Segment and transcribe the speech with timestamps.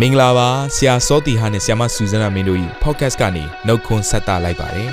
[0.00, 4.90] မင်္ဂလာပါဆရာစောတီဟာနဲ့ဆရာမဆူဇနာမင်းတို့ဤ podcast ကနေနှုတ်ခွန်းဆက်တာလိုက်ပါတယ်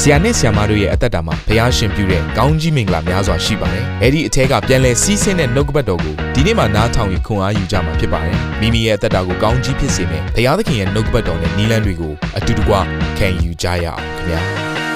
[0.00, 12.74] ဆရာနဲ့ဆရာမတို့ရဲ့အသက်တာမှာဘုရားရှင်ပြုတဲ့ကောင်းကြီးမင်္ဂလာများစွာရှိပါတယ်။အဲ့ဒီအထက်ကပြန်လဲစီးဆင်းတဲ့နှုတ်ကပတ်တော်ကိုဒီနေ့မှနားထောင်ပြီးခွန်အားယူကြမှာဖြစ်ပါတယ်။မိမိရဲ့အသက်တာကိုကောင်းကြီးဖြစ်စေမယ့်ဘုရားသခင်ရဲ့နှုတ်ကပတ်တော်နဲ့နီလန်းတွေကိုအတူတကွ
[13.18, 14.42] ခံယူကြရအောင်ခင်ဗျာ။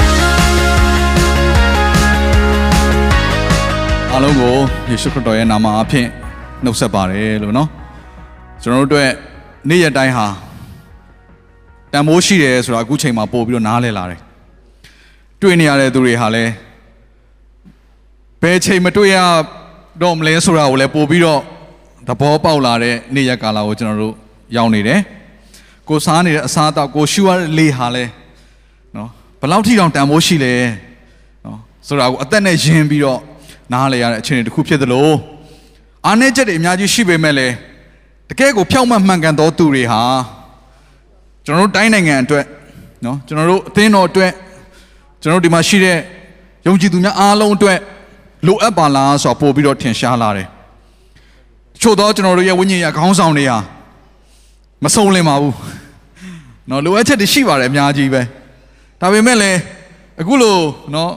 [4.17, 4.57] အားလုံးကို
[4.91, 6.07] ယေရှုခရစ်တော်ရဲ့နာမအဖြစ်
[6.65, 7.69] နှုတ်ဆက်ပါတယ်လို့နော်
[8.63, 9.11] ကျွန်တော်တို့အတွက်
[9.69, 10.27] နေ့ရက်တိုင်းဟာ
[11.93, 14.21] တန်ဖိုးရှိတယ်ဆိုတာအခုချိန်မှာပို့ပြီးတော့နားလည်လာတယ်
[15.43, 16.53] တွေ့နေရတဲ့သူတွေဟာလည်း
[18.43, 19.19] ဘယ်ချိန်မတွေ့ရ
[20.03, 21.41] တော့မလဲဆိုတာကိုလည်းပို့ပြီးတော့
[22.09, 24.15] သဘောပေါက်လာတဲ့နေ့ရက်ကာလကိုကျွန်တော်တို့
[24.57, 25.01] ရောက်နေတယ်
[25.89, 28.11] ကိုစားနေတဲ့အစားအသောက်ကိုရှူရတဲ့လေဟာလည်း
[28.97, 29.09] နော်
[29.41, 30.55] ဘယ်လောက်ထိတောင်တန်ဖိုးရှိလဲ
[31.45, 33.21] နော်ဆိုတာကိုအသက်နဲ့ယဉ်ပြီးတော့
[33.73, 35.09] နားလေရတဲ့အခြေအနေတစ်ခုဖြစ်သလို
[36.07, 37.55] အားနည်းချက်တွေအများကြီးရှိပေမဲ့လည်း
[38.29, 40.03] တကယ်ကိုဖြောင့်မတ်မှန်ကန်သောသူတွေဟာ
[41.45, 42.45] ကျွန်တော်တို့တိုင်းနိုင်ငံအတွက်
[43.05, 44.33] နော်ကျွန်တော်တို့အသင်းတော်အတွက်
[45.21, 45.99] ကျွန်တော်တို့ဒီမှာရှိတဲ့
[46.67, 47.79] ယုံကြည်သူများအားလုံးအတွက်
[48.47, 50.49] လိုအပ်ပါလားဆိုတော့ပို့ပြီးတော့ထင်ရှားလာတယ်။
[51.81, 53.59] ချို့တော့ကျွန်တော်တို့ရဲ့ဝိညာဉ်ရေးခေါင်းဆောင်တွေဟာ
[54.85, 55.53] မဆုံးလင်ပါဘူး။
[56.71, 58.23] နော်လိုအပ်ချက်တွေရှိပါတယ်အများကြီးပဲ။
[59.01, 59.59] ဒါပေမဲ့လည်း
[60.21, 60.57] အခုလို
[60.95, 61.13] နော်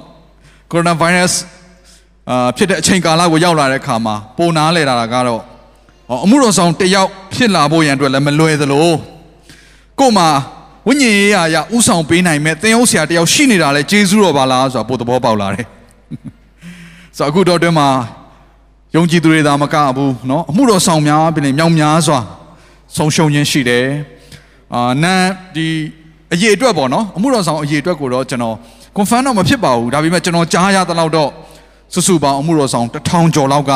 [0.72, 1.40] ကိုရိုနာဗိုင်းရပ်စ်
[2.31, 5.41] အာဖြစ်တဲ့အချိန်ကာလကိုရောက်လာတဲ့အခါမှာပုံနာလဲတာကတော့
[6.09, 8.89] ဟောအမှုတော်ဆောင်တစ်ယောက်ဖြစ်လာဖို့ရန်အတွက်လည်းမလွယ်သလို
[9.99, 10.29] ကို့မှာ
[10.89, 15.67] ဝိညာဉ်ရေးရာရဥဆောင်ပေးနိုင်မဲ့သင်ဟုတ်ဆရာတစ်ယောက်ရှိနေတာလေဂျေဇုတော်ပါလားဆိုတာပို့သဘောပေါက်လာတယ်
[17.19, 17.89] ဆိုတော့အခုတော့အတွင်းမှာ
[18.95, 22.19] ယုံကြည်သူတွေသာမကဘူးเนาะအမှုတော်ဆောင်များပြင်မြောင်များစွာ
[22.97, 23.87] ဆုံးရှုံးခြင်းရှိတယ်
[24.75, 25.23] အာနန်
[25.55, 25.67] ဒီ
[26.33, 28.57] အရေးအတွက်ပေါ့နော်အမှုတော်ဆောင်အရေးအတွက်ကိုတော့ကျွန်တော်
[28.97, 31.31] confirm တော့မဖြစ်ပါဘူးဒါပေမဲ့ကျွန်တော်ကြားရသလောက်တော့
[31.95, 33.73] စုစုပေါင်းအမှုတော်ဆောင်တစ်ထောင်ကျော်လောက်က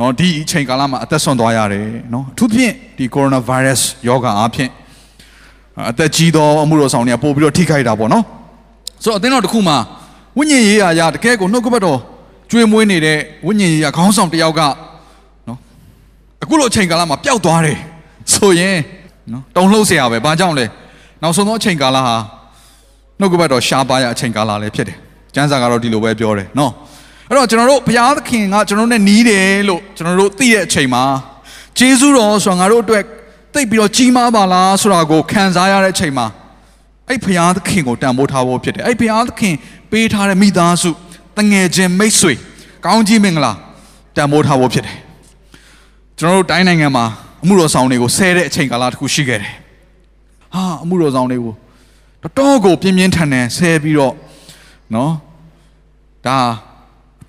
[0.00, 4.70] နော်ဒီအချိန်ကာလမှာအသက်ဆွန့်သွားရတယ်နော်အထူးဖြင့်ဒီ coronavirus ယောဂါအဖြစ်
[5.90, 8.24] အသက်ကြီးသောအမှုတော်ဆောင်တွေကပို့ပြီးတော့ထိခိုက်တာပေါ့နော်
[9.02, 9.76] ဆိုတော့အသင်းတော်တစ်ခုမှာ
[10.38, 11.98] ဝိညာဉ်ရေးရာရတကယ်ကိုနှုတ်ကပတ်တော်
[12.50, 14.60] ကျွေးမွေးနေတဲ့ဝိညာဉ်ရေးရာခေါင်းဆောင်တစ်ယောက်က
[15.48, 15.58] နော်
[16.42, 17.78] အခုလိုအချိန်ကာလမှာပျောက်သွားတယ်
[18.34, 18.78] ဆိုရင်
[19.32, 20.66] နော်တုံလှုပ်เสียရပဲဘာကြောင့်လဲ
[21.22, 22.16] နောက်ဆုံးသောအချိန်ကာလဟာ
[23.20, 24.96] နှုတ်ကပတ်တော်ရှားပါရအချိန်ကာလလည်းဖြစ်တယ်
[25.34, 26.72] ကျမ်းစာကတော့ဒီလိုပဲပြောတယ်နော်
[27.29, 31.03] အဲ့တော့ကျွန်တော်တို့ဘုရားသခင်ကကျွန်တော်တို့နဲ့နီးတယ်လို့ကျွန်တော်တို့သိတဲ့အချိန်မှာ
[31.77, 33.03] ဂျေဇုတော်ဆိုတာငါတို့အတွက်
[33.53, 36.27] သိပြီးတော့ကြီးမားပါလားဆိုတာကိုခံစားရတဲ့အချိန်မှာ
[37.07, 39.55] အဲ့ဘုရားသခင်ကိုတန်ဖိုးထားဖို့ဖြစ်တယ်အဲ့ဘုရားသခင်
[39.91, 40.91] ပေးထားတဲ့မိသားစု
[41.37, 42.33] တငယ်ချင်းမိတ်ဆွေ
[42.85, 43.53] ကောင်းကြီးမင်္ဂလာ
[44.15, 44.97] တန်ဖိုးထားဖို့ဖြစ်တယ်
[46.19, 47.05] ကျွန်တော်တို့တိုင်းနိုင်ငံမှာ
[47.43, 49.53] အမှုတော်ဆောင်တွေကိုဆဲတဲ့အချိန်ကာလတစ်ခုရှိခဲ့တယ်
[50.55, 51.53] ဟာအမှုတော်ဆောင်တွေကို
[52.23, 54.13] တော်တော်ကိုပြင်းပြင်းထန်ထန်ဆဲပြီးတော့
[54.95, 55.13] နော်
[56.25, 56.37] ဒါ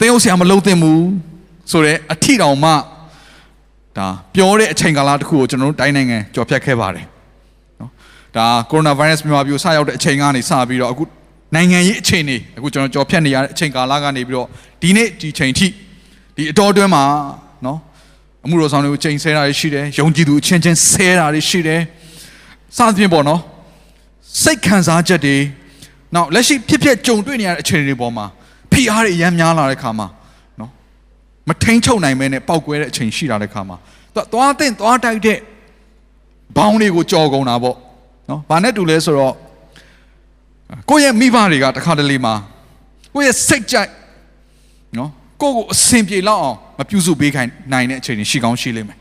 [0.00, 1.04] သင်ဟုတ်ဆရာမလုံးသင့်ဘူး
[1.70, 2.70] ဆိုတော့အထီတောင်မှ
[3.96, 7.06] ဒါပြောတဲ့အချိန်ကာလတစ်ခုကိုကျွန်တော်တို့တိုင်းနိုင်ငံကြော်ဖြတ်ခဲ့ပါတယ်
[7.80, 7.90] နော်
[8.36, 11.04] ဒါကိုရိုနာဗိုင်းရပ်စ်မြန်မာပြည်ကိုစရောက်တဲ့အချိန်ကနေစပြီးတော့အခု
[11.54, 14.46] နိုင်ငံရေးအခြေအနေအခုကျွန်တော်ကြော်ဖြတ်နေရတဲ့အချိန်ကာလကနေပြီးတော့
[14.82, 15.68] ဒီနေ့ဒီချိန်ထိ
[16.36, 17.02] ဒီအတော်အတွင်းမှာ
[17.66, 17.78] နော်
[18.44, 21.80] အမှုတော်ဆောင်တွေကိုချိန်ဆဲတာတွေရှိတယ်ယုံကြည်သူအချင်းချင်းဆဲတာတွေရှိတယ်
[22.76, 23.40] စသဖြင့်ပေါ့နော်
[24.42, 25.36] စိတ်ခံစားချက်တွေ
[26.14, 28.26] နောက်လက်ရှိဖြစ်ဖြစ်ကြုံတွေ့နေရတဲ့အခြေအနေတွေပေါ်မှာ
[28.80, 30.06] ဖိအားတွေအများများလာတဲ့ခါမှာ
[30.60, 30.70] နော်
[31.48, 33.76] မထိန်ချုပ်နိုင်မဲနဲ့ပောက်ကွဲတဲ့အချိန်ရှိလာတဲ့ခါမှာ
[34.14, 35.38] သူသွားတဲ့သွားတိုက်တဲ့
[36.56, 37.76] ဘောင်းတွေကိုကြော်ကုန်တာပေါ့
[38.30, 39.34] နော်ဘာနဲ့တူလဲဆိုတော့
[40.90, 42.34] ကိုယ့်ရဲ့မိဘတွေကတခါတလေမှာ
[43.14, 43.90] ကိုယ့်ရဲ့စိတ်ကြိုက်
[44.98, 45.10] နော်
[45.42, 48.98] ကိုယ့်ကိုအစင်ပြေလောက်အောင်မပြုစုပေးခိုင်းနိုင်တဲ့အချိန်တွေရှိကောင်းရှိလိမ့်မယ်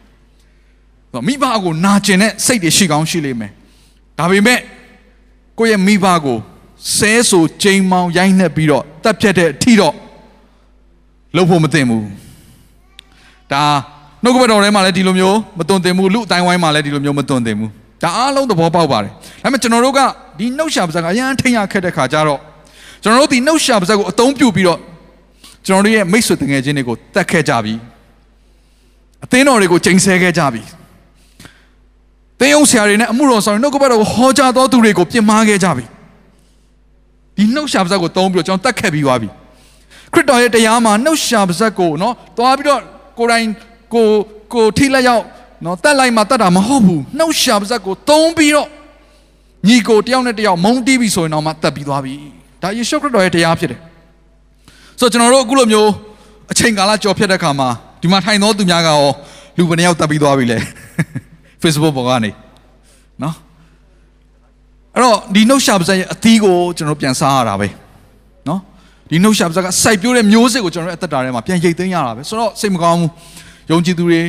[1.28, 3.52] မိဘကိုနာကျင်တဲ့စိတ်တွေရှိကောင်းရှိလိမ့်မယ်
[4.20, 4.60] ဒါပေမဲ့
[5.60, 6.38] ကိုယ့်ရဲ့မိဘကို
[6.98, 9.96] ဆဲဆိုချိန်မောင်ရိုင်းနှက်ပြီးတော့တက်ဖြတ်တဲ့အထီတော့
[11.36, 12.06] လုပ်ဖို့မသင့်ဘူး
[13.52, 13.64] ဒါ
[14.24, 17.72] နှုတ်ကပတ်တော်ထဲမှာလည်းဒီလိုမျိုးမသွန်သင်ဘူးလူအတိုင်းဝိုင်းမှာလည်းဒီလိုမျိုးမသွန်သင်ဘူး
[18.04, 19.12] ဒါအားလုံးသဘောပေါက်ပါတယ်
[19.44, 20.00] ဒါပေမဲ့ကျွန်တော်တို့က
[20.40, 22.40] ဒီနှုတ်ရှာပါဇက်ကအရန်ထိန်ရခက်တဲ့ခါကျတော့
[23.04, 24.80] ကျွန်တော်တို့ဒီနှုတ်ရှာပါဇက်ကိုအသုံးပြုပြီးတော့
[25.68, 27.74] ကျွန်တော်တို့ရဲ့မိတ်ဆွေတငယ်ချင်းတွေကိုတတ်ခဲ့ကြပြီ
[29.24, 30.62] အသင်းတော်တွေကိုချိန်ဆဲခဲ့ကြပြီ
[32.40, 35.86] သင်းအောင်ဆရာတွေနဲ့အမှုတော်ဆောင်တွေနှုတ်ကပတ်တော်ကိုဟောကြားတော်သူတွေကိုပြင်မာခဲ့ကြပြီ
[37.40, 39.30] ဒီနှုတ်ရှာပါဇက်ကိုသုံးပြီးတော့ကျွန်တော်တတ်ခဲ့ပြီးသွားပြီ
[40.14, 42.82] ခရစ်တော်ရဲ့တရားမှာနှုတ်ရှာပါဇက်ကိုနော်သွားပြီးတော့
[43.18, 43.46] ကိုယ်တိုင်
[43.94, 44.08] ကို
[44.54, 45.24] ကိုထိလက်ရောက်
[45.66, 48.68] နော်တက်လိုက်မှတက်တာမဟုတ်ဘူးနှုတ်ရှာပါဇက်ကိုသုံးပြီးတော့
[49.68, 52.14] ညီကိုတယောက်နဲ့တယောက်မုန်းတီးပြီဆိုရင်တော့မှတက်ပြီးသွားပြီ
[52.62, 53.80] ဒါယေရှုခရစ်တော်ရဲ့တရားဖြစ်တယ်
[55.00, 55.90] ဆိုတော့ကျွန်တော်တို့အခုလိုမျိုး
[56.52, 57.70] အချိန်ကာလကြော်ဖြတ်တဲ့ခါမှာ
[58.02, 59.02] ဒီမှာထိုင်သောသူများကရော
[59.58, 60.58] လူဘယ်နှယောက်တက်ပြီးသွားပြီလဲ
[61.62, 62.32] Facebook ပေါ်ကနေ
[63.24, 63.36] နော်
[64.96, 67.68] အဲ့တော့ဒီနှုတ်ရှာပါဇက်ရဲ့အသီးကိုကျွန်တော်ပြန်စားရတာပဲ
[68.48, 68.60] နော်
[69.10, 73.10] ဒီနှုတ်ရှာပါဇက်ကစိုက်ပျိုးတဲ့မျိုးစစ်ကိုကျွန်တော်ရဲ့အသက်တာထဲမှာပြန်ရိတ်သိမ်းရတာပဲဆိုတော့စိတ်မကောင်းဘူး
[73.72, 74.22] ယုံကြည်သူတွေ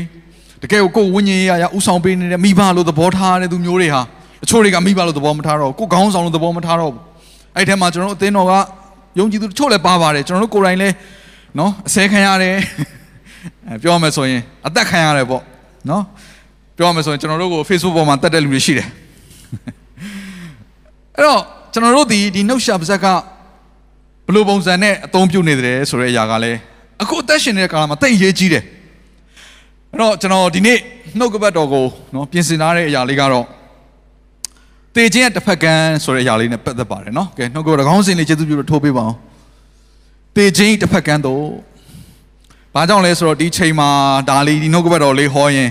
[0.62, 4.02] တကယ်ကိုကိုယ်ဝိညာဉ်ရေးရဥဆောင်ပေးနေတဲ့မိဘလို့သဘောထားတဲ့သူမျိုးတွေဟာ
[4.42, 7.02] တချို့တွေကမိဘလို့သဘောမထားတော့ဘူးကိုယ်ခေါင်းဆောင်လို့သဘောမထားတော့ဘူး
[7.56, 8.52] အဲ့ထဲမှာကျွန်တော်တို့အသင်းတော်က
[9.18, 10.94] ယုံကြည်သူတချို့လည်းပါပါတယ်ကျွန်တော်တို့ကိုယ်တိုင်လည်း
[11.58, 12.56] နော်အစဲခံရတယ်
[13.68, 15.42] အဲပြောရမယ်ဆိုရင်အသက်ခံရတယ်ပေါ့
[15.90, 16.02] နော်
[16.76, 18.88] ပြောရမယ်ဆိုရင်ကျွန်တော်တို့ကို Facebook ပေါ်မှာတက်တဲ့လူတွေရှိတယ်
[21.20, 26.58] အဲ့တော့ကျွန်တော်တို့ဒီဒီနှုတ်ရှာပါဇက်ကဘယ်လိုပုံစံနဲ့အသုံးပြုနေတယ်ဆိုတဲ့အရာကလည်း
[27.02, 28.64] အခုအသက်ရှင်နေတဲ့ကာလမှာတိတ်အရေးကြီးတယ်
[29.92, 30.78] အဲ့တော့ကျွန်တော်ဒီနေ့
[31.18, 33.46] နှုတ်ကပတ်တော်ကိုနော်ပြင်ဆင်ထားတဲ့အရာလေးကတော့
[34.94, 39.16] တေခြင်းရဲ့တစ်ဖက်ကန်းဆိုတဲ့အရာလေးနဲ့ပတ်သက်ပါတယ်နော်ကဲနှုတ်ကပတ်တော်ခေါင်းစဉ်လေးကျေးဇူးပြုလို့ထိုးပေးပါအောင်
[40.36, 41.44] တေခြင်းတစ်ဖက်ကန်းတော့
[42.74, 43.88] ဘာကြောင့်လဲဆိုတော့ဒီချိန်မှာ
[44.28, 45.68] ဒါလေးဒီနှုတ်ကပတ်တော်လေးဟောရင်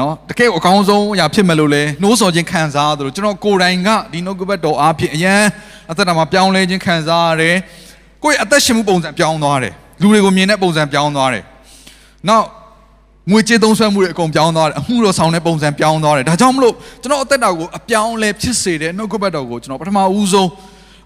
[0.00, 5.42] နော်တကယ်အကောင်းဆုံးအရာဖြစ်မယ်လို့လဲနှိုးဆော်ခြင်းခံစားရတယ်ကျွန်တော်ကိုယ်တိုင်ကဒီနှုတ်ကပတ်တော်အားဖြင့်အရန်
[5.90, 7.56] အသက်တာမှာပြောင်းလဲခြင်းခံစားရတယ်
[8.22, 11.44] ကိုယ့်ရဲ့အသက်ရှင်မှုပုံစံပြောင်းသွားတယ်လူတွေကိုမြင်တဲ့ပုံစံပြောင်းသွားတယ်
[12.28, 12.46] နောက်
[13.30, 20.48] ငွေကြေးသုံးစွဲမှုတွေအကုန်ပြောင်းသွားတယ်အမှုတော်ဆောင်တဲ့ပုံစံပြောင်းသွားတယ်ဒါကြောင့်မလို့ကျွန်တော်အသက်တာကိုအပြောင်းလဲဖြစ်စေတဲ့နှုတ်ကပတ်တော်ကိုကျွန်တော်ပထမဦးဆုံး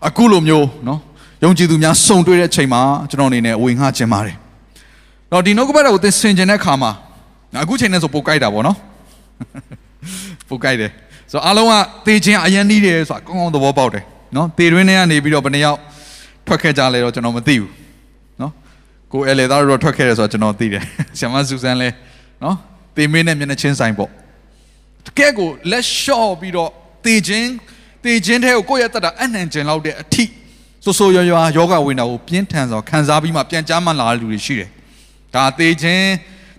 [0.09, 1.01] အခုလိုမျိုးနော်
[1.45, 4.37] ယုံကြည်သူများစုံတွေ့တဲ့ချိန်မှာကျွန်တော်အနေနဲ့ဝေငှခြင်းပါတယ်
[5.33, 6.91] တော့ဒီနှုတ်ကပတ်တော်ကိုသင်ဆင်ခြင်တဲ့အခါမှာ
[7.63, 8.77] အခုချိန်နဲ့ဆိုပိုကြိုက်တာပေါ့နော်
[10.49, 10.91] ပိုကြိုက်တယ်
[11.33, 11.75] ဆိုတော့အားလုံးက
[12.07, 14.05] သေခြင်းအရင်နီးတယ်ဆိုတာကောင်းကောင်းသဘောပေါက်တယ်
[14.37, 15.79] နော်သေတွင်းထဲကနေပြီးတော့ဘယ်နှယောက်
[16.47, 17.71] ထွက်ခဲ့ကြလဲတော့ကျွန်တော်မသိဘူး
[18.41, 18.53] နော်
[19.13, 20.83] ကိုယ်အလေသားတို့ထွက်ခဲ့တယ်ဆိုတော့ကျွန်တော်သိတယ်
[21.19, 21.89] ဆ iam မဆူဆန်လဲ
[22.43, 22.57] နော်
[22.97, 24.11] သေမင်းနဲ့မျက်နှာချင်းဆိုင်ပေါ့
[25.07, 26.71] တကယ်ကိုလက်လျှော့ပြီးတော့
[27.05, 27.49] သေခြင်း
[28.05, 30.25] သေခြင်းတဲ့ကိုကိုယ့်ရဲ့တက်တာအနှံကျင်လောက်တဲ့အထိ
[30.85, 34.71] ဆိုဆိုရွာရွာယောဂဝိညာဉ်ကိုပြင်းထန်စွာခံစားပြီးမှပြန်ကြားမှလာတဲ့လူတွေရှိတယ်
[35.35, 36.05] ဒါသေခြင်း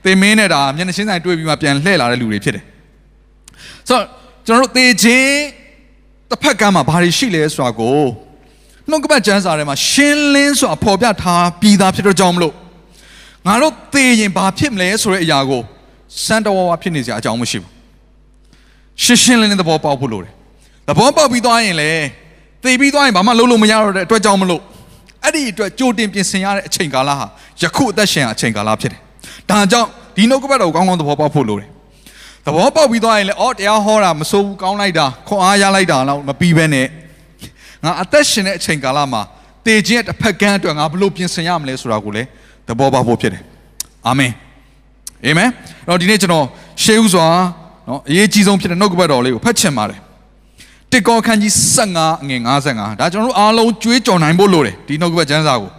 [0.05, 2.63] သေမင်းနဲ့ဒါမျက်နှာချင်းဆိုင်တွေ့ပြီးမှပြန်လှည့်လာတဲ့လူတွေဖြစ်တယ်
[3.89, 4.05] ဆိုတော့
[4.47, 5.33] ကျွန်တော်တို့သေခြင်း
[6.29, 8.01] တစ်ဖက်ကမ်းမှာဘာတွေရှိလဲဆိုတာကို
[8.89, 12.53] နှုတ်ကပတ်ကျမ်းစာထဲမှာရှင်းလင်းစွာဖော်ပြထားပြီးသားဖြစ်တော့ကြောင်းမလို့
[13.47, 15.61] ငါတို့သေရင်ဘာဖြစ်မလဲဆိုတဲ့အရာကို
[16.25, 17.71] စံတော်ဝါဖြစ်နေစရာအကြောင်းမရှိဘူး
[19.03, 20.33] ရှင်းရှင်းလင်းလင်းသဘောပေါက်ဖို့လိုတယ်
[20.87, 21.91] သဘောပေါက်ပြီးသွားရင်လေ
[22.63, 24.61] သေပြီးသွားရင်ဘာမှလုပ်လို့မရတော့တဲ့အတွက်ကြောင့်မလို့
[25.23, 27.25] အဲ့ဒီအတွက်ကြိုတင်ပြင်ဆင်ရတဲ့အချိန်ကာလဟာ
[27.61, 29.01] ယခုအသက်ရှင်အချိန်ကာလဖြစ်တယ်
[29.49, 31.69] ဒါကြောင့်ဒီနှုတ်ကပတ်တော်ကိုကောင်းကောင်းသဘောပေါက်ဖို့လိုတယ်
[32.45, 36.87] သဘောပေါက်ပြီးသွားရင်လေအော်တရားဟောတာမစိုးဘူးကောင်းလိုက်တာခွန်အားရလိုက်တာတော့မပြီးဘဲနဲ့
[37.83, 39.21] ငါအသက်ရှင်တဲ့အချိန်ကာလမှာ
[39.65, 42.27] တေခြင်းရဲ့တစ်ဖက်ကန်းအတွက်ငါဘလို့ပြင်ဆင်ရမလဲဆိုတာကိုလည်း
[42.67, 43.43] သဘောပေါက်ဖို့ဖြစ်တယ်
[44.07, 44.31] အာမင်
[45.25, 45.49] အာမင်
[45.87, 46.45] တော့ဒီနေ့ကျွန်တော်
[46.83, 47.27] ရှေးဥစွာ
[47.87, 49.99] နော်အရေးကြီးဆုံးဖြစ်တဲ့နှုတ်ကပတ်တော်လေးကိုဖတ်ချင်ပါတယ်
[50.91, 51.51] တစ်ကောခန်းကြီး
[51.87, 52.41] 15အငယ်
[52.71, 55.71] 55ဒါကျွန်တော်တို့အားလုံးကြွေးကြော်နိုင်ဖို့လိုတယ်ဒီနှုတ်ကပတ်ကျမ်းစာကို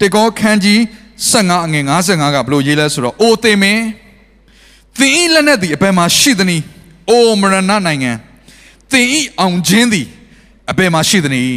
[0.00, 0.78] တစ်ကောခန်းကြီး
[1.28, 3.84] 15အငယ်55ကဘလို့ရေးလဲဆိုတော့အိုသေမင်း
[4.98, 6.64] သင်ဤလက်နဲ့သည်အဘယ်မှာရှိသနည်း
[7.10, 8.12] အိုမရဏနိုင်ငံ
[8.92, 10.06] သင်ဤအောင်ခြင်းသည်
[10.70, 11.52] အဘယ်မှာရှိသနည်း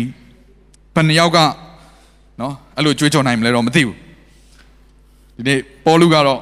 [0.95, 1.37] ဘယ်နှယောက်က
[2.41, 3.97] နော်အဲ့လိုကြွေးကြော်နိုင်မလဲတော့မသိဘူး
[5.35, 6.41] ဒီနေ့ပေါ်လူကတော့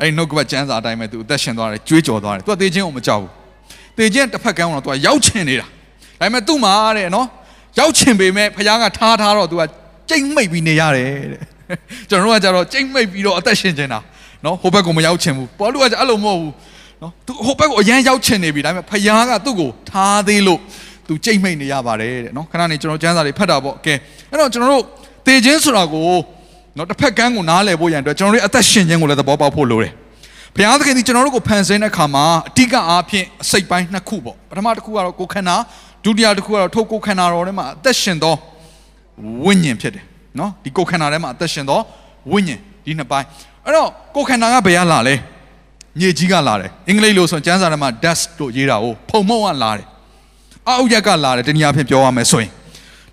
[0.00, 3.30] အဲ့နှုတ်ကပတ်ကျမ်းစာအတိုင်းပဲသူအသက်ရှင်သွားတယ်ကြွေးကြော်သွားတယ်သူကသေခြင်းကိုမကြောက်ဘူး
[3.96, 5.66] သေခြင်းတစ်ဖက်ကန်းတော့သူကရောက်ချင်နေတာ
[6.20, 7.26] ဒါပေမဲ့သူ့မှာတဲ့နော်
[7.78, 9.62] ရောက်ချင်ပေမဲ့ဖခင်ကထားထားတော့သူက
[10.08, 11.57] ကြိတ်မိတ်ပြီးနေရတယ်တဲ့
[12.10, 13.98] ကျွန်တော်တို့ကကြတော့ကြိတ်မိတ်ပြီးတော့အသက်ရှင်နေတာ
[14.44, 16.52] နော်ဟိုဘက်ကိုမရောက်ချင်ဘူးပေါ်လူကကြအဲ့လိုမဟုတ်ဘူး
[17.02, 20.60] နော်သူဟိုဘက်ကိုအရန်ရောက်ချင်နေပြီဒါပေမဲ့ဖခင်ကသူ့ကိုထားသေးလို့
[21.08, 23.94] သူကြိတ်မိတ်နေရပါတယ်တဲ့နော်ခဏနေကျွန်တော်ကျမ်းစာတွေဖတ်တာပေါ့ကဲ
[24.30, 24.84] အဲ့တော့ကျွန်တော်တို့
[25.26, 26.10] သေခြင်းဆိုတာကို
[26.76, 29.92] နော်တစ်ဖက်ကန်းကိုနားလည်ဖို့ရန်အတွက်ကျွန်တော်တို့အသက်ရှင်ခြင်းကိုလည်းသဘောပေါက်ဖို့လိုတယ်
[30.54, 35.56] ဘုရားသခင်ဒီကျွန်တော်တို့ကိုဖန်ဆင်းတဲ့အခါမှာအဓိကအားဖြင့်အစိတ်ပိုင်းနှစ်ခုပေါ့ပထမတစ်ခုကတော့ကိုယ်ခန္ဓာ
[36.04, 38.34] ဒုတိယတစ်ခုကတော့ထိုကိုယ်ခန္ဓာတော်ထဲမှာအသက်ရှင်သော
[39.44, 40.04] ဝိညာဉ်ဖြစ်တယ်
[40.38, 41.80] နော်ဒီကိုယ်ခန္ဓာထဲမှာအသက်ရှင်သော
[42.32, 43.26] ဝိညာဉ်ဒီနှစ်ပိုင်း
[43.64, 45.14] အဲ့တော့ကိုယ်ခန္ဓာကဘယ်ကလာလဲ
[45.98, 49.86] မြေကြီးကလာတယ်အင်္ဂလိပ်လိုဆိုကျမ်းစာထဲမှာ dust လို့ရေးတာကိုဖုံမုံကလာတယ်
[50.68, 52.50] အောက်ရက်ကလာတယ်တနည်းအားဖြင့်ပြောရမယ်ဆိုရင်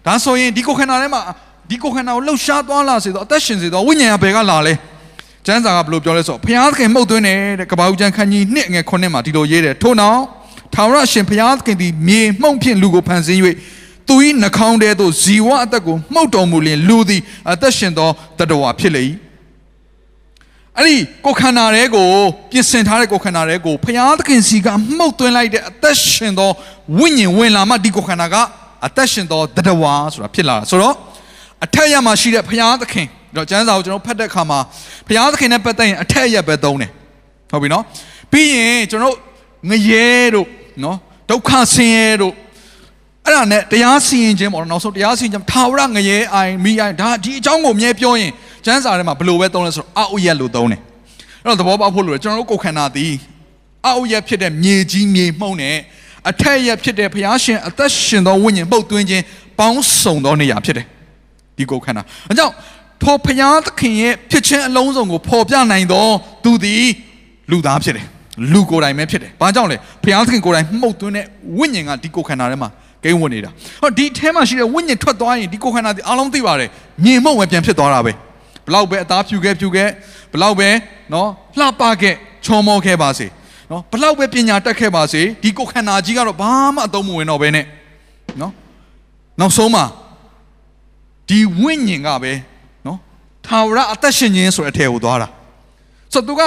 [0.05, 1.21] ဒါဆိုရင်ဒီကိုယ်ခန္ဓာထဲမှာ
[1.69, 4.73] ဒီကိုယ်ခန္ဓာကိုလှုပ်ရှားသွားလာစေတော့အသက်ရှင်စေတော့ဝိညာဉ်ကဘယ်ကလာလဲ
[5.45, 10.21] ကျမ်းစာကဘယ်လိုပြောလဲဆိုတော့ဘုရားသခင်မှုတ်သွင်းတယ်တဲ့ကပ္ပဦးကျမ်းခန်းကြီး1ငယ်9မှာဒီလိုရေးတယ်ထို့နောက်
[10.73, 13.39] ထာဝရရှင်ဘုရားသခင်သည်မြေမှုန့်ဖြင့်လူကိုဖန်ဆင်း၍
[14.07, 17.21] သူ၏နှာခေါင်းထဲသို့ဇီဝအသက်ကိုမှုတ်တော်မူလျင်လူသည်
[17.51, 18.09] အသက်ရှင်သော
[18.39, 19.03] တတဝါဖြစ်လေ၏
[20.77, 20.95] အဲ့ဒီ
[21.25, 22.07] ကိုယ်ခန္ဓာရဲကို
[22.51, 26.49] ပြင်ဆင်ထားတဲ့ကိုယ်ခန္ဓာရဲကိုဘုရားသခင်စီကမှုတ်သွင်းလိုက်တဲ့အသက်ရှင်သော
[26.99, 28.35] ဝိညာဉ်ဝင်လာမှဒီကိုယ်ခန္ဓာက
[28.85, 30.95] အသက်ရှင်သောတတဝါဆိုတာဖြစ်လာတာဆိုတော့
[31.65, 34.59] အထက်ရမှာရှိတဲ့ဘုရားသခင်တော့ကျမ်းစာကိုကျွန်တော်ဖတ်တဲ့အခါမှာ
[35.07, 36.91] ဘုရားသခင်နဲ့ပတ်သက်ရင်အထက်ရက်ပဲသုံးတယ်
[37.51, 37.83] ဟုတ်ပြီနော်
[38.31, 39.15] ပြီးရင်ကျွန်တော်
[39.69, 40.47] ငရဲတို့
[40.83, 40.97] နော်
[41.29, 42.33] ဒုက္ခဆင်းရဲတို့
[43.25, 48.31] အဲ့ဒါနဲ့တရားစီရင်ခြင်းပေါ့နော်နောက်ဆုံးတရားစီရင်ခြင်းထာဝရငရဲအိုင်မိအိုင်ဒါဒီအကြောင်းကိုအမြဲပြောရင်
[48.65, 50.81] ကျမ်းစာထဲမှာဘယ်လိုပဲသုံးလဲဆိုတော့အာဥရက်လို့သုံးတယ်
[51.43, 53.13] အဲ့တော့သဘောပေါက်ဖို့လိုတယ်ကျွန်တော်တို့ကိုယ်ခန္ဓာသည်
[53.85, 55.77] အာဥရက်ဖြစ်တဲ့မြေကြီးမြေမှုန့်နဲ့
[56.29, 59.23] အထက်ရက်ဖြစ်တဲ့ဘုရားရှင်အသက်ရှင်သောဝိညာဉ်ပုတ်သွင်းခြင်း
[59.59, 60.85] ပေါင်းစုံသောနေရာဖြစ်တယ်
[61.57, 62.53] ဒီကိုယ်ခန္ဓာအကြောင်း
[63.01, 66.07] ထဖော်ဖျားသခင်ရဲ့ဖြစ်ခြင်းအလုံးစုံကိုဖော်ပြနိုင်သော
[66.43, 66.85] သူသည်
[67.51, 68.05] လူသားဖြစ်တယ်
[68.53, 71.25] လူကိုယ်တိုင်ပဲဖြစ်တယ်ဘာကြောင့်လဲဖျားသခင်ကိုယ်တိုင်မှုတ်သွင်းတဲ့
[71.57, 72.69] ဝိညာဉ်ကဒီကိုယ်ခန္ဓာထဲမှာ
[73.05, 73.49] ကိန်းဝင်နေတာ
[73.81, 76.69] ဟောဒီအဲမှာရှိတဲ့ဝိညာဉ်ထွက်သွားရင်ဒီကိုယ်ခန္ဓာဒီအလုံးသိပါတယ်
[77.03, 78.11] မြင်မှုပဲပြန်ဖြစ်သွားတာပဲ
[78.65, 79.89] ဘလောက်ပဲအသားဖြူခဲ့ဖြူခဲ့
[80.33, 80.69] ဘလောက်ပဲ
[81.13, 83.27] နော်လှပခဲ့ချောမောခဲ့ပါစေ
[83.71, 87.65] နော်ဘလောက်ပဲပညာတတ်ခဲ့ပါစေဒီကိုယ်ခန္ဓာကြီးကတော့ဘာမှအသုံးမဝင်တော့ဘဲနဲ့
[88.41, 88.51] နော်
[89.39, 89.85] နောက်ဆုံးမှာ
[91.29, 92.33] ဒီဝိညာဉ်ကပဲ
[92.87, 92.97] နော်
[93.47, 95.27] ထာဝရအသက်ရှင်ခြင်းဆိုတဲ့အထည်ကိုသွားတာ
[96.13, 96.41] ဆိုတော့သူက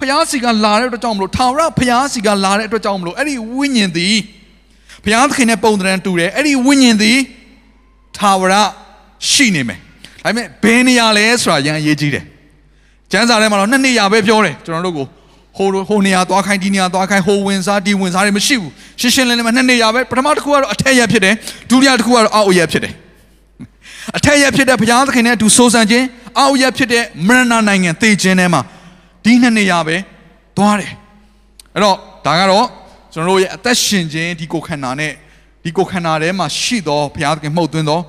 [0.00, 4.16] ဖျားစီကလာတဲ့အတွက်ကြောင့်မလို့ထာဝရဖျားစီကလာတဲ့အတွက်ကြောင့်မလို့အဲ့ဒီဝိညာဉ်သည်
[5.06, 7.18] ဘုရားသခင်နဲ့ပုံသဏ္ဍာန်တူတယ်အဲ့ဒီဝိညာဉ်သည်
[8.16, 8.54] ထာဝရ
[9.30, 9.78] ရှိနေမယ်
[10.24, 12.24] ဒါပေမဲ့ဘယ်နေရာလဲဆိုတာရန်အရေးကြီးတယ်
[13.10, 15.06] ကျမ်းစာထဲမှာတော့နှစ်နေရာပဲပြောတယ်ကျွန်တော်တို့ကို
[15.56, 21.34] ဟိုဟိုနေရာသွားခိုင်းဒီနေရာသွားခိုင်းဟိုဝင်စားဒီဝင်စားတွေမရှိဘူးရှင်းရှင်းလင်းလင်းမှာနှစ်နေရာပဲပထမတစ်ခုကတော့အထက်ရက်ဖြစ်တယ်
[21.70, 22.94] ဒုတိယတစ်ခုကတော့အောက်ရက်ဖြစ်တယ်
[24.16, 26.06] အထက်ရက်ဖြစ်တဲ့ဘုရားသခင်နဲ့အတူစိုးစံခြင်း
[26.38, 28.60] အောက်ရက်ဖြစ်တဲ့မရဏနိုင်ငံသေခြင်းထဲမှာ
[29.24, 29.96] ဒီနှစ်နေရာပဲ
[30.56, 30.92] သွားတယ်
[31.74, 31.96] အဲ့တော့
[32.26, 32.66] ဒါကတော့
[33.12, 35.12] ကျွန်တော်တို့ရဲ့အသက်ရှင်ခြင်းဒီကိုယ်ခန္ဓာနဲ့
[35.64, 38.00] ဒီကိုယ်ခန္ဓာထဲမှာရှိသောဘုရားသခင်မှုတ်သွင်းသော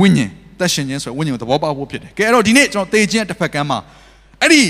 [0.00, 3.78] ဝိညာဉ်သက်ရှင်ခြင်းဆိုတဲ့ဝိညာဉ်ကိုသဘောပေါက်ဖို့ဖြစ်တယ်။ကဲအဲ့တော့ဒီနေ့ကျွန်တော်သေခြင်းတစ်ဖက်ကမ်းမှာ
[4.40, 4.62] အဲ့ဒီ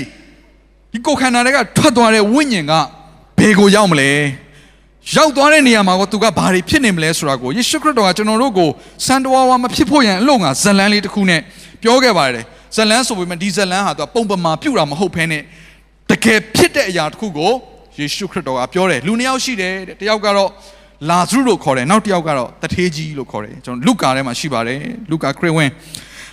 [0.91, 2.73] ဒီကိုယ်ခန္ဓာတွေကထွက်သွားတဲ့ဝိညာဉ်က
[3.39, 4.11] ဘယ်ကိုရောက်မလဲ။
[5.15, 8.69] ရောက်သွားတဲ့နေရာမှာကိုသူကဘာတွေဖြစ်နေမလဲဆိုတာကိုယေရှုခရစ်တော်ကကျွန်တော်တို့ကို
[9.05, 11.41] စံတော်ဝါမဖြစ်ဖို့ရန်အလို့ငါဇလန်းလေးတစ်ခုနဲ့
[11.81, 15.41] ပြောခဲ့ပါတယ်။ဇလန်းဆိုပေမဲ့ဒီဇလန်းဟာသူကပုံပမာပြုတ်တာမဟုတ်ဘဲနဲ့
[16.11, 17.53] တကယ်ဖြစ်တဲ့အရာတစ်ခုကို
[17.98, 20.50] ယေရှုခရစ်တော်ကပြောတယ်လူနှစ်ယောက်ရှိတယ်တဲ့တယောက်ကတော့
[21.10, 24.80] လာဇရုလို့ခေါ်တယ်နောက်တစ်ယောက်ကတော့တထေးကြီးလို့ခေါ်တယ်ကျွန်တော်လုကာထဲမှာရှိပါတယ်
[25.10, 25.70] လုကာခရစ်ဝင်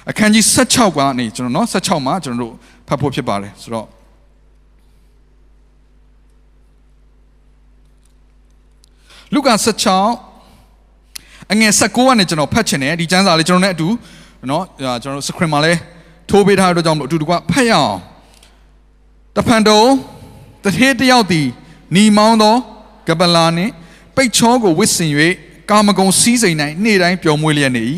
[0.09, 2.53] အခန်းကြီး16ကနေကျွန်တော်เนาะ16မှာကျွန်တော်တို့
[2.87, 3.87] ဖတ်ဖို့ဖြစ်ပါတယ်ဆိုတော့
[9.33, 9.53] လုကာ
[10.35, 13.87] 16အငယ်16ကနေကျွန်တော်ဖတ်ချင်တယ်ဒီကျမ်းစာလေးကျွန်တော်နဲ့အတူ
[14.47, 14.63] เนาะ
[15.03, 15.73] ကျွန်တော်တို့စခရင်မှာလဲ
[16.29, 17.95] ထိုးပေးထားတဲ့အတွက်ကြောင့်မလို့အတူတကွဖတ်ရအောင်
[19.35, 19.81] တဖန်တုံ
[20.64, 21.46] တထေးတယောက်သည်
[21.94, 22.56] ညီမောင်းသော
[23.08, 23.72] ကပလာနှင့်
[24.14, 25.12] ပိတ်ချောကိုဝစ်စင်၍
[25.70, 27.84] ကာမဂုဏ်စည်းစိမ်၌နေ့တိုင်းပျော်မွေ့လျက်နေ၏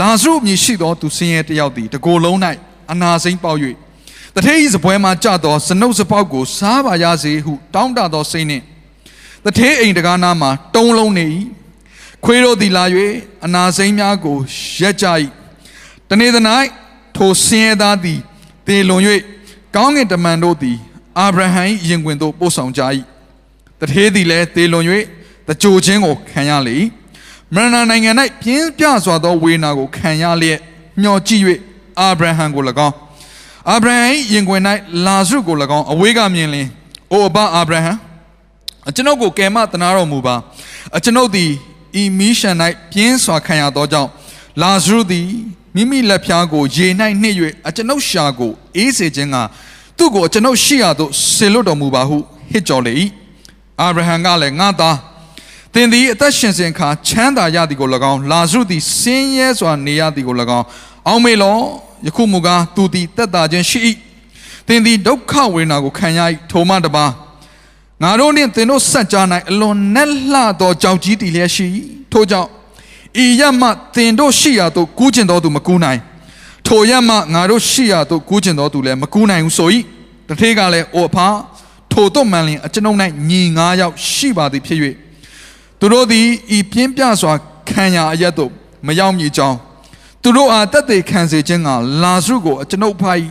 [0.00, 2.38] လာဇရုမြည်ရှိသောသူဆင်းရဲတယောက်သည်တကိုယ်လုံး၌
[2.92, 3.58] အနာစိမ့်ပေါက်၍
[4.34, 8.64] တထေး၏စပွဲမှကြသောစနုပ်စပေါက်ကိုစားပါရစေဟုတောင်းတသောစိတ်နှင့်
[9.44, 11.26] တထေးအိမ်တကားနာမှာတုံးလုံးနေ၏
[12.24, 12.84] ခွေးတို့သည်လာ၍
[13.44, 14.38] အနာစိမ့်များကို
[14.80, 15.06] ရက်ကြ၏
[16.08, 16.36] တနေ့သ၌
[17.16, 18.20] ထိုဆင်းရဲသားသည်
[18.66, 19.02] တေလွန်၍
[19.76, 20.78] ကောင်းကင်တမန်တို့သည်
[21.20, 22.82] အာဗြဟံ၏ယင်ခွင်သို့ပို့ဆောင်ကြ၏
[23.80, 24.84] တထေးသည်လည်းတေလွန်၍
[25.48, 26.76] တကြိုခြင်းကိုခံရလေ
[27.54, 28.10] မရဏနိုင်ငံ၌
[28.40, 30.58] ပြင်းပြစွာသောဝေနာကိုခံရလျက်
[31.00, 31.42] မျှော်ကြည့်၍
[32.00, 32.94] အာဗြဟံကို၎င်း
[33.70, 33.96] အာဗြဟံ၏
[34.32, 34.62] ယင်ခွင်၌
[35.04, 36.66] လာဇရုကို၎င်းအဝေးကမြင်လင်
[37.12, 37.92] အိုအဘအာဗြဟံ
[38.88, 40.36] အကျွန်ုပ်ကိုကယ်မတနာတော်မူပါ
[40.96, 41.50] အကျွန်ုပ်သည်
[42.00, 42.56] ဤမီးရှန်၌
[42.90, 44.10] ပြင်းစွာခံရသောကြောင့်
[44.62, 45.26] လာဇရုသည်
[45.74, 46.86] မိမိလက်ဖြားကိုရေ၌
[47.22, 47.36] နှိပ်၍
[47.68, 49.36] အကျွန်ုပ်ရှာကိုအေးစေခြင်းက
[49.98, 52.16] သူ့ကိုကျွန်ုပ်ရှိရသို့ဆေလွတ်တော်မူပါဟု
[52.52, 52.94] ဟစ်ကြော်လေ၏
[53.80, 54.96] အာဗြဟံကလည်းငါသား
[55.74, 60.66] သင်သည်အသက်ရှင်စဉ်ခါချမ်းသာရသည်ကို၎င်းလာဇရုသည်ဆင်းရဲစွာနေရသည်ကို၎င်း
[61.06, 61.56] အောင်းမေလော
[62.06, 63.80] ယခုမူကားသူသည်တက်တာခြင်းရှိ၏
[64.66, 67.06] သင်သည်ဒုက္ခဝေဒနာကိုခံရ၏ထိုမှတပါ
[68.02, 69.16] ငါတို့နှင့်သင်တို့ဆက်ကြ၌
[69.50, 71.66] အလွန်နက်လှသောကြောက်ကြီးတည်လျက်ရှိ
[72.12, 72.48] ထိုကြောင့်
[73.24, 73.62] ဤရမ
[73.94, 76.00] သင်တို့ရှိရာသို့ကူးကျင်တော်သူမကူးနိုင်
[76.68, 79.68] ထိုရမငါတို့ရှိရာသို့ကူးကျင်တော်သူလည်းမကူးနိုင်ဘူးဆို၏
[80.28, 81.26] တထေးကလည်းအိုအဖာ
[81.92, 82.96] ထိုတို့မှန်လင်အကျွန်ုပ်၌
[83.30, 84.78] ညီငါးယောက်ရှိပါသည်ဖြစ်၍
[85.80, 87.32] သူတို့သည်ဤပြင်းပြစွာ
[87.68, 88.50] ခံရအရက်သို့
[88.86, 89.56] မရောက်မီကြောင်း
[90.22, 91.68] သူတို့အားတက်သေးခံစေခြင်းက
[92.02, 93.26] လာစုကိုအကျွန်ုပ်ဖိုက်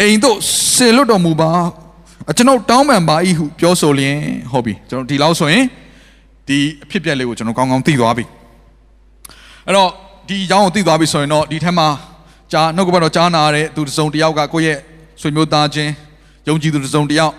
[0.00, 0.38] အိမ်သို့
[0.74, 1.50] ဆေလွတ်တော်မူပါ
[2.30, 4.16] အကျွန်ုပ်တောင်းပန်ပါ၏ဟုပြောဆိုလျင်
[4.52, 5.64] ဟုတ်ပြီကျွန်တော်ဒီလောက်ဆိုရင်
[6.48, 8.24] ဒီအဖြစ်ပြက်လေးကိုကျွန်တော်ကောင်းကောင်းသိသွားပြီ
[9.66, 9.90] အဲ့တော့
[10.28, 11.88] ဒီအကြောင်းကိုသိသွားပြီဆိုရင်တော့ဒီထက်မှာ
[12.52, 14.78] ဂျာနှုတ်ကပတ်တော်ကြားနာရတဲ့သူတစ်စုံတစ်ယောက်ကကိုယ့်ရဲ့
[15.20, 15.92] ဆွေမျိုးသားချင်း
[16.48, 17.34] ယုံကြည်သူတစ်စုံတစ်ယောက်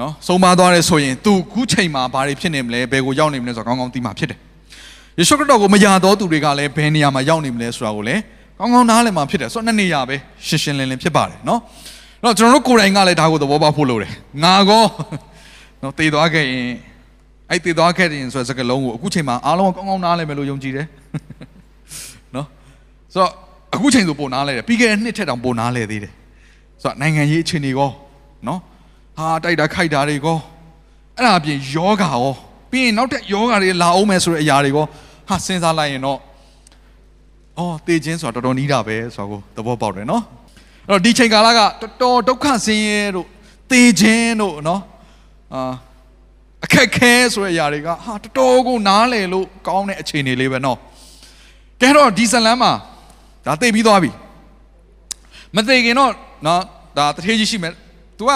[0.00, 4.38] နော်ဆုံးမသွားတယ်ဆိုရင်သူခုချိန်မှာဘာတွေဖြစ်နေမလဲဘယ်ကိုရောက်နေမလဲဆိုတော့ကောင်းကောင်းသိမှာဖြစ်တယ်
[5.18, 8.20] ယေရှုခရစ်တော်ကိုမယာတော်သူတွေကလည်းဘယ်နေရာမှာရောက်နေမလဲဆိုတာကိုလည်း
[8.58, 11.60] ကောင်းကောင်းနားလည်မှာဖြစ်တယ်ဆိုတော့နှစ်နေရာပဲရှင်းရှင်းလင်းလင်းဖြစ်ပါတယ်နော်
[12.24, 14.12] တော့ကျွန်တော်တို့ကိုယ်တိုင်ကလည်းဒါကိုသဘောပေါက်ဖို့လိုတယ်
[14.44, 14.84] ငါကော
[15.82, 16.66] နော်တည်သွားခဲ့ရင်
[17.50, 20.86] အဲ့တည်သွားခဲ့ရင်ဆိုတဲ့စကားလုံးကိုအခုချိန်မှာအားလုံးကောင်းကောင်းနားလည်မယ်လို့ယုံကြည်တယ်
[22.34, 22.46] နော်
[23.14, 23.32] ဆိုတော့
[23.74, 26.12] အခုချိန်ဆိုပိုနားလဲတယ်ပြီးခဲ့တဲ့နှစ်ထက်တောင်ပိုနားလဲသေးတယ်
[26.82, 27.90] ဆိုတော့နိုင်ငံရေးအခြေအနေကော
[28.46, 28.60] နော်
[29.16, 30.38] ဟာတိုက်တာခိုက်တာတွေကော
[31.16, 32.34] အဲ့ဒါအပြင်ယောဂါရော
[32.70, 34.86] ပြီးရင်နောက်ထပ်ယောဂါတွေလာအောင်မယ်ဆိုတဲ့အရာတွေကော
[35.28, 36.18] ဟာစဉ်းစားလိုက်ရင်တော့
[37.58, 40.22] အော်တေခြင်းဆိုတာတော်တော်နီးတာပဲဆိုတော့သဘောပေါက်တယ်နော်
[40.88, 41.72] အဲ့တော့ဒီချိန်ကာလကတော်
[42.02, 43.26] တော်ဒုက္ခဆင်းရဲတို့
[43.70, 44.82] တေခြင်းတို့နော်
[45.54, 45.74] အာ
[46.64, 50.78] အခက်ခဲဆိုတဲ့အရာတွေကဟာတော်တော်ကိုနားလည်လို့ကောင်းတဲ့အခြေအနေလေးပဲနော်
[51.80, 52.72] ကဲတော့ဒီဇလန်မှာ
[53.47, 54.11] ဒါသိပြီးသွားပြီ
[55.55, 56.11] မသိခင်တော့
[56.45, 56.61] နော်
[56.97, 57.73] ဒါတထေးကြီးရှိမယ်
[58.17, 58.31] तू က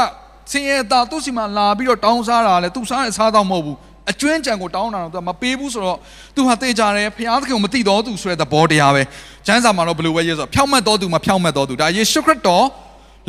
[0.52, 3.78] ဆင်းရဲသားသူ့စီမှာလာပြီးတော့တောင်းစားတာလေ तू စားတဲ့စားတော့မဟုတ်ဘူး
[4.12, 6.00] အကျွင်းကြံကိုတောင်းတာတော့ तू မပေးဘူးဆိုတော့
[6.36, 9.04] तू ဟာတေးကြတယ်ဖျားသခင်ကိုမသိတော့သူဆိုတဲ့သဘောတရားပဲ
[9.46, 12.66] ကျမ်းစာမှာတော့ဘယ်လိုပဲရေးဆိုဖြောက်မှတ်တော်သူမဖြောက်မှတ်တော်သူဒါယေရှုခရစ်တော်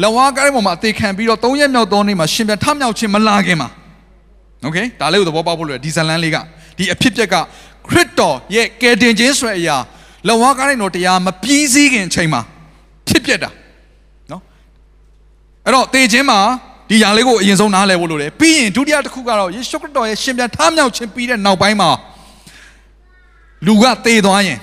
[0.02, 3.68] လဝါကားရဲ့ပုံမှာအသေးခံပြီးတော့၃ရက်မြောက်သောနေ့မှာရှင်ပြန်ထမြောက်ခြင်းမလာခင်မှာ
[4.64, 6.36] โอเคဒါလေးကိုသဘောပေါက်ဖို့လိုတယ်ဒီဇလန်လေးက
[6.78, 7.34] ဒီအဖြစ်ပြက်က
[7.88, 9.76] ခရစ်တော်ရဲ့ကယ်တင်ခြင်းဆိုတဲ့အရာ
[10.27, 12.41] လဝါကားရဲ့တော်တရားမပြီးစည်းခင်အချိန်မှာ
[13.07, 13.49] ဖြစ်ပျက်တာ
[14.31, 14.41] နော်
[15.65, 16.39] အဲ့တော့တေခြင်းမှာ
[16.89, 21.89] ဒီຢာလေးကိုအရင်ဆုံးနားလည်ဖို့လိုတယ်ပြီးရင်ဒုတိယတစ်ခုကတော့ယေရှုခရစ်တော်ရဲ့ရှင်ပြန်ထမြောက်ခြင်းပြီးတဲ့နောက်ပိုင်းမှာ
[23.65, 24.59] လူကတေသွားရင်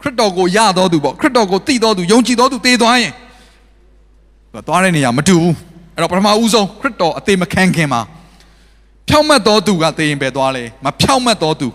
[0.00, 3.12] ခရစ်တော်ကိုယတော်သူပေါ့ခရစ်တော်ကိုတည်တော်သူယုံကြည်တော်သူတေသွားရင်
[4.52, 5.54] သူသွားတဲ့နေရာမတူဘူး
[5.94, 8.00] အဲ့တော့ပထမဦးဆုံးခရစ်တော်အသေးမခံခင်မှာ
[9.08, 11.68] ဖြောင့်မတ်တော်သူကတေရင်ပဲသွားလေမဖြောင့်မတ်တော်သူ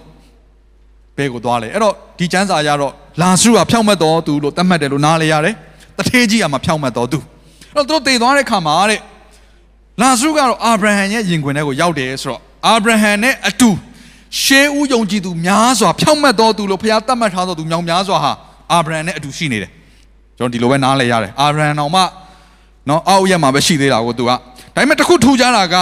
[1.15, 5.55] ဘဲကိုသွားလေအဲ့တော့ဒီကျမ်းစာအရတော့ လာစုကဖြောင့်မတ်တော်သူလို့သတ်မှတ်တယ်လို့နားလေရတယ်
[5.97, 7.17] တထေးကြီးကမဖြောင့်မတ်တော်သူ
[7.75, 8.99] အဲ့တော့သူတို့တေသွားတဲ့ခါမှာတဲ့
[10.01, 13.69] လာစုကတော့အာဗြဟံရဲ့ယင်ခွင်ထဲကိုရောက်တယ်ဆိုတော့အာဗြဟံနဲ့အတူ
[14.41, 18.31] ရှေးဦးယုံကြည်သူများစွာဖြောင့်မတ်တော်သူလို့ဘုရားသတ်မှတ်ထားတော်သူမြောင်များစွာဟာ
[18.71, 19.71] အာဗြဟံနဲ့အတူရှိနေတယ်
[20.37, 22.01] ကျွန်တော်ဒီလိုပဲနားလဲရတယ်အာဗြဟံတော်မှ
[22.89, 24.35] နော်အောက်ရက်မှာပဲရှိသေးတာကိုသူကဒါ
[24.75, 25.75] ပေမဲ့တခုထူးခြားတာက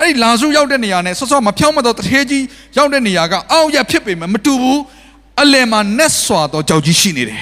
[0.00, 2.44] အဲ့ဒီလာစုရောက်တဲ့နေရာနဲ့ဆော့ဆော့မဖြောင့်မတ်တော်တထေးကြီး
[2.78, 4.80] ရောက်တဲ့နေရာကအောက်ရက်ဖြစ်ပေမဲ့မတူဘူး
[5.42, 7.40] အလယ်မှာနက်စွာသောကြောက်ကြီးရှိနေတယ်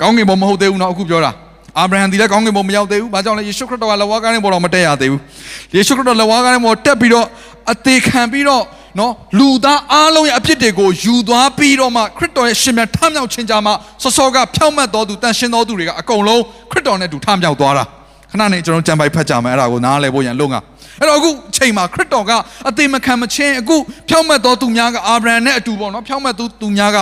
[0.00, 1.32] ကောင်းကင်ဘုံမဟုတ်သေးဘူးနော်အခုပြောတာ
[1.78, 5.20] အာဗြဟံဒီလည်းကောင်းကင်ဘုံမရောက်သေးဘူး။ဘာကြောင့်လဲယေရှုခရစ်တော်ကလက်ဝါးကားနဲ့ပေါ်တော့မတက်ရသေးဘူး။
[5.74, 7.26] ယေရှုခရစ်တော်လက်ဝါးကားနဲ့ပေါ်တက်ပြီးတော့
[7.72, 8.62] အသေးခံပြီးတော့
[8.98, 17.84] နော်လူသားအားလုံးရဲ့အပြစ်တွေကိုယူသွားပြီးတော့မှခရစ်တော်ရဲ့ရှင်မြတ်ထမြောက်ခြင်းကြမှာစောစောကဖြောင့်မတ်တော်သူတန်ရှင်းတော်သူတွေကအကုန်လုံးခရစ်တော်နဲ့တူထမြောက်သွားတာ
[18.30, 20.56] ခဏနေကျွန်တော်ကြံပိုက်ဖတ်ကြမယ်အဲ့ဒါကိုနားလည်ဖို့ရန်လုံက
[21.00, 22.30] အဲ့တော့အခုချိန်မှာခရစ်တော်က
[22.68, 23.76] အသေးမခံမချင်းအခု
[24.08, 26.96] ဖြောင့်မတ်တော်သူများကအာဗြဟံနဲ့အတူပေါ့နော်ဖြောင့်မတ်သူသူများက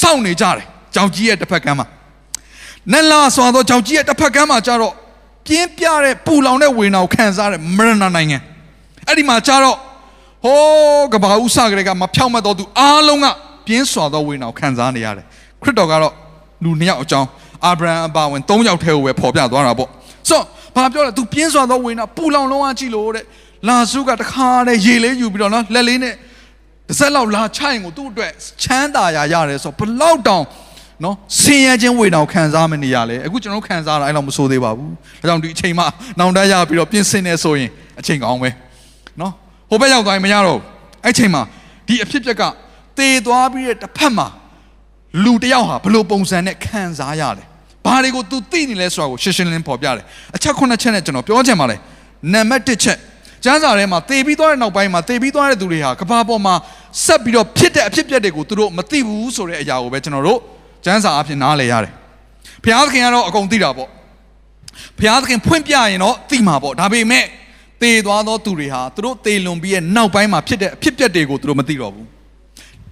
[0.00, 0.64] စောင့်နေကြတယ်
[0.94, 1.86] ကြောင်ကြီးရဲ့တစ်ဖက်ကမ်းမှာ
[2.92, 4.94] နက်လာစွာသောကြောင်ကြီးရဲ့တစ်ဖက်ကမ်းမှာကြတော့
[5.46, 8.38] ပြင်းပြတဲ့ပူလောင်တဲ့ဝေနာကိုခံစားတဲ့မရဏနိုင်ငံ
[9.06, 9.76] အဲ့ဒီမှာကြတော့
[10.44, 13.26] ဟိုးကဘာဦးစကလေးကမဖြောင့်မတ်တော်သူအားလုံးက
[13.66, 15.24] ပြင်းစွာသောဝေနာကိုခံစားနေရတယ်
[15.62, 16.14] ခရစ်တော်ကတော့
[16.64, 17.28] လူနှစ်ယောက်အကြောင်း
[17.66, 19.88] အာဗြဟံအပါဝင်၃ယောက်ထဲကိုပဲပေါ်ပြသွားတာပေါ့
[20.28, 20.40] ဆို
[20.76, 23.24] ဘာပြောလဲ तू ပြင်းစွာသောဝေနာပူလောင်လုံးဝကြည့်လို့တဲ့
[23.68, 26.14] လာစုကတခါတည်းရေလေးယူပြီးတော့နော်လက်လေးနဲ့
[26.88, 30.44] တစ်စက်လောက်လာချိုင်ကိုသူ့အတွက်ချမ်းသာရရတယ်ဆိုဘလောက်တောင်
[31.04, 35.84] နော်ဆင်းရဲခြင်းဝေဒနာကိုခံစားမနေရလဲအခုကျွန်တော်ခံစားတာအဲ့လောက်မဆိုးသေးပါဘူးဒါကြောင့်ဒီအချိန်မှ
[36.18, 38.50] နောင်တရပြီးတော့ပြင်ဆင်နေဆိုရင်အချိန်ကောင်းပဲ
[39.20, 39.32] နော်
[39.70, 40.64] ဟိုဘက်ရောက်သွားရင်မရတော့ဘူး
[41.04, 41.42] အဲ့ချိန်မှာ
[41.86, 42.42] ဒီအဖြစ်အပျက်က
[42.98, 44.28] တေသွားပြီးတဲ့တစ်ဖက်မှာ
[45.24, 47.44] လူတစ်ယောက်ဟာဘလို့ပုံစံနဲ့ခံစားရလဲ
[47.86, 50.04] ဘာတွေကို तू သိနေလဲဆိုတာကိုရှင်းရှင်းလင်းလင်းဖော်ပြတယ်
[50.36, 51.76] အချက်ခုနှစ်ချက်နဲ့ကျွန်တော်ပြောချင်ပါလေ
[52.32, 52.98] နံပါတ်1ချက်
[53.44, 56.54] ကျမ်းစာထဲမှာတေပြီးသွားတဲ့နောက်ပိုင်းမှာတေပြီးသွားတဲ့သူတွေဟာကဘာပေါ်မှာ
[57.04, 60.40] ဆက်ပြီးတော့ဖြစ်တဲ့အဖြစ်အပျက်တွေကိုသူတို့မသိဘူးဆိုတဲ့အရာကိုပဲကျွန်တော်တို့
[60.84, 61.92] ကျမ်းစာအဖြစ်နားလည်ရတယ်
[62.64, 63.88] ဘုရားသခင်ကတော့အကုန်သိတာပေါ့
[64.98, 67.24] ဘုရားသခင်ဖွင့်ပြရင်တော့သိမှာပေါ့ဒါပေမဲ့
[67.82, 72.06] တေသွားသောသူတွေဟာသူတို့တေလွန်ပြီးရဲ့နောက်ပိုင်းမှာဖြစ်တဲ့အဖြစ်အပျက်တွေကိုသူတို့မသိတော့ဘူး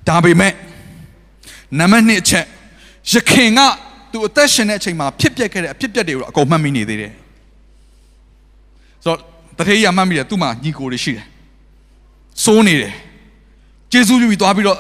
[0.08, 0.52] ဒါပေမဲ့
[1.78, 2.44] နံပါတ်2အချက်
[3.12, 3.60] ယခင်က
[4.12, 7.12] သူအသက်ရှင်တဲ့အချိန်မှာဖြစ်ပျက်ခဲ့တဲ့အဖြစ်ပျက်တွေကိုအကုန်မှတ်မိနေသေးတယ်။
[9.04, 9.18] ဆိုတော့
[9.58, 11.26] တထေးရမှတ်မိတယ်သူ့မှာညီကိုတွေရှိတယ်။
[12.44, 12.94] စိုးနေတယ်။
[13.92, 14.78] ကျေးဇူးပြုပြီးသွားပြီးတော့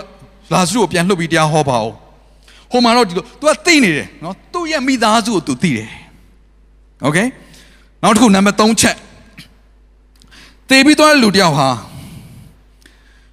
[0.52, 1.94] လာစုကိုပြန်လှုပ်ပြီးတရားဟောပါအောင်။
[2.70, 5.90] ဟိုမှာတော့ဒီလို तू ကသိနေတယ်နော်။သူ့ရဲ့မိသားစုကို तू သိတယ်။
[7.06, 7.26] Okay
[8.02, 8.96] နောက်တစ်ခုနံပါတ်3ချက်
[10.70, 11.68] တေပြီးသွားတဲ့လူတယောက်ဟာ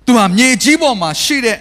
[0.06, 1.58] သူဟာမြေကြီးပေါ်မှာရှိတဲ့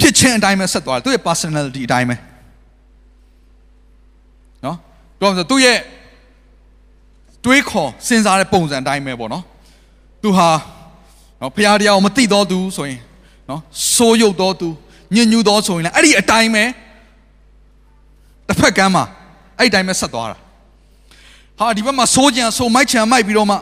[0.00, 2.16] ဖြစ်ချင်းအတိုင်းပဲဆက်သွားတယ်သူ့ရဲ့ personality အတိုင်းပဲ။
[5.20, 5.78] နော်ပြောဆိုသူ့ရဲ့
[7.44, 9.44] တွေးခေါ်စဉ်းစားတဲ့ပုံစံအတိုင်းပဲပေါ့နော်
[10.22, 10.48] သူဟာ
[11.40, 13.00] နော်ဖရာတရားကိုမသိတော့သူဆိုရင်
[13.50, 13.60] နော်
[13.96, 14.68] စိုးရုပ်တော့သူ
[15.14, 16.64] ညဉ့်ညူတော့ဆိုရင်လည်းအဲ့ဒီအတိုင်းပဲ
[18.48, 19.04] တစ်ဖက်ကမ်းမှာ
[19.58, 20.36] အဲ့ဒီအတိုင်းပဲဆက်သွားတာ
[21.58, 23.56] ဟာဒီဘက်မှာစိုးကြံစိုးမိုက်ချံမိုက်ပြီးတော့မှ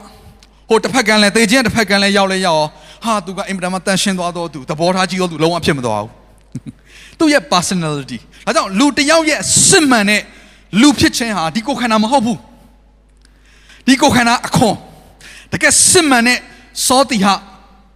[0.69, 2.63] ဟိုတစ်ဖက်ကမ်းလဲတေခြင်းတစ်ဖက်ကမ်းလဲရောက်လဲရောက်
[3.05, 6.13] ဟာသူကအင်မတန်မှတန်ရှင်းသွားတော့သူသဘောထားကြီးတော့သူလုံးဝဖြစ်မသွားဘူး
[7.19, 10.21] သူ့ရဲ့ personality ဒါကြောင့်လူတစ်ယောက်ရဲ့စစ်မှန်တဲ့
[10.81, 12.39] လူဖြစ်ခြင်းဟာဒီကိုခန္ဓာမဟုတ်ဘူး
[13.87, 14.77] ဒီကိုခန္ဓာအခွန်
[15.53, 16.39] တကယ်စစ်မှန်တဲ့
[16.87, 17.35] စောတိဟာ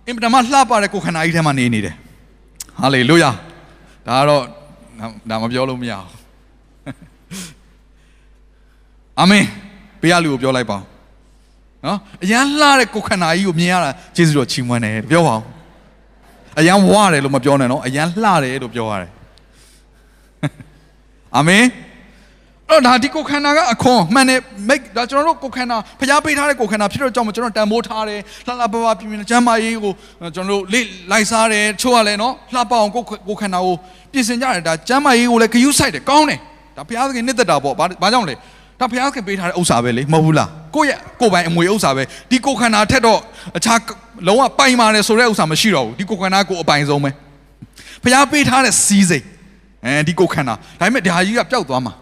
[0.06, 1.94] အင်မတန်မှလှပတဲ့ကိုခန္ဓာကြီးထဲမှာနေနေတယ်
[2.80, 3.30] ဟာလေလုယာ
[4.06, 4.42] ဒါကတော့
[5.30, 6.10] ဒါမပြောလို့မရဘူး
[9.20, 9.44] အာမင်
[10.00, 10.78] ဘေးကလူကိုပြောလိုက်ပါ
[11.84, 15.42] နော်အရန်လှတဲ့ကိုခန္ဓာကြီးကိုမြင်ရတာကျေးဇူးတော်ချီးမွမ်းတယ်ပြောပါဦး
[16.58, 19.12] အရန်ဝရတယ်လို့မပြောနဲ့နော်အရန်လှတယ်လို့ပြောရတယ်
[21.36, 21.85] အာမင်အဲ့
[22.70, 29.92] တော့ဒါဒီကိုခန္ဓာကအခွန်မှန်တယ်မိတ်ဒါကျွန်တော်တို့ကိုခန္ဓာဖျားပေးထားတဲ့ကိုခန္ဓာဖြစ်တော့ကြောင့်ကျွန်တော်တန်မိုးထားတယ်လှလှပပပြင်းပြင်းကျမ်းမာရေးကို
[30.34, 33.74] ကျွန်တော်တို့လေ့လိုက်စားတယ်ချို့ကလည်းနော်လှပအောင်ကိုကိုခန္ဓာကို
[34.12, 36.38] ပြင်ဆင်ကြတယ်ဒါကျမ်းမာရေးကိုလည်းဂယုစိုက်တယ်ကောင်းတယ်
[36.76, 38.34] ဒါဘုရားသခင်နှစ်သက်တာပေါ့ဘာဘာကြောင့်လဲ
[38.80, 43.20] ဒါဘုရားခင်ပေးထားတဲ့ဥစ္စာပဲလေမဟုတ်ဘူးလားကိုယ့်ရဲ့ကိုယ်ပိုင်အမွေဥစ္စာပဲဒီကိုယ်ခန္ဓာထက်တော့
[43.56, 43.78] အခြား
[44.28, 47.10] လုံးဝပိုင်ပါတယ်ဆိုတဲ့ဥစ္စာမရှိတော့ဘူးဒီကိုယ်ခန္ဓာကိုယ်အပိုင်ဆုံးပဲ
[48.02, 49.24] ဘုရားပေးထားတဲ့စီးစိမ်
[49.84, 51.94] အဲဒီကိုယ်ခန္ဓာဒါပေမဲ့ဒါကြီးကပျောက်သွားမှာ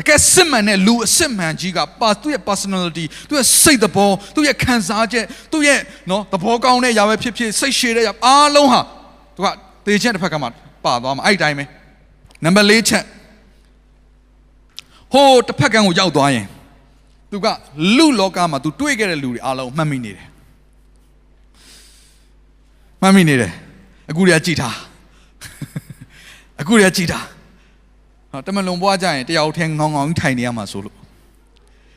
[0.00, 8.80] တကယ်စစ်မှန်တဲ့လူအစစ်မှန်ကြီးကပါသူ့ရဲ့ personality သူ့ရဲ့စိတ်သဘောသူ့ရဲ့ခံစားချက်သူ့ရဲ့နော်သဘောကောင်းတဲ့ຢာပဲဖြစ်ဖြစ်စိတ်ရှည်တဲ့ຢာအားလုံးဟာ
[9.36, 9.48] သူက
[9.86, 10.46] တေချက်တစ်ဖက်ကမှ
[10.84, 11.64] ပါသွားမှာအဲ့ဒီတိုင်းပဲ
[12.44, 13.04] နံပါတ်၄ချက်
[15.12, 16.46] ဟိုတစ်ဖက်ကန်းကိုရောက်သွားရင်
[17.30, 17.46] သူက
[17.96, 20.26] လူလောကမှာသူတွေ့ခဲ့တဲ့လူတွေအားလုံးမှတ်မိနေတယ်
[23.02, 23.52] မှတ်မိနေတယ်
[24.10, 24.76] အခုတည်းကကြည်ထား
[26.60, 27.26] အခုတည်းကကြည်ထား
[28.32, 30.96] ဟောတမန်လုံဘွားကြရင်တယောက်ထဲငောင်းငောင်းထိုင်နေရမှာဆိုလို့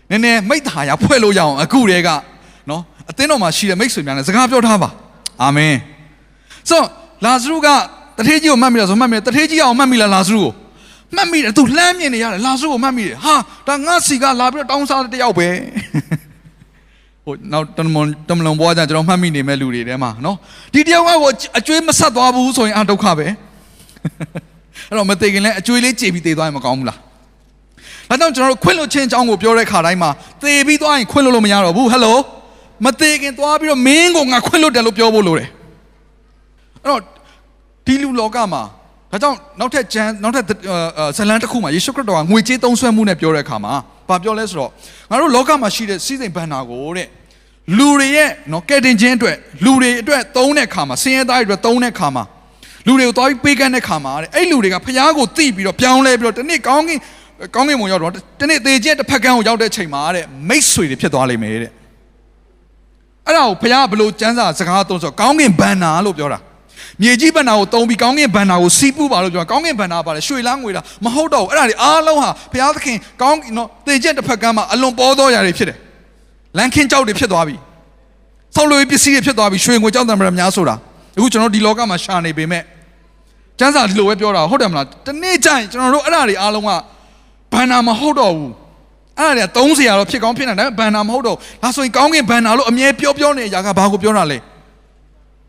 [0.10, 2.10] နည်းနည်းမိတ်တာရဖွဲ့လို့ရအောင်အခုတည်းက
[2.70, 4.90] နော်အသင်းတော်မှာရှိတဲ့မိတ်ဆွေများနဲ့စကားပြောထားပါ
[5.42, 5.76] အာမင်
[6.70, 6.82] ဆို
[7.26, 7.68] လာဇရုက
[8.18, 10.52] တထေးကြီးကိုမှတ်မိလားဆိုမှတ်မိတယ်တထေးကြီးအောင်မှတ်မိလားလာဇရုကို
[11.16, 13.36] မှတ်မိတယ်သူလှမ်းမြင်နေရတယ်လာဇရုကိုမှတ်မိတယ်ဟာ
[13.68, 15.48] ဒါငါစီကလာပြီးတော့တောင်းစားတဲ့တယောက်ပဲ
[17.26, 20.38] ဟိုနောက်တမန်တမန်လုံဘွားကြကျွန်တော်မှတ်မိနေမဲ့လူတွေထဲမှာနော်
[20.74, 23.28] ဒီတယောက်ကကိုအကျွေးမဆက်သွားဘူးဆိုရင်အဒုက္ခပဲ
[24.90, 27.00] အဲ့တော့မသိခင်လဲအကျွေးလေးကြေပြီးသေသွားရင်မကောင်းဘူးလား
[28.10, 30.10] ဒါကြောင့်ကျွန်တော်တို့ခွင့်လွှတ်ခြင်းအကြောင်းကိုပြောတဲ့ခါတိုင်းမှာ
[30.42, 32.18] သေပြီးသွားရင်ခွင့်လွှတ်လို့မရတော့ဘူးဟယ်လို
[32.86, 35.50] မသေးခင်သွားပြီးတော့မင်းကိုငါခွင့်လွှတ်တယ်လို့ပြောဖို့လိုတယ်
[36.84, 37.02] အဲ့တော့
[37.86, 38.62] ဒီလူလောကမှာ
[39.12, 40.46] ဒါကြောင့်နောက်ထပ်ဂျန်နောက်ထပ်
[41.18, 43.74] ဇလန်တစ်ခုမှာယေရှုခရစ်တော်ကငွေကြေးသုံးစွဲမှုနဲ့ပြောတဲ့အခါမှာ
[44.10, 44.72] ဘာပြောလဲဆိုတော့
[45.10, 47.08] ငါတို့လောကမှာရှိတဲ့စီးစိမ်ဘန္နာကိုတဲ့
[47.78, 52.24] လူတွေရဲ့နော်ကဲတင်ခြင်းအတွက်လူတွေအတွက်သုံးတဲ့အခါမှာဆင်းရဲသားတွေအတွက်သုံးတဲ့အခါမှာ
[52.88, 57.00] လူတွေကိုသွားပြီးပေးကမ်းတဲ့အခါမှာတဲ့အဲ့လူတွေကဖျားကိုတိပြီးတော့ပြောင်းလဲပြီးတော့တနေ့ကောင်းကင်
[57.56, 61.72] ကောင်းကင်ဘုံရောက်တော့တနေ့သေခြင်းတစ်ဖက်ကန်းကိုရောက်တဲ့ချိန်မှာတဲ့မိတ်ဆွေတွေဖြစ်သွားလိမ့်မယ်တဲ့
[63.28, 66.40] အဲ့ဒါကိုဖျားကဘလို့စံစာစကားသုံးဆိုကောင်းကင်ဘန္နာလို့ပြောတာ
[67.02, 75.78] မြေကြီးဘန္နာကိုတုံးပြီးကောင်းကင်ဘန္နာကိုစီးပူးပါလို့ပြောကောင်းကင်ဘန္နာပါလေရွှေလားငွေလားမဟုတ်တော့ဘူးအဲ့ဒါတွေအားလုံးဟာဘုရားသခင်ကောင်းနော်တင်ကျက်တစ်ဖက်ကမ်းမှာအလွန်ပေါ်သောຢာတွေဖြစ်တယ်
[76.58, 77.56] လန်ခင်းကြောက်တွေဖြစ်သွားပြီ
[78.56, 80.76] ဆောက်လို့ပစ္စည်းတွေဖြစ်သွားပြီရွှေငွေကြောက်တယ်မလားများဆိုတာ
[81.18, 82.64] အခုကျွန်တော်ဒီလောကမှာရှာနေပေမဲ့
[83.60, 86.70] ကျန်းစာဒီလိုပဲပြောတာဟုတ်တယ်မလားတနေ့ကျရင်ကျွန်တော်တို့အဲ့ဒါတွေအားလုံးက
[87.54, 88.52] ဘန္နာမဟုတ်တော့ဘူး
[89.20, 94.38] အဲ့ဒါတွေ30ရာတော့ဖြစ်ကောင်းဖြစ်နေတယ်ဘန္နာမဟုတ်တော့ဒါဆိုရင်ကောင်းကင်ဘန္နာလို့အမြဲပြောပြောနေကြတာကဘာကိုပြောတာလဲ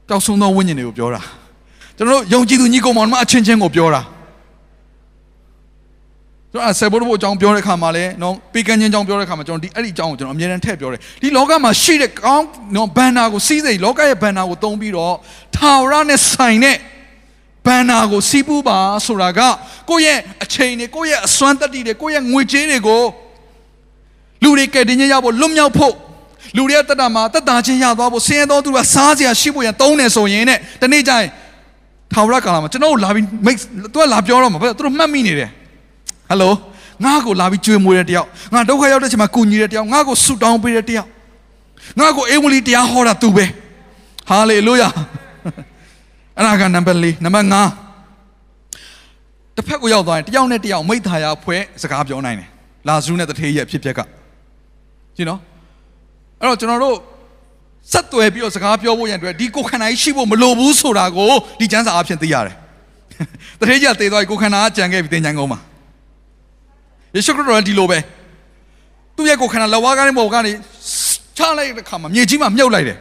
[0.09, 1.21] ပျောက်ဆုံးသောဝိညာဉ်တွေကိုပြောတာ
[1.97, 4.03] ကျွန်တော်တို့ယုံကြည်သူညီကောင်မောင်တို့အချင်းချင်းကိုပြောတာ
[6.53, 15.15] ကျွန်တော်ဆေဘောဘိုအကြောင်းပြောတဲ့ခါမှာလည်းနော်ပေကန်ချင်းအကြောင်းပြောတဲ့ခါမှာကျွန်တော်ဒီအဲ့ဒီအကြောင်းကိုကျွန်တော်အမြဲတမ်းထည့်ပြောတယ်ဒီလောကမှာရှိတဲ့ကောင်းနော်ဘန်နာကိုစီးစိမ်လောကရဲ့ဘန်နာကိုသုံးပြီးတော့
[15.57, 16.77] ထာဝရနဲ့ဆိုင်တဲ့
[17.67, 19.41] ဘန်နာကိုစီးပူးပါဆိုတာက
[19.91, 23.03] ကိုယ့်ရဲ့အချိန်တွေကိုယ့်ရဲ့အစွမ်းတတ္တိတွေကိုယ့်ရဲ့ငွေကြေးတွေကို
[24.43, 25.95] လူတွေကတည်းကရဖို့လွတ်မြောက်ဖို့
[26.57, 31.31] လူတွေတက်တာမှာတက်တာချင်းရသွားဖို့ဆင်းရဲသောသူကစားစရာရှိဖို့ရန်တုံးနေဆိုရင်တဲ့ဒီနေ့ကျရင်
[32.13, 33.57] ထာဝရကာလမှာကျွန်တော်တို့လာပြီးမိတ်
[33.93, 35.51] သူကလာပြောတော့မှာဘာလို့သူတို့မှတ်မိနေတယ်
[36.29, 36.53] ဟယ်လို
[37.05, 41.09] ငါ့ကိုလာပြီးကြွေးမွေးတဲ့တယောက်ငါဒုက္ခရောက်တဲ့ချိန်မှာကူညီတဲ့တယောက်ငါ့ကိုဆူတောင်းပေးတဲ့တယောက်
[42.01, 43.45] ငါ့ကိုအေဝံဂေလိတရားဟောတာသူပဲ
[44.29, 44.89] ဟာလေလုယာ
[46.37, 47.57] အဲ့ဒါကနံပါတ်၄နံပါတ်5
[49.57, 52.49] တစ်ဖက်ကိုရောက်သွားရင်တယောက်နဲ့တယောက်မိသားရဖွဲ့စကားပြောနိုင်တယ်
[52.89, 54.01] လာဇရုနဲ့တထေးရဲ့ဖြစ်ပျက်က
[55.17, 55.41] ကြည့်နော်
[56.41, 56.97] အဲ့တော့ကျွန်တော်တို့
[57.93, 62.55] ဆက်သွယ်ပြီးတော့စကားပြောဖို့ရန်အတွက်ဒီကိုခန္ဓာကြီးရှိဖို့မလိုဘူးဆိုတာကိုဒီကျမ်းစာအဖြစ်သိရတယ်။
[63.61, 65.59] တထေးကြီးကသေသွားပြီကိုခန္ဓာကကြံခဲ့ပြီသင်ချိုင်းကုန်းမှာ
[67.15, 67.99] ယေရှုခရစ်တော်ကဒီလိုပဲ
[69.17, 70.53] သူ့ရဲ့ကိုခန္ဓာလက်ဝါးကားနဲ့ဘောကနေ
[71.37, 72.99] ချလိုက်တဲ့ခါမှာမြေကြီးမှာမြုပ်လိုက်တယ်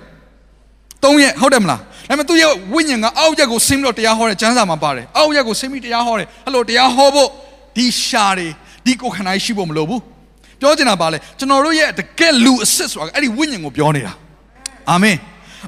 [1.04, 7.30] ။သုံးရက်ဟုတ်တယ်မလား။ ဒါပေမဲ့သူ့ရဲ့ဝိညာဉ်ကအောက်ရက်ကိုဆင်းပြီးတော့တရားဟောတဲ့ကျမ်းစာမှာပါတယ်။အောက်ရက်ကိုဆင်းပြီးတရားဟောတယ်။အဲ့လိုတရားဟောဖို့
[7.76, 8.48] ဒီရှာတွေ
[8.86, 10.02] ဒီကိုခန္ဓာရှိဖို့မလိုဘူး။
[10.60, 14.14] ပြောချင်တာပါလေကျွန်တော်တို့ရဲ့တကယ်လူအစ်စ်ဆိုတာအဲ့ဒီဝိညာဉ်ကိုပြောနေတာ။
[14.90, 15.18] အာမင်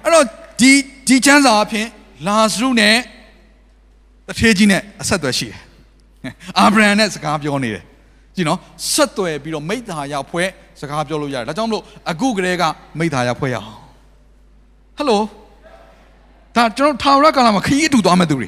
[0.04, 0.26] အဲ့တော့
[0.62, 0.71] ဒီ
[1.08, 1.88] ဒီချမ်းစာအဖြစ်
[2.28, 2.95] လာဇရုနဲ့
[4.28, 5.60] တထေးကြီးနဲ့အဆက်အသွယ်ရှိတယ်
[6.60, 7.84] အာဗြဟံနဲ့စကားပြောနေတယ်
[8.36, 8.60] ကြည့်နော်
[8.93, 12.63] ဆက်သွယ်ပြီးတော့မိသားရဖွဲ့စကားပြောလို့ရတယ်ဒါကြောင့်မလို့အခုကလေးက
[13.00, 13.69] မိသားရဖွဲ့ရအောင်
[14.97, 15.21] ဟယ်လို
[16.58, 18.48] ဒါကျွန်တော်ထာဝရကာလမှာခရီးအတူသွားမဲ့သူတွေ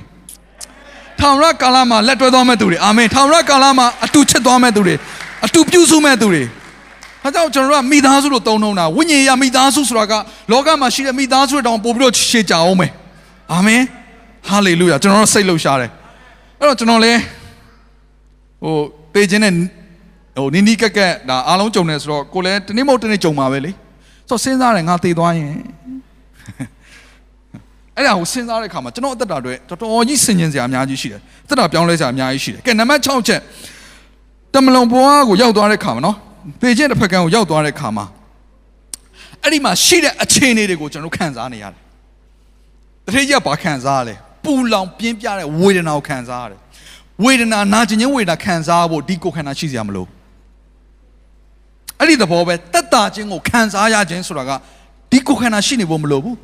[1.20, 4.96] ထာဝရကာလမှာလက်တွဲသွားမဲ့သူတွေအာမင်ထာဝရကာလမှာအတူချစ်သွားမဲ့သူတွေ
[5.46, 6.44] အတူပြုစုမဲ့သူတွေ
[7.24, 10.14] ဒါကြောင့်ကျွန်တော်တို့ကမိသားစုလို့သုံးနှုံးတာဝိညာဉ်ရမိသားစုဆိုတာက
[10.52, 12.92] လောကမှာရှိတဲ့မိသားစုတွေတောင်ပို့ပြီးတော့ရှေ့ကြအောင်မယ်
[13.54, 13.82] အာမင်
[14.48, 15.92] ဟာလေလုယာကျွန်တော်တို့စိတ်လှုပ်ရှားတယ်
[16.60, 17.14] အဲ့တော့ကျွန်တော်လဲ
[18.64, 18.76] ဟို
[19.14, 19.54] ပေခြင်းနဲ့
[20.38, 23.72] ဟိုနီးနီးကက်ကက်ဒါအားလုံးကြုံနေဆိုတော့ကိုလည်းတနေ့မဟုတ်တနေ့ကြုံပါပဲလေ
[24.30, 25.54] ဆိုတော့စဉ်းစားတယ်ငါသေသွားရင်
[28.00, 33.42] အဲ့ဒါကိုစဉ်းစားတဲ့အခါမှာကျွန်တော်အသက်တာတွေတော်တော်ကြီးဆင်ခြင်စရာအများကြီးရှိတယ်အသက်တာပြောင်းလဲစရာအများကြီးရှိတယ်ကဲနံပါတ်6ချက်
[34.54, 36.16] တမလွန်ဘွားကိုရောက်သွားတဲ့အခါမှာနော်
[36.62, 38.06] ပေကျင့်တစ်ဖက်ကန်းကိုရောက်သွားတဲ့ခါမှာ
[39.44, 41.82] အဲ့ဒီမှာရှိတဲ့အခြေအနေတွေကိုကျွန်တော်ခံစားနေရတယ်။
[43.06, 46.60] တတိယဘာခံစားရလဲ။ပူလောင်ပြင်းပြတဲ့ဝေဒနာကိုခံစားရတယ်။
[47.24, 50.10] ဝေဒနာနာကျင်ခြင်းဝေဒနာခံစားဖို့ဒီကိုခန္ဓာရှိစရာမလို။ဟ
[52.00, 54.52] အဲ့ဒီသဘောပဲတက်တာခြင်းကိုခံစားရခြင်းဆိုတာက
[55.12, 56.36] ဒီကိုယ်ခန္ဓာရှိနေဖို့မလိုဘူး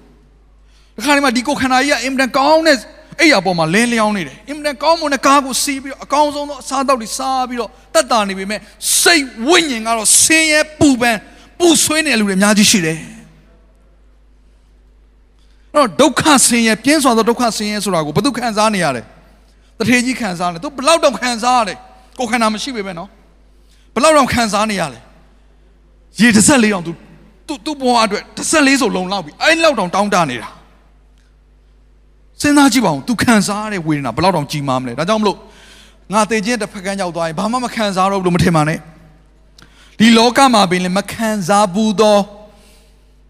[0.95, 2.77] ဒီခါဒီမှာဒီကိုယ်ခန္ဓာကြီးကအင်မတန်ကောင်းတဲ့
[3.19, 8.60] အဲ့ရပေါ်မှာလဲလျောင်းနေတယ်အင်မတန်ကောင်းမွန်တဲ့ကားကိုစီးပြီးတော့အကောင်းဆုံးသောအစားအသောက်တွေစားပြီးတော့တက်တာနေပေမဲ့
[9.01, 11.17] စိတ်ဝိညာဉ်ကတော့ဆင်းရဲပူပန်
[11.60, 12.97] ပူဆွေးနေတဲ့လူတွေအများကြီးရှိတယ်
[15.75, 19.01] တော့ဒုက္ခဆင်းရဲပြင်းစွာသောဒုက္ခဆင်းရဲဆိုတာကိုဘယ်သူခံစားနေရလဲ
[19.79, 21.73] တထေကြီးခံစားနေသူဘယ်လောက်တော့ခံစားရလဲ
[22.19, 23.10] ကိုယ်ခန္ဓာမရှိပေမဲ့နော်
[23.93, 24.99] ဘယ်လောက်တော့ခံစားနေရလဲ
[26.19, 26.91] ရေတစ်ဆက်လေးအောင်သူ
[27.47, 30.49] သူသူ့ဘဝအတွက်တစ်ဆက်လေးဆိုလုံလောက်ပြီအဲ့လောက်တောင်တောင်းတနေတာ
[32.41, 35.38] စဉ်းစားကြည့်ပါဦး तू ခံစားရတဲ့ဝေဒနာဘယ်လောက်တောင်ကြီးမားမလဲဒါကြောင့်မလို့
[36.13, 38.80] ငါတေခြင်းတစ်ဖက်ကန်းရောက်သွားရင်ဘာမှမခံစားတော့ဘူးလို့မထင်ပါနဲ့
[40.00, 42.17] ဒီလောကမှာပင်လည်းမခံစားဘူးသော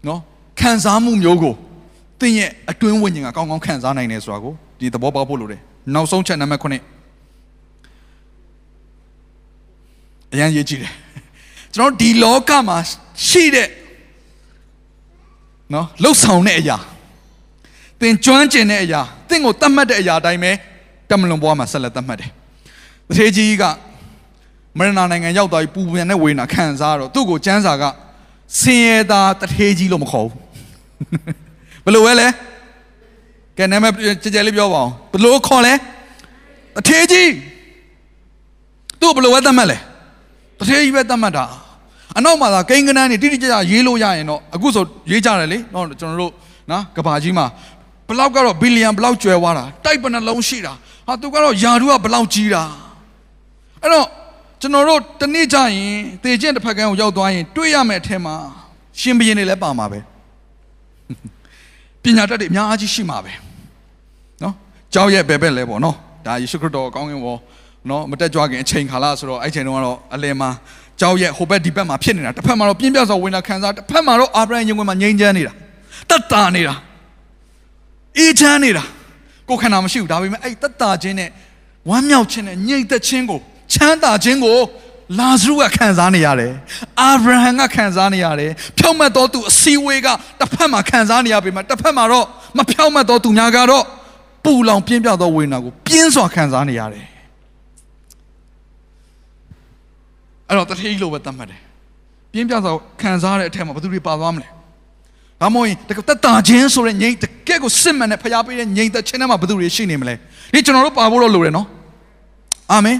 [0.06, 0.20] နော်
[0.60, 1.54] ခံစားမှုမျိုးကို
[2.20, 5.60] သင်ရဲ့အတွင်းဝိညာဉ်ကကောင်းကောင်းခံစားနိုင်တယ်ဆိုတာကိုဒီသဘောပေါက်ဖို့လိုတယ်
[5.94, 6.66] နောက်ဆုံးချက်နံပါတ်9
[10.32, 10.92] အရင်ရေးကြည့်တယ်
[11.74, 12.76] ကျွန်တော်ဒီလောကမှာ
[13.28, 13.68] ရှိတဲ့
[15.74, 16.76] နော်လှုပ်ဆောင်တဲ့အရာ
[18.00, 20.52] သင်ကျွမ်းကျင်တဲ့အရာသင်ကိုတတ်မှတ်တဲ့အရာအတိုင်းပဲ
[21.10, 22.30] တမလွန်ဘွားမှာဆက်လက်တတ်မှတ်တယ်
[23.08, 23.64] တထေကြီးက
[24.78, 27.84] မရဏနိုင်ငံရောက်သွားပြီးပူပန်တဲ့ဝေဒနာခံစားတော့သူ့ကိုကျမ်းစာက
[28.60, 30.40] ဆင်းရဲသားတထေကြီးလို့မခေါ်ဘူး
[31.84, 32.28] ဘယ်လိုပဲလဲ
[33.58, 35.74] ကဲနာမည်ကြည်ကြဲလေးပြောပါအောင်ဘယ်လိုခေါ်လဲ
[36.76, 37.30] တထေကြီး
[39.00, 39.78] သူ့ဘယ်လိုပဲတတ်မှတ်လဲ
[40.58, 41.44] တထေကြီးပဲတတ်မှတ်တာ
[42.16, 46.32] အနောက်မှာသာကိန်းကနန်းနေတိတိကျကျရေးလို့ရရင်တော့အခုဆိုရေးကြတယ်လေတော့ကျွန်တော်တို့
[46.70, 47.46] နော်ကဘာကြီးမှာ
[48.08, 50.72] ဘလောက်ကတော့ဘီလီယံဘလောက်ကျွဲသွားတာတိုက်ပနှလုံးရှိတာ
[51.06, 52.62] ဟာသူကတော့ယာဒူကဘလောက်ကြီးတာ
[53.82, 54.06] အဲ့တော့
[54.60, 58.34] ကျွန်တော်တို့တနေ့ကျရင်တေကျင့်တစ်ဖက်ကန်းကိုရောက်သွားရင်တွေ့ရမယ်အထက်မှာ
[59.00, 60.00] ရှင်ဘရင်တွေလည်းပါမှာပဲ
[62.02, 63.32] ပညာတတ်တွေအများကြီးရှိမှာပဲ
[64.42, 64.54] နော်
[64.94, 67.36] ကြောက်ရဲ့ပဲပဲလဲပေါ့နော်ဒါယေရှုခရစ်တော်ကောင်းကင်ဘော
[67.90, 70.50] နော်မတက်ကြွခင်အချိန်ခါလာဆိုတော့အဲ့ချိန်တုန်းကတော့အလယ်မှာ
[71.00, 75.52] ကြောက်ရဲ့ဟိုဘက်ဒီဘက်မှာဖြစ်နေတာတစ်ဖက်မှာတော့ပြင်းပြစွာဝင်တာခံစားတစ်ဖက်မှာတော့အာဗြဟံရင်ဝင်မှာငြိမ်းချမ်းနေတာ
[76.10, 76.74] တတ်တာနေတာ
[78.18, 78.84] အေးချမ်းနေတာ
[79.48, 81.30] ကိုယ်ခန္ဓာမရှိဘူးဒါပေမဲ့အဲ့တတ်တာခြင်းနဲ့
[81.90, 83.40] ဝမ်းမြောက်ခြင်းနဲ့ညိတ်သက်ခြင်းကို
[83.72, 84.58] ချမ်းသာခြင်းကို
[85.18, 86.52] လာဇရုကခံစားနေရတယ်
[87.00, 90.08] အာဗြဟံကခံစားနေရတယ်ဖြောင့်မတ်တော်သူအစီဝေးက
[90.40, 92.26] တစ်ဖက်မှာခံစားနေရပေမဲ့တစ်ဖက်မှာတော့
[92.56, 93.84] မဖြောင့်မတ်တော်သူများကတော့
[94.44, 97.06] ပူလောင်ပြင်းပြသောဝေဒနာကိုပြင်းစွာခံစားနေရတယ်
[100.48, 101.60] အဲ့တော့တထေးလို့ပဲသတ်မှတ်တယ်
[102.32, 104.48] ပြင်းပြစွာခံစားတဲ့အထက်မှာဘယ်သူတွေပါသွားမလဲ
[105.40, 110.14] ဒါမှမဟုတ်ရင်တကတက်တာချင်းဆိုတဲ့ငြိမ်တကယ့်ကိုစစ်မှန်တဲ့ဖျားပေးတဲ့ငြိမ်သက်ခြင်းထဲမှာဘယ်သူတွေရှိနေမလဲ
[110.52, 111.66] ဒီကျွန်တော်တို့ပါဖို့တော့လိုတယ်နော်
[112.72, 112.98] အာမင်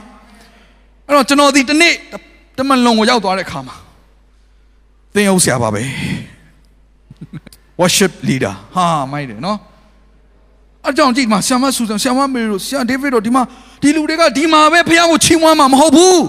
[1.06, 1.94] အဲ့တော့ကျွန်တော်ဒီတနေ့
[2.58, 3.74] တမန်လုံးကိုရောက်သွားတဲ့အခါမှာ
[5.14, 5.82] သင်ဟုတ်ဆရာပါပဲ
[7.80, 9.58] worship leader ဟာမိုက်တယ်နော်
[10.88, 13.42] အကြောင်းကြည့်မှာဆရာမဆူဆန်ဆရာမမေတို့ဆရာဒေးဗစ်တို့ဒီမှာ
[13.82, 16.22] ဒီလူတွေကဒီမှာပဲဖះကိုချီးမွမ်းမှာမဟုတ်ဘူး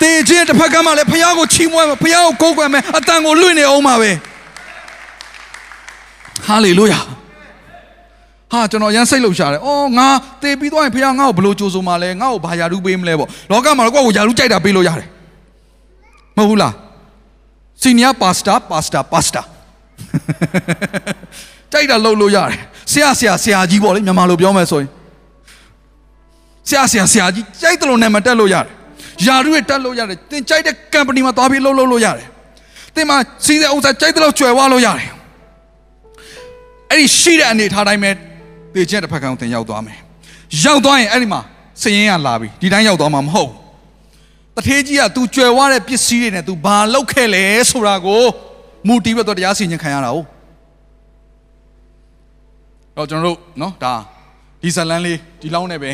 [0.00, 4.10] တေခြင်းတစ်ဖက်ကမှလည်းဖះကိုချီးမွမ်းမှာဖះကိုကိုးကွယ်မယ်အတန်ကိုလွင့်နေအောင်ပါပဲ
[6.46, 7.00] ဟာလေလုယာ
[8.50, 10.08] ဟာကျွန်တော်ရမ်းစိတ်လှုပ်ရှားတယ်။အော်ငါ
[10.42, 15.08] တေပြီးသွားရင်ဖခင်ငါ့ကိုဘလို့ကြိုးဆိုမှလဲငါ့ကိုဘာယာရုပေးမလဲပေါ့။လောကမှာတော့ကိုယ့်ကိုယာရုကြိုက်တာပေးလို့ရတယ်။
[16.36, 16.72] မဟုတ်ဘူးလား။
[17.82, 19.42] စီနီယာပါစတာပါစတာပါစတာ
[21.72, 22.58] ကြိုက်တာလုပ်လို့ရတယ်။
[22.92, 24.90] ဆရာဆရာဆရာကြီးပေါ့လေမြန်မာလိုပြောမယ်ဆိုရင်
[26.68, 28.72] ဆရာဆရာဆရာကြီးကြိုက်တယ်လို့နာမည်တက်လို့ရတယ်။
[29.26, 32.26] ယာရုရဲ့တက်လို့ရတယ်။တင်ကြိုက်တဲ့ company မှာသွားပြီးလုပ်လို့လို့ရတယ်။
[32.94, 35.10] တင်မှာစီးတဲ့ဥစ္စာကြိုက်တယ်လို့ကျွယ်ဝလို့ရတယ်။
[36.89, 38.11] အဲ့ဒီရှိတဲ့အနေထားတိုင်းပဲ
[38.75, 39.97] တေခြင်းတစ်ဖက်ကန်းတင်ရောက်သွားမယ်
[40.63, 41.41] ရောက်သွားရင်အဲ့ဒီမှာ
[41.81, 43.51] စရင်ကလာပြီဒီတိုင်းရောက်သွားမှာမဟုတ်
[44.55, 48.23] တထေးကြီးက तू ကြွယ်ဝတဲ့ပစ္စည်းတွေနဲ့ तू ဘာလုပ်ခဲ့လဲဆိုတာကို
[48.87, 50.17] မူတီးပဲတော့တရားစီရင်ခံရတာ哦
[52.95, 53.93] တော့ကျွန်တော်တို့เนาะဒါ
[54.61, 55.91] ဒီဇလန်လေးဒီလောင်းနဲ့ပဲ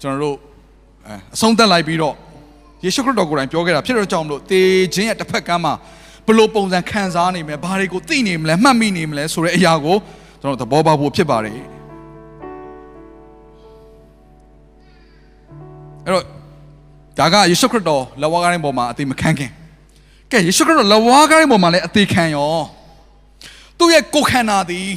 [0.00, 0.36] ကျွန်တော်တို့
[1.06, 2.14] အဲအဆုံးသက်လိုက်ပြီးတော့
[2.84, 4.60] ယေရှုခရစ်တော်ကိုယ်တိုင်ပြောခဲ့တာဖြစ်တော့ကြောင့်မလို့တေ
[4.94, 5.72] ခြင်းရဲ့တစ်ဖက်ကန်းမှာ
[6.29, 9.97] ဘလို့ပုံစံခံစားနေမလဲဘာတွေကိုသိနေမလဲမှတ်မိနေမလဲဆိုတဲ့အရာကို
[10.41, 11.65] ကျွန်တော်သဘောပေါက်ဖို့ဖြစ်ပါတယ်အဲ့
[16.13, 16.23] တော့
[17.19, 19.51] ဒါကယေရှုခရစ်တော်လက်ဝါးကားတိုင်းပေါ်မှာအသေးမခံခင်
[20.31, 22.55] ကဲယေရှုခရစ်တော်လက်ဝါးကားတိုင်းပေါ်မှာလည်းအသေးခံရော
[23.77, 24.87] သူ့ရဲ့ကိုယ်ခန္ဓာသည်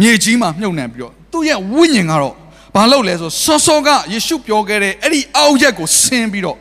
[0.00, 2.34] မြေကြီးမှာမြုပ်နှံပြီးတော့သူ့ရဲ့ဝိညာဉ်ကတော့
[2.74, 6.58] ဘာလုပ်လဲဆိုစောစောကယေရှုပြောခဲ့တဲ့အဲ့ဒီအောက်ရက်ကိုဆင်းပြီးတော့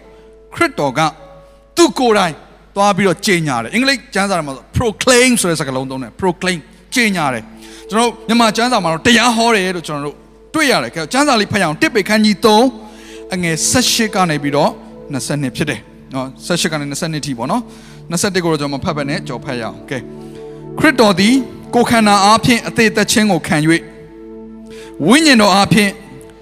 [0.55, 0.99] ခရစ်တော်က
[1.77, 2.35] သူ့ကိုယ်တိုင်
[2.77, 6.59] သွားပြီးတော့ကြေညာတယ်အင်္ဂလိပ်ကျမ်းစာမှာဆို proclaim ဆိုတဲ့စကားလုံးသုံးတယ် proclaim
[6.95, 7.43] ကြေညာတယ်
[7.91, 10.15] ကျွန်တော်မြန်မာကျမ်းစာမှာတော့တရားဟောတယ်လို့ကျွန်တော်တို့
[10.53, 12.35] တွေ့ရတယ်ကျမ်းစာလေးဖတ်ရအောင်တစ်ပေခန်းကြီး
[12.85, 13.55] 3အငယ်
[13.87, 14.71] 18ကနေပြီးတော့
[15.13, 15.79] 22ဖြစ်တယ်
[16.15, 17.61] နော်18ကနေ22ထိပေါ့နော်
[18.11, 19.97] 21ကိုတော့ကျွန်တော်မဖတ်ပဲနဲ့ကြော်ဖတ်ရအောင်ကဲ
[20.79, 21.35] ခရစ်တော်သည်
[21.75, 23.57] ကိုယ်ခန္ဓာအားဖြင့်အသေးသက်ခြင်းကိုခံ၍
[25.07, 25.91] ဝိညာဉ်တော်အားဖြင့်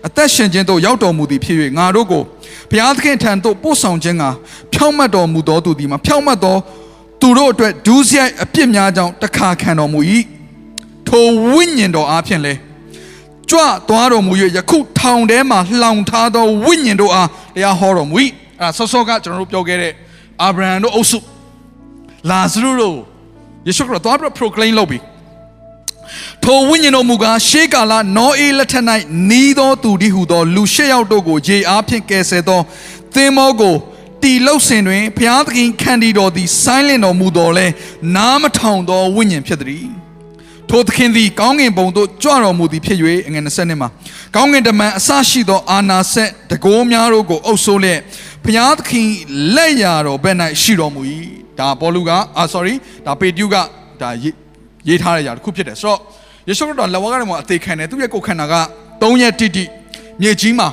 [0.07, 2.23] အသက်ရှင်ခြင်းသို့ရောက်တော်မူသည်ဖြစ်၍ငါတို့ကို
[2.69, 4.23] ဘုရားသခင်ထံသို့ပို့ဆောင်ခြင်းက
[4.73, 6.55] ဖြောင့်မတ်တော်မူသောသူသည်မှာဖြောင့်မတ်သော
[7.21, 9.99] သူတို့အတွက်ဒုစရိုက်အပြစ်များကြောင့်တခါခံတော်မူ၏
[11.07, 12.59] ထိုဝိညာဉ်တော်အားဖြင့်လည်း
[13.49, 18.15] ကြွသွားတော်မူ၍ယခုထောင်ထဲမှာလှောင်ထားသောဝိညာဉ်တို့အားတရားဟောတော်မူ၏
[18.61, 19.93] အဲဆောစောကကျွန်တော်တို့ပြောခဲ့တဲ့
[20.41, 21.19] အာဗြဟံတို့အုပ်စု
[22.29, 22.97] လာဇရုတို့
[23.67, 25.01] ယေရှုခရစ်တော်တော့ proclaim လုပ်ပြီး
[26.47, 28.85] ထိုဝိညာဉ်တော်မူကားရှေးကာလနောအေလက်ထက်၌
[29.29, 32.61] နီးသောသူဒီဟုသောလူရှစ်ယောက်တို့ကိုရေအားဖြင့်ကယ်ဆယ်သော
[33.13, 33.75] သင်္ဘောကို
[34.21, 37.67] တီလုတ်စင်တွင်ဘုရားသခင်ခန္တီတော်သည်ဆိုင်းလင်တော်မူတော်လဲ
[38.15, 39.87] နားမထောင်သောဝိညာဉ်ဖြစ်သည်
[40.69, 43.89] ထိုသခင်သည်ကောင်းကင်ဘုံသို့ကြွတော်မူသည်ဖြစ်၍အငယ်20နှစ်မှာ
[44.35, 47.99] ကောင်းကင်တမန်အစရှိသောအာနာဆက်တကိုးများတို့ကိုအုပ်ဆိုးလျက်
[48.43, 49.07] ဘုရားသခင်
[49.55, 51.01] လက်ရာတော်ဘက်၌ရှိတော်မူ၏
[51.59, 53.55] ဒါပေါလုကအာ sorry ဒါပေတျုက
[54.01, 54.35] ဒါရေး
[54.87, 55.99] ရေးထားတဲ့ຢာတစ်ခုဖြစ်တယ်ဆိုတော့
[56.47, 58.55] ယေရှုခရစ်တော်လက်ဝါးကနေမှာအသေးခံတယ်သူ့ရဲ့ကိုယ်ခန္ဓာက
[59.01, 59.63] 3ရက်တိတိ
[60.21, 60.67] မြေကြီးမှာ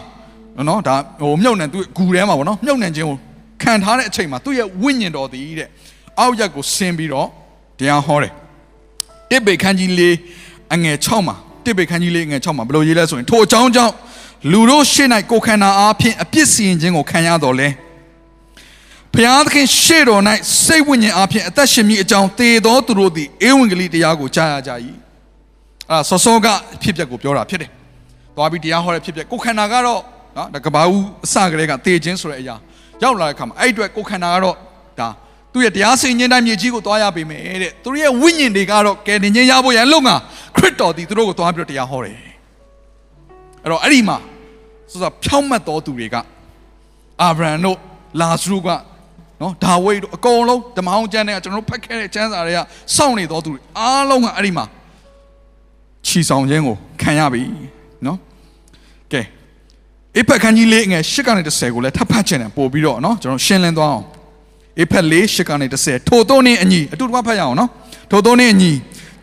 [0.68, 3.16] နော်ဒါဟိုမြုပ်နှံသူ့ဂူထဲမှာပေါ့နော်မြုပ်နှံခြင်းကို
[3.62, 5.68] ခံထားတဲ့အချိန်မှာသူ့ရဲ့ဝိညာဉ်တော်သည်တဲ့
[6.18, 7.28] အောက်ရက်ကိုဆင်းပြီးတော့
[7.78, 8.32] တရားဟောတယ်
[9.30, 10.14] တိဘေခန်းကြီးလေး
[10.74, 13.94] အငယ်6မှာတိဘေခန်းကြီးလေးအငယ်6မှာဘယ်လိုရေးလဲဆိုရင်ထိုအကြောင်းကြောင့်
[14.52, 17.68] လူတို့ရှေ့၌ကိုယ်ခန္ဓာအားဖြင့်အပြစ်စီရင်ခြင်းကိုခံရတော်လဲ
[19.14, 20.22] ဖျားသခင်ရှေ့တော်၌
[20.64, 24.72] စိတ်ဝိညာဉ်အားဖြင့်အသက်ရှင်မိအကြောင်းသေသောသူတို့သည်ဧဝံဂေလိတရားကိုကြားရကြ၏
[25.90, 26.46] အဲ့ဒါစောစောက
[26.82, 27.70] ဖြစ်ပျက်ကိုပြောတာဖြစ်တယ်။
[28.36, 30.02] သွားပြီးတရားဟောတဲ့ဖြစ်ပျက်ကိုယ်ခန္ဓာကတော့
[30.36, 32.54] နော်ဒါကဘာဦးအစကလေးကသေခြင်းဆိုတဲ့အရာ
[33.02, 34.56] ရောက်လာတဲ့အခါမှာအဲ့အတွက်ကိုယ်ခန္ဓာကတော့
[35.00, 35.08] ဒါ
[35.52, 40.16] သူ့ရဲ့တရားစင်ခြင်းတိုင်းမြေကြီးကိုသွားရပေမယ်တဲ့သူတို့ရဲ့ဝိညာဉ်တွေကတော့ကယ်တင်ခြင်းရဖို့ရန်လုံငါ
[40.56, 42.16] ခရစ်တော်ဒီသူတို့ကိုသွားပြီးတော့တရားဟောတယ်
[43.62, 44.16] အဲ့တော့အဲ့ဒီမှာ
[44.90, 46.16] ဆိုတော့ဖြောင့်မတ်တော်သူတွေက
[47.22, 47.78] အာဗြဟံတို့
[48.20, 48.68] လာဇရုက
[49.40, 52.60] နော်ဒါဝိဒ်တို့အကုန်လုံးဓမ္မအောင်ကျမ်းတွေကကျွန်တော်တို့ဖတ်ခဲ့တဲ့ကျမ်းစာတွေက
[52.96, 54.64] စောင့်နေတော်သူတွေအားလုံးကအဲ့ဒီမှာ
[56.06, 57.42] ခြီဆောင်ခြင်းကိုခံရပြီ
[58.06, 58.18] နော်
[59.12, 59.20] ကဲ
[60.16, 64.06] အေဖက်ခန်းကြီးလေးငယ်၈ကနေ10ကိုလည်းထပ်ဖတ်ချင်တယ်ပို့ပြီးတော့နော်ကျွန်တော်ရှင်းလင်းသွားအောင်
[64.78, 67.70] အေဖက်လေး၈ကနေ10ထိုတို့နှင့်အညီအတူတူဖတ်ရအောင်နော်
[68.10, 68.72] ထိုတို့နှင့်အညီ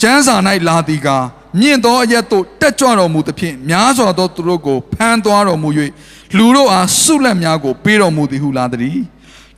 [0.02, 0.36] ကျမ်းစာ၌
[0.68, 1.26] လာသည်ကား
[1.60, 5.70] မြင့်သောအရက်သို့တက်ကြွတော်မူသဖြင့်များစွာသောသူတို့ကိုဖမ်းသွားတော်မူ၍
[6.38, 9.00] လူတို့အားဆုလက်များကိုပေးတော်မူသည်ဟုလာသည်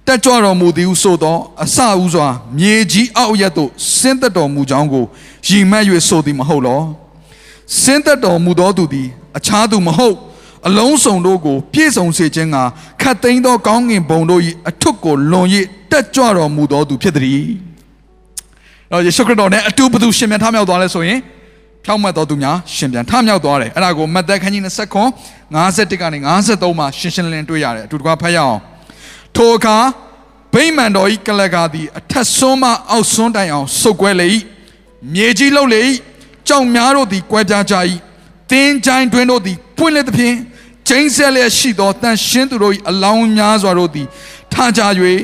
[0.08, 5.06] တက်ကြွတော်မူသည်ဟုဆိုသောအစဥစွာမြေကြီးအောက်ရက်သို့ဆင်းသက်တော်မူကြောင်းကို
[5.48, 6.82] ရည်မှတ်၍ဆိုသည်မဟုတ်လော
[7.80, 9.08] ဆင်းသက်တော်မူသောသူသည်
[9.38, 10.18] အခြားသူမဟုတ်
[10.68, 12.58] အလုံးစုံတို့ကို ပြည့်စုံစေခြင်းက
[13.02, 15.48] ခတ်သိမ်းသောကောင်းကင်ဘုံတို့၏အထွတ်ကိုလွန်၍
[15.92, 17.46] တက်ကြွတော်မူသောသူဖြစ်သည်။
[18.92, 21.20] တော့ယေရှုခရစ်တော်နဲ့အတူဘသူရှင်ပြန်ထမြောက်သွားလဲဆိုရင်
[21.86, 25.10] ဖြောင့်မတ်တော်သူများရှင်ပြန်ထမြောက်သွားတယ်။အဲ့ဒါကိုမသက်ခန်းကြီး20ခွန်
[25.56, 28.58] 51ကနေ53မှာရှင်းရှင်းလင်းလင်းတွေ့ရတယ်။အတူတကွဖတ်ရအောင်။
[29.36, 29.78] ထိုအခါ
[30.54, 34.30] ဗိမာန်တော်၏ကလကာသည်အထက်ဆုံးမှအောက်ဆုံးတိုင်အောင်ဆုတ်ကွဲလေ၏။
[35.14, 35.84] မြေကြီးလှုပ်လေ၏။
[36.48, 37.76] ကြောင်များတို့သည်ကွဲပြားကြ၏။
[38.52, 40.36] တင်းချိုင်းတွင်တို့သည်ပွင့်လက်သဖြင့်
[40.88, 44.08] ကျင်းဆက်လျက်ရှိသောတန်ရှင်းသူတို့၏အလောင်းများစွာတို့သည်
[44.54, 44.82] ထကြ၍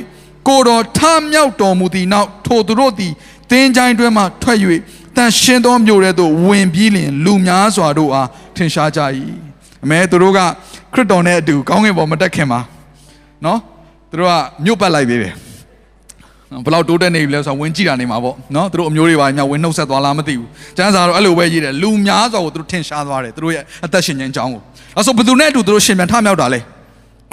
[0.47, 0.99] ကိုတော်ထ
[1.31, 3.13] မြောက်တော်မူသည့်နောက်ထိုသူတို့သည်
[3.51, 4.57] တင်းချိုင်းတွင်မှထွက်၍
[5.15, 8.99] တန်ရှင်းသောမြို့ထဲသို့ဝင်ပြီးလျင်လူများစွာတို့အားထင်ရှားကြ၏
[9.83, 10.39] အမဲသူတို့က
[10.93, 12.59] ခရစ်တော်နဲ့အတူကောင်းကင်ဘုံမတက်ခင်မှာ
[13.45, 13.59] နော်
[14.09, 15.46] သူတို့ကမြို့ပတ်လိုက်သေးတယ်
[16.65, 24.61] ဘယ်လောက်တိုးတက်နေပြီလဲဆိုတော့ဝင်ကြည့်တာနေမှာပေါ့နော်သူတို့အမျိုးတွေပါညာဝင်နှုတ်ဆက်သွားလားမသိဘူးကျမ်းစာတော့အဲ့လိုပဲရေးတယ်လူများစွာကိုသူတို့ထင်ရှားသွားတယ်သူတို့ရဲ့အသက်ရှင်ခြင်းအကြောင်းကို
[24.97, 26.59] အဲဆိုဘယ်သူနဲ့အတူသူတို့ရှင်ပြန်ထမြောက်တာလဲ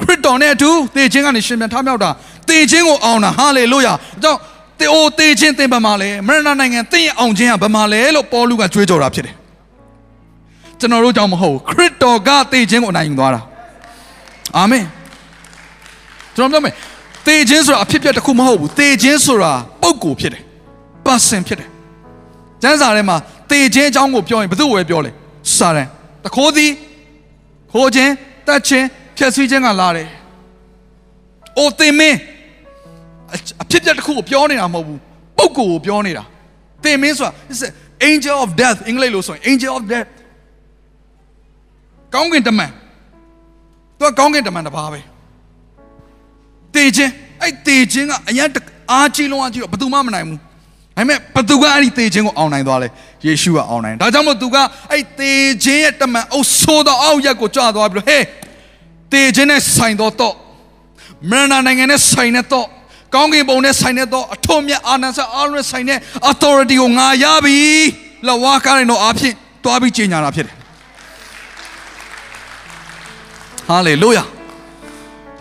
[0.00, 2.11] ခရစ်တော်နဲ့အတူသေခြင်းကနေရှင်ပြန်ထမြောက်တာ
[2.48, 4.38] သေခြင်းကိုအောင်တာဟာလေလုယာအကြောင်း
[4.81, 9.35] တေအိုသေခြင်းသင်ဗမာလဲမရဏနိုင်ငံသင်ရဲ့အောင်ခြင်းကဗမာလဲလို့ပေါလုကကြွေးကြော်တာဖြစ်တယ်
[10.81, 13.40] ကျွန်တော်တို့ကြောင့်မဟုတ်ခရစ်တော်ကသေခြင်းကိုအနိုင်ယူသွားတာ
[14.57, 14.85] အာမင်
[16.37, 16.74] ကျွန်တော်ပြောမယ်
[17.27, 20.43] သေခြင်းဆိုတာအဖြစ်အပျက်တစ်ခုမဟုတ်ဘူးသေခြင်းဆိုတာပုံကိုယ်ဖြစ်တယ်
[21.07, 21.69] person ဖြစ်တယ်
[22.63, 23.17] ကျမ်းစာထဲမှာ
[23.51, 25.11] သေခြင်းအကြောင်းကိုပြောရင်ဘယ်သူ့ကိုပဲပြောလဲ
[25.57, 25.89] စာတန်
[26.25, 26.73] တခိုးသည်
[27.73, 28.13] ခိုးခြင်း
[28.47, 30.09] တတ်ခြင်းဖြည့်ဆည်းခြင်းကလာတယ်။
[31.59, 32.19] အိုသင်မင်း
[33.63, 35.01] အဖြစ်အပျက်တစ်ခုကိုပြောနေတာမဟုတ်ဘူး
[35.39, 36.25] ပုံကိုယ်ကိုပြောနေတာ
[36.85, 37.61] သင်မင်းဆိုတာ is
[38.11, 40.09] angel of death အင်္ဂလိပ်လို့ဆိုရင် angel of death
[42.14, 42.70] ကောင်းကင်တမန်
[43.99, 45.01] သူကကောင်းကင်တမန်တစ်ပါးပဲ
[46.77, 47.12] တေခြင်း
[47.43, 48.49] အဲ့တေခြင်းကအရင်
[48.93, 50.45] အားကြီးလုံးအားကြီးတော့ဘယ်သူမှမနိုင်ဘူးဒါ
[50.97, 52.89] ပေမဲ့ဘသူကအဲ့ဒီသေခြင်းကိုအောင်နိုင်သွားလဲ
[53.27, 54.57] ယေရှုကအောင်နိုင်ဒါကြောင့်မို့သူက
[54.91, 55.33] အဲ့သေ
[55.64, 58.25] ခြင်းရဲ့တမန်အုပ်ဆိုးသောအောက်ရက်ကိုကြွသွားပြီးတော့ဟေး
[59.12, 60.35] သေခြင်းနဲ့ဆိုင်သောတော့
[61.31, 62.66] မရဏနိုင်ငံနဲ့ဆိုင်တဲ့တော့
[63.14, 65.99] ကောင်းကင်ဘုံနဲ့ဆိုင်တဲ့တော့အထုံးမြတ်အာနန်ဆာအားနဲ့ဆိုင်တဲ့
[66.31, 67.59] authority ကိုငါရပြီ
[68.29, 70.57] လဝါကားနေတော့အဖြစ်သွားပြီးကြီးညာတာဖြစ်တယ်
[73.68, 74.34] ဟာ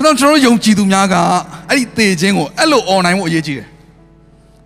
[0.01, 1.15] လေလုယာဘယ်တော့ကျွန်တော်ယုံကြည်သူများက
[1.69, 3.67] အဲ့ဒီသေခြင်းကိုအဲ့လို online ဖို့အရေးကြီးတယ်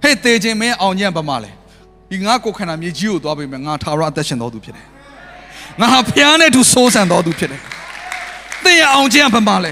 [0.02, 1.52] ဟဲ့သေခြင်းမင်းအောင်ညံ့ပါမလဲ
[2.10, 4.86] ဒီငါကိုခန္ဓာမြေကြီးကိုသွားပြီမယ်ငါထာဝရအသက်ရှင်တော်သူဖြစ်တယ်
[5.80, 7.62] ငါဟာဖျားနဲ့သူစိုးစံတော်သူဖြစ်တယ်
[8.64, 9.72] သင်ရဲ့အောင်ခြင်းကဘာမှလဲ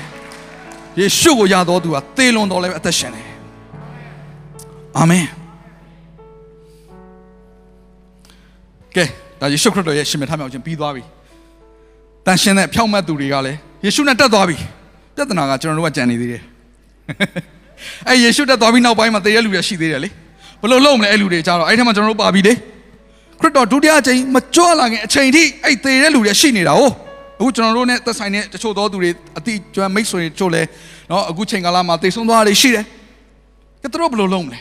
[0.99, 3.27] ယေရှုကိုယတော်သူဟာသေလွန်တော်လည်းပဲအသက်ရှင်တယ်
[4.97, 5.25] အာမင်
[8.95, 9.03] ကဲ
[9.39, 11.03] ဒါယေရှုခရစ်တော်ရဲ့ရှင်မထားမြောက်ခြင်းပြီးသွားပြီ
[12.25, 14.57] တန်ရှင်တဲ့ဖြောင့်မတ်သူတွေကလည်းယေရှုနဲ့တက်သွားပြီ
[15.16, 16.42] ပြဿနာကကျွန်တော်တို့ကကြံနေသေးတယ်
[18.08, 20.08] အဲယေရှုတက်သွားပြီးနောက်ပိုင်းမှာတည်ရလူတွေရှိသေးတယ်လေ
[20.60, 22.54] ဘယ်လိုလုပ်မလဲအဲ့လူတွေကြတော့အဲ့ထက်မှကျွန်တော်တို့ပါပြီလေ
[23.40, 26.92] ခရစ်တော်ဒုတိယအချိန်မကြွလာခင်အချိန်ထိအဲ့တည်တဲ့လူတွေရှိနေတာဟုတ်
[27.38, 30.62] အခုကျွန်တော်တို့ ਨੇ သက်ဆိုင်တဲ့တချို့သောသူတွေအတိကျွမ်းမိတ်ဆွေတွေချို့လဲ
[31.08, 32.84] เนาะအခုချိန်ကာလမှာတည်ဆုံးသွားတာတွေရှိတယ်
[33.82, 34.58] ကဲသူတို့ဘယ်လိုလုပ်မလဲ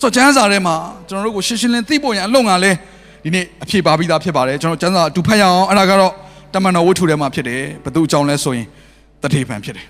[0.00, 0.74] ဆိုတော့ကျမ်းစာထဲမှာ
[1.08, 2.76] ကျွန်တော်တို့ကိုရှင်းရှင်းလင်းသိဖို့ရန်အလုံကလည်း
[3.24, 6.12] ဒီနေ့အဖြေပါပြီးသားဖြစ်ပါတယ်ကျွန်တော်ကျမ်းစာအတူဖတ်ရအောင်အဲ့ဒါကတော့
[6.54, 8.66] တမန်တော်ဝတ္ထုထဲမှာဖြစ်တယ်ဘသူအကြောင်းလဲဆိုရင်
[9.22, 9.86] တတိပံဖြစ်တယ်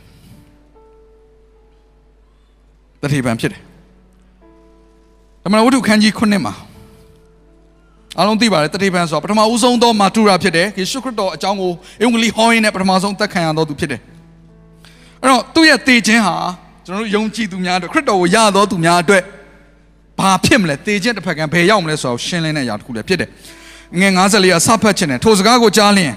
[3.04, 3.62] တတိပံဖြစ်တယ်
[5.44, 6.54] တမန်တော်ဝတ္ထုခန်းကြီး9မှာ
[8.18, 11.72] အားလုံးသိပါတယ်တတိပံဆိုတာပထမဦးဆုံးသောမာတူရာဖြစ်တယ်ယေရှုခရစ်တော်အကြောင်းကို
[12.02, 14.02] အင်္ဂလိပ်ဟောရင်းနဲ့ပထမဆုံးသက်ခံရတော်သူဖြစ်တယ်
[15.22, 16.36] အဲ့တော့သူ့ရဲ့တည်ခြင်းဟာ
[16.86, 19.24] ကျွန်တော်တို့ယုံကြည်သူများအတွက်ခရစ်တော်ကိုယတော်သူများအတွက်
[20.20, 23.30] ဘာဖြစ်မလဲတည်ခြင်းတစ်ဖက်ကဘယ်ရောက်မလဲဆိုတော့ရှင်းလင်းတဲ့အရာတစ်ခုလည်းဖြစ်တယ်
[24.00, 26.14] ငယ်54ကစဖတ်ခြင်းနဲ့ထိုစကားကိုကြားလျင်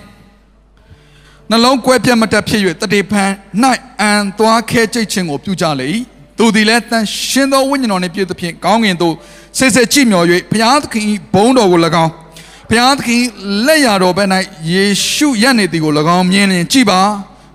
[1.51, 3.23] နှလုံးကွဲပြတ်မတတ်ဖြစ်၍တတိပံ၌
[4.01, 5.87] အံသွားခဲကြိတ်ခြင်းကိုပြုကြလေ၏
[6.41, 9.15] သူသည်လည်းတန်ရှင်းသောဝိညာဉ်တော်နှင့်ပြည့်သဖြင့်ကောင်းကင်သို့
[9.59, 12.13] ဆဲဆဲကြည့်မျှော်၍ဘုရားသခင်၏ဘုန်းတော်ကို၎င်း
[12.71, 13.23] ဘုရားသခင်
[13.67, 14.29] လက်ရတော်ဘက်၌
[14.73, 17.01] ယေရှုရက်နေသည်ကို၎င်းမြင်လျင်ကြည့်ပါ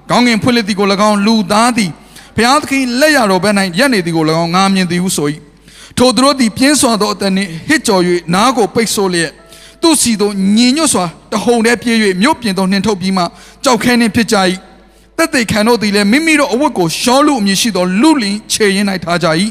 [0.10, 1.92] ကောင်းကင်ဖွင့်လက်သည်ကို၎င်းလူသားသည်
[2.36, 5.28] ဘုရားသခင်လက်ရတော်ဘက်၌ရက်နေသည်ကို၎င်းငါမြင်သည်ဟုဆို၏
[5.98, 8.02] ထိုသူတို့သည်ပြင်းစွာသောအတန်နှင့်ဟစ်ကြော်၍
[8.34, 9.32] နားကိုပိတ်ဆို့လျက်
[9.82, 13.24] သူစီသို့ညင်ညွတ်စွာတဟုန်တည်းပြေး၍မြို့ပြင်သို့နှင်ထုတ်ပြီးမှ
[13.64, 14.38] ကြောက်ခဲနှင့်ဖြစ်ကြ၏
[15.18, 19.28] တက်သိခံတို့သည်လည်းမိမိတို့အဝတ်ကိုရှောလူအမည်ရှိသောလူလင်ခြေရင်း၌ထားကြ၏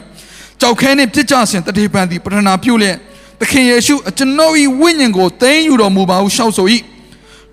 [0.61, 2.97] ကြောက်ခဲနှင့်ပြစ်ကြစဉ်တတိပံသည်ပထနာပြုလျက်
[3.41, 6.67] သခင်ယေရှုအကျွန်ုပ်၏ဝိညာဉ်ကိုသိမ်းယူတော်မူပါဟုရှောက်ဆို၏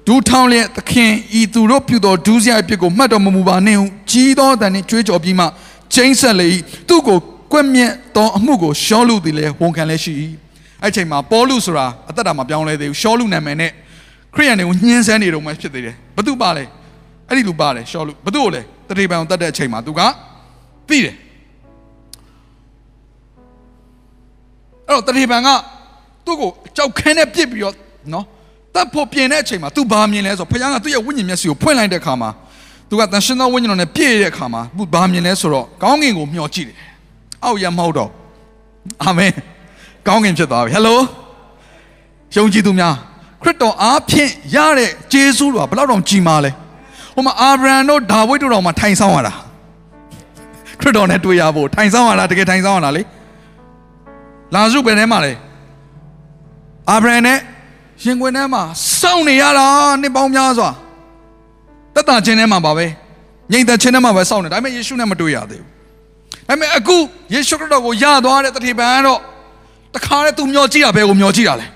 [0.08, 5.46] ဒူးထောင်းလျက်သခင်ဤသူတို့ပြုသောဒူးစရိုက်ပြစ်ကိုမှတ်တော်မမူပါနှင့်ဟုကြီးသောတန်နှင့်ကြွေးကြော်ပြီးမှ
[5.94, 6.48] ကျိန်းဆက်လေ၏
[6.90, 7.18] သူ့ကို
[7.52, 10.14] ကွက်မြက်သောအမှုကိုရှောလူသည်လည်းဝန်ခံလည်းရှိ၏
[10.84, 13.72] အဲ့ချိန်မှာပေါလုဆိုတာအသက်တာမှာပြောင်းလဲသေးဘူးရှောလူနာမည်နဲ့
[14.36, 16.64] ခရိယန်တွေကိုညှင်းဆဲနေတော့မှဖြစ်သေးတယ်ဘသူပါလဲ
[17.32, 20.02] အဲ့ဒီလူပါတယ်ရှောလူဘသူ့ကိုလဲတတိပံကိုတတ်တဲ့အချိန်မှာသူက
[20.90, 21.16] သိတယ်
[24.88, 25.50] အဲ့တော့တတိပံက
[26.26, 27.76] သူ့ကိုကြောက်ခန်းနဲ့ပြစ်ပြီးတော့
[28.14, 28.26] နော်
[28.76, 32.30] တတ်ဖို့ပြင်တဲ့အချိန်မှာ तू ဘာမြင်လဲဆိုတော့ဖခင်ကသူ့ရဲ့ဝိညာဉ်မျက်စိကိုဖွင့်လိုက်တဲ့အခါမှာ
[32.90, 36.78] तू ကတန်ရှင်သောဝိညာဉ်တော်နဲ့ပြည့်တဲ့အခါမှာသူဘာမြင်လဲဆိုတော့ကောင်းကင်ကိုမျှော်ကြည့်တယ်
[37.44, 38.10] အောက်ရမဟုတ်တော့
[39.04, 39.32] အာမင်
[40.08, 41.00] ကောင်းကင်ဖြစ်သွားပြီဟယ်လို
[42.36, 42.94] ယုံကြည်သူများ
[43.42, 46.52] ခရစ်တော်အားဖြင့်ရတဲ့ဂျေဇုတော်ဘယ်လောက်တောင်ကြီးမားလဲ
[47.22, 49.34] ဟိုမှာအာဗြဟံတို့ဒါဝိဒ်တို့တော်မှာထိုင်ဆောင်ရတာ
[50.80, 53.04] ခရစ်တော်နဲ့တွေ့ရဖို့ထိုင်ဆောင်ရတာတကယ်ထိုင်ဆောင်ရတာလေ
[54.54, 55.34] လာဇုဘယ်ထဲမှာလဲ
[56.90, 57.38] အာဗြဟံနဲ့
[58.04, 58.62] ရှင်ခွင်ထဲမှာ
[59.02, 59.68] စောင့်နေရတာ
[60.02, 60.70] နှစ်ပေါင်းများစွာ
[61.96, 62.86] တက်တာချင်းထဲမှာပါပဲ
[63.52, 65.68] ငြိမ်သက်ချင်းထဲမှာပဲစောင့်နေဒါပေမဲ့ယေရှုနဲ့မတွေ့ရသေးဘူး
[66.48, 66.98] ဒါပေမဲ့အခု
[67.34, 69.20] ယေရှုခရစ်တော်ကိုယသွားတဲ့တတိပံကတော့
[69.96, 71.68] တခါတည်းသူမျောကြည့်တာဘယ်ကိုမျောကြည့်တာလဲ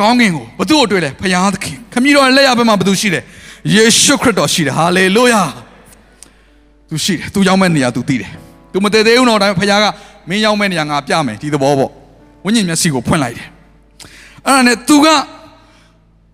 [0.00, 3.24] ကောင်းကင်ကိုဘသူ့ကိုတွေ့လဲဖခင်သခင်ခမည်းတော်လက်ရဘက်မှာဘသူရှိတယ်
[3.72, 5.42] ယေရှုခရစ်တော်ရှိတယ်ဟာလေလုယာ
[6.88, 8.30] သူရှိတယ်သူရောက်မဲ့နေရာသူသိတယ်
[8.72, 9.86] သူမတည်သေးဘူးတော့ဒါပေမဲ့ဖခင်က
[10.28, 11.90] မင်းရောက်မဲ့နေရာငါပြမယ်ဒီသဘောပေါ့
[12.44, 13.46] ဝိညာဉ်မျက်စိကိုဖွင့်လိုက်တယ်
[14.46, 15.06] အဲ့ဒါနဲ့သူက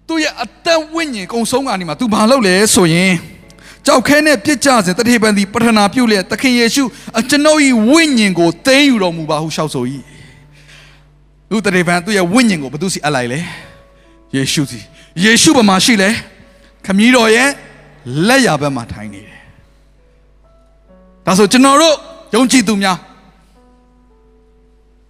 [0.08, 3.14] သူ့ရဲ့အသက်ဝိညာဉ်ကုံဆုံးကနေမှာ तू ဘာလုပ်လဲဆိုရင်
[3.86, 6.84] ကြောက်ခဲနဲ့ပြစ်ကြစဉ်တတိပံသည်ပထနာပြုလျက်သခင်ယေရှု
[7.18, 7.60] အကျွန်ုပ်၏
[7.90, 9.84] ဝိညာဉ်ကိုသိမ်းယူတော်မူပါဟုရှောက်ဆို၏
[11.50, 13.40] သူတတိပံသူ့ရဲ့ဝိညာဉ်ကိုဘသူစီအပ်လိုက်လဲ
[14.34, 14.80] ယေရှုစီ
[15.24, 16.29] ယေရှုဘာမှရှိလဲခ
[16.98, 17.50] မည်းတော်ရဲ့
[18.28, 19.40] လက်ရဘက်မှာထိုင်နေတယ်
[21.26, 21.96] ဒါဆိုကျွန်တော်တို့
[22.34, 22.98] ယုံကြည်သူများ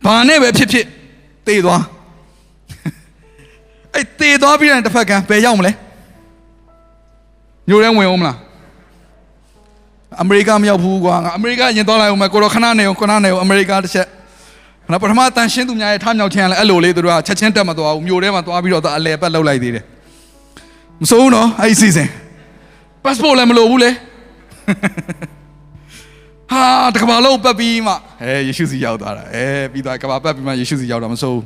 [0.05, 0.87] ဘာနဲ့ပဲဖြစ်ဖြစ်
[1.47, 1.83] သေသွား
[3.95, 5.73] အဲ့သေသွားပြီးတဲ့တစ်ဖက်ကဘယ်ရောက်မလဲ
[7.69, 8.37] ညိုထဲဝင်အောင်မလား
[10.23, 14.07] အမေရိကမရောက်ဘူးကွာငါအမေရိကရင်သွားလိုက်အောင်မယ်ကိုတော့ခဏနေအောင်ခဏနေအောင်အမေရိကတစ်ချက်
[14.87, 19.85] ခဏပထမတန်ရှင်းသူများရဲ့ထားမြောက်ခြင်းလဲအဲ့လိုလေးသူတို့ကချက်ချင်းတက်မသွားဘူးမြို့ထဲမှာသွားပြီးတော့အလဲပတ်လောက်လိုက်သေးတယ်
[21.03, 22.09] မစိုးဘူးနော်အဲ့ဒီစီစဉ်
[23.05, 23.91] passport လည်းမလိုဘူးလေ
[26.53, 26.63] ဟာ
[26.95, 31.45] တကဘာလုံးပတ်ပြီးမှအဲယေရှုစီရောက်သွားတာအဲပြီးသွားကဘာပတ်ပြီးမှယေရှုစီရောက်တာမစိုးဘူး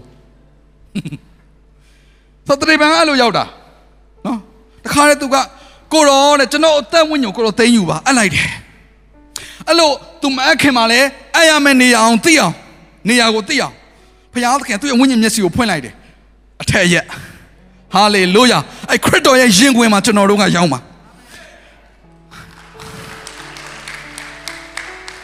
[2.46, 3.44] သတ္တရေပံအဲ့လိုရောက်တာ
[4.26, 4.38] နော်
[4.84, 5.36] တခါတည်းသူက
[5.92, 8.48] ကိုရောတဲ့ကျွန်တော်အသက်ဝိညာဉ်ကိုရောသိမ်းယူပါအဲ့လိုက်တယ်
[9.68, 9.90] အဲ့လို
[10.22, 11.00] သူမအခင်မှာလဲ
[11.34, 12.54] အဲ့ရမယ့်နေရာအောင်သိအောင်
[13.08, 13.74] နေရာကိုသိအောင်
[14.32, 15.94] ဘုရားသခင်သူ့ရဲ့ဝိညာဉ်မျက်စိကိုဖွင့်လိုက်တယ်
[16.62, 17.06] အထက်ရက်
[17.94, 18.58] ဟာလေလုယာ
[18.90, 20.80] အဲ့ခရစ်တော်ရဲ့ရင်ခွင်မှာကျွန်တော်တို့ကရောက်မှာ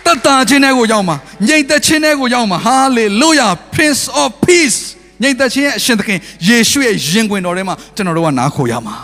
[0.07, 1.17] တတန်ချင်းတဲ့ကိုရောက်မှာ
[1.49, 4.79] ငြိမ်သက်ခြင်းတဲ့ကိုရောက်မှာဟာလေလုယာ Prince of Peace
[5.23, 6.19] ငြိမ်သက်ခြင်းရဲ့အရှင်သခင်
[6.49, 8.97] ယေရှုရဲ့ရင်ခွင်တော်ထဲမှာကျွန်တော်တို့ကနားခိုရမှာ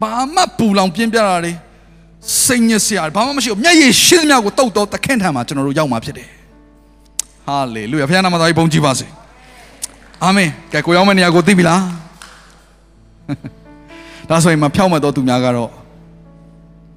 [0.00, 1.52] ဘာမှပူလောင်ပြင်းပြတာလေ
[2.44, 6.28] စိတ်ညစ်စရာဘာမှမရှိဘူးမျက်ရည်ရှင်းသမျှကိုတုတ်တော့တခင့်ထံမှာကျွန်တော်တို့ရောက်မှာဖြစ်တယ်
[7.46, 9.06] ဟာလေလုယာဖခင်နာမတော်ကြီးဘုန်းကြီးပါစေ
[10.24, 11.80] အာမင်ကဲကိုရောက်မယ့်နေရာကိုသိပြီလား
[14.28, 15.70] ဒါဆိုရင်မဖြောက်မဲ့တော့သူများကတော့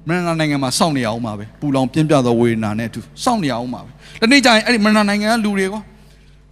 [0.08, 5.82] မရဏနိုင်ငံမှာစောင့်နေရအောင်ပါပဲပူလောင်ပြင်းပြသောဝေဒနာနဲ့အတူစောင့်နေရအောင်ပါပဲဒီနေ့ကျရင်အဲ့ဒီမရဏနိုင်ငံကလူတွေကော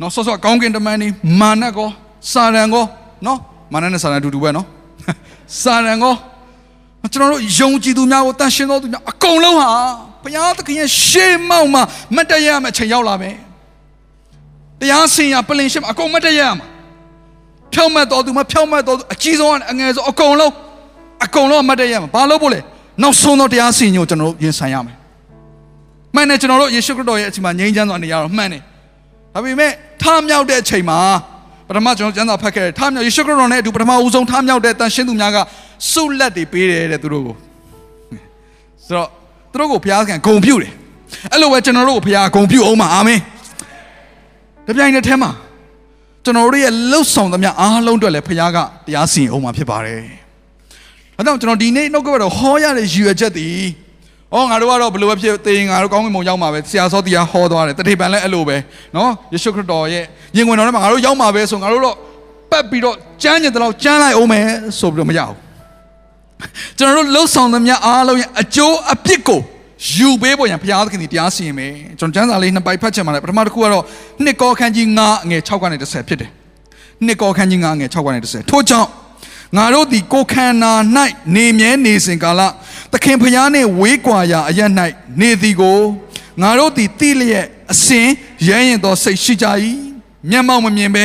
[0.00, 1.08] နော်ဆော့ဆော့ကောင်းကင်တမန်နေ
[1.40, 1.88] မာနကော
[2.32, 2.84] စာရန်ကော
[3.26, 3.38] နော်
[3.72, 4.66] မာနနဲ့စာရန်အတူတူပဲနော်
[5.62, 6.14] စာရန်ကော
[7.12, 9.68] ကျွန်တော်တို့ယုံကြည်သူများကိုတန်ရှင်းသောသူများအကုန်လုံးဟာ
[10.22, 11.82] ဘုရားသခင်ရဲ့ရှေးမောက်မှာ
[12.16, 13.36] မတ်တရမယ့်အချိန်ရောက်လာမယ်
[14.80, 16.66] တရားစင်ရပလင်ရှိမှာအကုန်မတ်တရမှာ
[17.74, 20.52] ဖြောင့်မတ်တော်သူမဖြောင့်မတ်တော်သူအကြီးဆုံးကအငယ်ဆုံးအကုန်လုံး
[21.24, 22.60] အကုန်လုံးမတ်တရမှာဘာလို့ဖို့လဲ
[23.02, 24.96] နောက်ဆုံးသောတရားစင်ကိုကျွန်တော်တို့ရင်ဆိုင်ရမယ်
[26.14, 28.62] မှန်တယ်ကျွန်တော်တို့ယေရှုခရစ်တော်ရဲ့အချိန်မှာငြိမ်းချမ်းစွာနေရတော့မှန်တယ်
[29.34, 29.70] ဒါပေမဲ့
[30.02, 30.98] ထမြောက်တဲ့အချိန်မှာ
[31.68, 35.38] ပထမကျွန်တော်ကျမ်းစာဖတ်ခဲ့တယ်ထမြောက်ယေရှုခရစ်တော်နဲ့အတူပထမဦးဆုံးထမြောက်တဲ့တန်ရှင်းသူများက
[35.92, 37.36] စုလက်တွေပေးတယ်တဲ့သူတို့ကို
[38.86, 39.08] ဆိုတော့
[39.52, 40.72] သူတို့ကိုဘုရားကဂုံပြုတယ်
[41.32, 43.20] အဲ့လိုပဲကျွန်တော်တို့ကိုဘုရားဂုံပြုအောင်ပါအာမင်
[44.66, 45.30] တပြိုင်တည်းထဲမှာ
[46.24, 50.00] ကျွန်တော်တို့ရဲ့လှုပ်ဆောင်သမျှအားလုံးအတွက်လည်းဘုရားကတရားစီရင်အောင်မှာဖြစ်ပါတယ်
[51.16, 53.60] အဲကြောင့်ကျွန်တော်ဒီနေ့နှုတ်ကပတ်တော်ဟောရတဲ့ရည်ရွယ်ချက်တည်။
[54.34, 58.56] အော်ငါတို့ကတော့ဘယ်လိုပဲဖြစ်သေရင်ငါတို့ကောင်းကင်ဘုံရောက်မှာပဲဆရာစောတရားဟောသွားတယ်တတိပံလည်းအဲ့လိုပဲ
[58.96, 60.04] နော်ယေရှုခရစ်တော်ရဲ့
[60.36, 61.96] ရင်ဝင်တော်ထဲမှာငါတို့ရောက်မှာပဲဆိုငါတို့တော့
[62.50, 64.44] ပတ်ပြီးတော့ကြမ်းကျင်တဲ့လောက်ကြမ်းလိုက်အောင်မယ်
[64.78, 65.36] ဆိုပြီးတော့မရဘူး။
[66.76, 69.40] ကျွန်တော်တို့လှုပ်ဆောင်သမျှအားလုံးရဲ့အကျိုးအပြစ်ကို
[69.90, 73.84] ယူပေးဖို့ရန်ဘုရားသခင်ဒီတရားစီရင်မယ်။ကျွန်တော်ကျမ်းစာလေးနှစ်ပိုက်ဖတ်ချင်ပါတယ်ပထမတစ်ခုကတော့
[74.24, 76.30] နှစ်ကောခန်းကြီး9အငယ်6ကနေ10ဖြစ်တယ်။
[77.06, 78.88] နှစ်ကောခန်းကြီး9အငယ်6ကနေ10ထို့ကြောင့်
[79.56, 80.72] ငါတို့သည်ကိုခန္ဓာ၌
[81.36, 82.40] နေမြဲနေစဉ်ကာလ
[82.92, 84.60] သခင်ဖျားနှင့်ဝေးကွာရာအရ၌
[85.20, 85.80] နေသည်ကို
[86.42, 88.08] ငါတို့သည်တိလျက်အစဉ်
[88.48, 89.46] ရဲရင်သောစိတ်ရှိကြ၏
[90.30, 91.04] မျက်မှောက်မမြင်ပဲ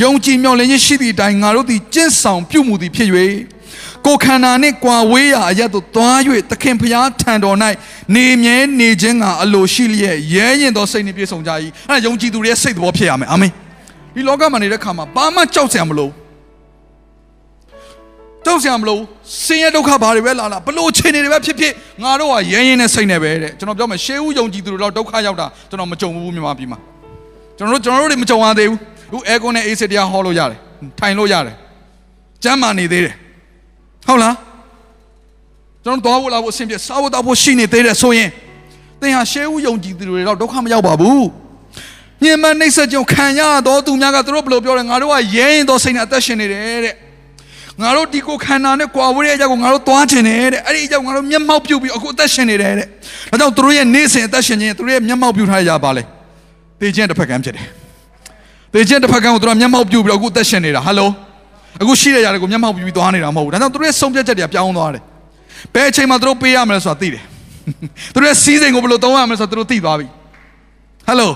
[0.00, 3.08] ယုံကြည်မျှော်လင့်ခြင်းရှိသည့်အတိုင်းငါတို့သည်ကျင့်ဆောင်ပြုမှုသည်ဖြစ်၍
[4.06, 6.18] ကိုခန္ဓာနှင့်ကွာဝေးရာအရသို့သွား၍
[6.50, 7.56] သခင်ဖျားထံတော်၌
[8.14, 11.50] နေမြဲနေခြင်းကအလိုရှိလျက်ရဲရင်သောစိတ်နှင့်ပြည့်စုံကြ၏
[11.88, 13.52] အဲဒါယုံကြည်သူတွေရဲ့စိတ်သဘောဖြစ်ရမယ်အာမင်
[14.14, 16.14] ဒီလောကမှာနေတဲ့ခါမှာဘာမှကြောက်စရာမလိုဘူး
[18.44, 18.98] ကြောက်စရာမလို
[19.44, 21.72] ဆင်းရဲဒုက္ခဘာတွေပဲလာလာဘလို့ခြေနေတွေပဲဖြစ်ဖြစ်
[22.02, 26.78] ငါတို့ကရဲရင်နဲ့စိတ်နဲ့ပဲတဲ့ကျွန်တော်ပြောမယ်ရှေးဦးယုံကြည်သူတွေတော့ဒုက္ခရောက်တာကျွန်တော်မကြုံဘူးမြန်မာပြည်မှာ
[27.56, 28.78] ကျွန်တော်တို့ကျွန်တော်တို့တွေမကြုံရသေးဘူး
[29.08, 30.58] အခုအဲကွန်နဲ့အေးစစ်တရားဟောလို့ရတယ်
[30.98, 31.54] ထိုင်လို့ရတယ်
[32.44, 33.14] ကျမ်းမာနေသေးတယ်
[34.08, 34.34] ဟုတ်လား
[35.84, 38.28] ကျွန်တော်သွားဖို့လာဖို့အဆင်ပြေစားဖို့တောက်ဖို့ရှိနေသေးတယ်ဆိုရင်
[39.00, 41.26] သင်ဟာရှေးဦးယုံကြည်သူတွေတော့ဒုက္ခမရောက်ပါဘူး
[42.22, 46.94] ညင်မနှိမ့်ဆက်ကြုံခံရတော့သူများကသူတို့ဘယ်လိုပြောလဲငါတို့ကရဲရင်တော့စိတ်နဲ့အသက်ရှင်နေတယ်တဲ့
[47.80, 52.86] ငါတို့ဒီကိုခန္ဓာနဲ့ကွာဝေးတဲ့အကြောင်းကိုငါတို့သွားခြင်းတယ်တဲ့အဲ့ဒီအကြောင်းငါတို့မျက်မှောက်ပြုတ်ပြီးအခုအသက်ရှင်နေတယ်တဲ့
[53.30, 56.02] ဒါကြောင့်သူတို့ရဲ့နေ့စဉ်အသက်ရှင်ခြင်းသူတို့ရဲ့မျက်မှောက်ပြုတ်ထားရပါလေ
[56.80, 57.66] တေခြင်းတစ်ဖက်ကမ်းဖြစ်တယ်
[58.74, 61.10] တေခြင်းတစ်ဖက်ကမ်းကိုသူတို့မျက်မှောက်ပြုတ်ပြီးအခုအသက်ရှင်နေတာဟယ်လို
[61.80, 65.02] အခုရှိတဲ့ຢာတွေကိုမျက်မှောက်ပြီးပြီးသွားနေတာမဟုတ်ဘူးဒါကြောင့်သူတို့ရဲ့ဆုံးဖြတ်ချက်တွေကပြောင်းသွားတယ်
[65.74, 67.22] ဘယ်အချိန်မှာသူတို့ပေးရမလဲဆိုတာသိတယ်
[68.14, 70.06] သူတို့ရဲ့စီးစိမ်ကိုဘယ်လိုသုံးရမလဲဆိုတာသူတို့သိသွားပြီ
[71.06, 71.30] ဟယ်လို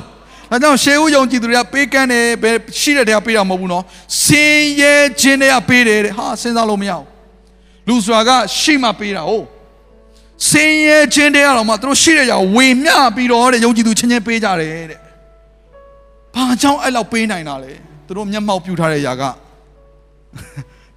[0.50, 3.84] ဒါကြောင့်ရှေးဦးယုံကြည်သူတွေကပေးကမ်းတယ်ဘယ်ရှိတဲ့တရားပေးတာမဟုတ်ဘူးနော်
[4.24, 7.06] စင်ရဲခြင်းတွေကပေးတယ်တဲ့ဟာစဉ်းစားလို့မရဘူး
[7.88, 9.44] လူစွာကရှိမှပေးတာဟုတ်
[10.48, 15.00] စင်ရဲခြင်းတွေကတော့မှသူတို့ရှိတဲ့ရာဝေမျှပြီးတော့တဲ့ယုံကြည်သူချင်းချင်းပေးကြတယ်တဲ့။
[16.34, 17.72] ဘာကြောင့်အဲ့လောက်ပေးနိုင်တာလဲ။
[18.06, 19.22] သူတို့မျက်မှောက်ပြုထားတဲ့ຢာက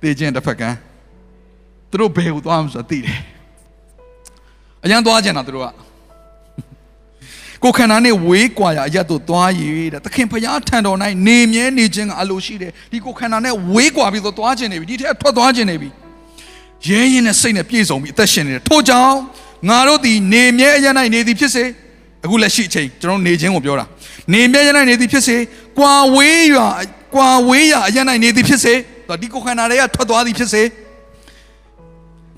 [0.02, 0.78] တေခြင်းတစ်ဖက်ကန်း
[1.92, 3.20] သူတို့ဘယ်ကိုသွားမှဆိုတာသိတယ်
[4.84, 5.68] အရန်သွားကြတာသူတို့က
[7.64, 15.90] ကိုခန္ဓာနဲ့ဝေးကွာရာအရတ်တို့သွားရည်တဲ့သခင်ဖျားထံတော်၌နေမြဲနေခြင်းကအလိုရှိတယ်ဒီကိုခန္ဓာနဲ့ဝေးကွာပြီးတော့သွားခြင်းနေပြီဒီထက်ထွက်သွားခြင်းနေပြီ
[16.88, 19.18] ရဲရင်နဲ့စိတ်နဲ့ပြည့်စုံပြီးအသက်ရှင်နေတယ်ထို့ကြောင့်
[19.70, 21.64] ငါတို့ဒီနေမြဲအရ၌နေသည်ဖြစ်စေ
[22.26, 23.86] အခုလက်ရှိအချိန်ကျွန်တော်နေခြင်းကိုပြောတာ
[24.34, 25.38] နေမြဲရ၌နေသည်ဖြစ်စေ
[25.78, 26.68] ကွာဝေးရာ
[27.16, 28.74] ကွာဝေးရာအရ၌နေသည်ဖြစ်စေ
[29.22, 30.64] ဒီကိုခန္ဓာတွေကထွက်သွားသည်ဖြစ်စေ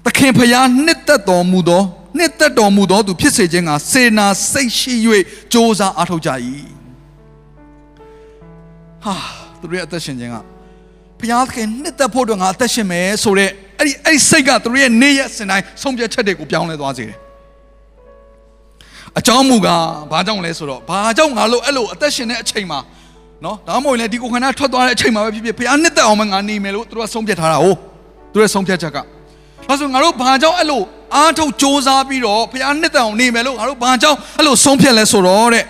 [0.06, 1.84] သခင်ဖျားနှစ်သက်တော်မူသော
[2.18, 6.30] နှစ်သက်တော်မူသောသူဖြစ်စေခြင်းကစေနာစိတ်ရှိ၍စ조사အားထုတ်ကြ၏
[9.04, 9.14] ဟာ
[9.60, 10.38] သူတို့ရဲ့အသက်ရှင်ခြင်းက
[11.20, 17.18] ဘုရားသခင်နှစ်သက်ဖို့အတွက်ငါအသက်ရှင်မယ်ဆိုတော့အဲ့ဒီအဲ့ဒီစိတ်ကသူတို့ရဲ့နေ့ရက်စဉ်တိုင်းဆုံးဖြတ်ချက်တွေကိုပြောင်းလဲသွားစေတယ်
[19.20, 22.80] အကြောင်းမူကားဘာကြောင့်လဲဆိုတော့ဘာကြောင့်ငါလို့အဲ့လိုအသက်ရှင်တဲ့အချိန်မှာ
[23.46, 27.78] နော်ဒါမှမဟုတ်လေဒီကိုခန္ဓာထွက်သွားတဲ့အချိန်မှာပဲဖြစ်ဖြစ်ဘုရားနှစ်သက်အောင်မငါနေမယ်လို့သူတို့ကဆုံးဖြတ်ထားတာဟုတ်
[28.32, 28.98] သူတို့ရဲ့ဆုံးဖြတ်ချက်က
[29.68, 30.82] ဒါဆိုငါတို့ဘာကြောင့်အဲ့လို
[31.16, 35.66] အားထုတ်စ조사ပြီးတော့ဘုရားနှစ်သက်အောင်နေမယ်လို့ငါတို့ဘာကြောင့်အဲ့လိုဆုံးဖြတ်လဲဆိုတော့တဲ့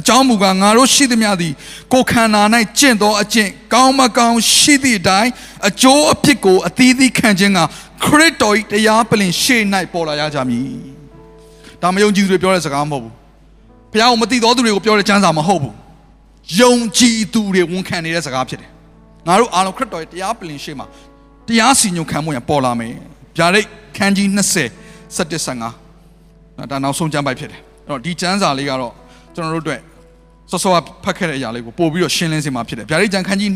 [0.00, 1.52] အကြောင်းမူကားငါတို့ရှိသမျှသည်
[1.92, 2.42] ကိုခန္ဓာ၌
[2.78, 5.30] ကျင့်သောအကျင့်ကောင်းမကောင်းရှိသည့်အတိုင်း
[5.68, 7.60] အကျိုးအဖြစ်ကိုအသီးသီးခံခြင်းက
[8.04, 9.62] ခရစ်တော်၏တရားပလင်ရှေ့၌
[9.92, 10.64] ပေါ်လာရကြမည်
[11.82, 13.12] ဒါမယုံကြည်သူတွေပြောတဲ့စကားမဟုတ်ဘူး
[13.92, 15.74] ဘုရားကိုမသိသောသူတွေကိုပြောတဲ့ကျမ်းစာမဟုတ်ဘူး
[16.60, 18.70] ယုံကြည်သူတွေဝန်ခံနေတဲ့စကားဖြစ်တယ်
[19.26, 20.86] ငါတို့အားလုံးခရစ်တော်ရဲ့တရားပလင်ရှေ့မှာ
[21.48, 22.92] တရားစီညွန်ခံမှုရပေါ်လာမယ်
[23.36, 23.66] ဗျာဒိတ်
[23.96, 28.92] ခန်းကြီး20 17 15နော်ဒါနောက်ဆုံးကျမ်းပိုက်ဖြစ်တယ်အဲ့တော့ဒီကျမ်းစာလေးကတော့
[29.34, 29.80] ကျွန်တော်တို့အတွက်
[30.50, 33.50] စောစောကဖတ်ခဲ့တဲ့အရာလေးကိုပို့ပြီးတော့ရှင်းလင်းစေမှာဖြစ်တယ်ဗျာဒိတ်ကျမ်းခန်းကြီး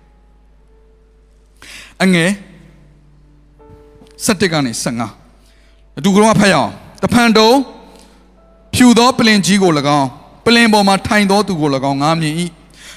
[0.00, 2.30] 20အငယ်
[4.26, 4.78] 7ကနေ15
[5.98, 6.70] အတူကလုံးဖတ်ရအောင်
[7.02, 7.50] တဖန်တုံ
[8.74, 10.08] ဖြူသောပလင်ကြီးကို၎င်း
[10.44, 12.34] ပလင်ပေါ်မှာထိုင်သောသူကို၎င်းငားမြင်၏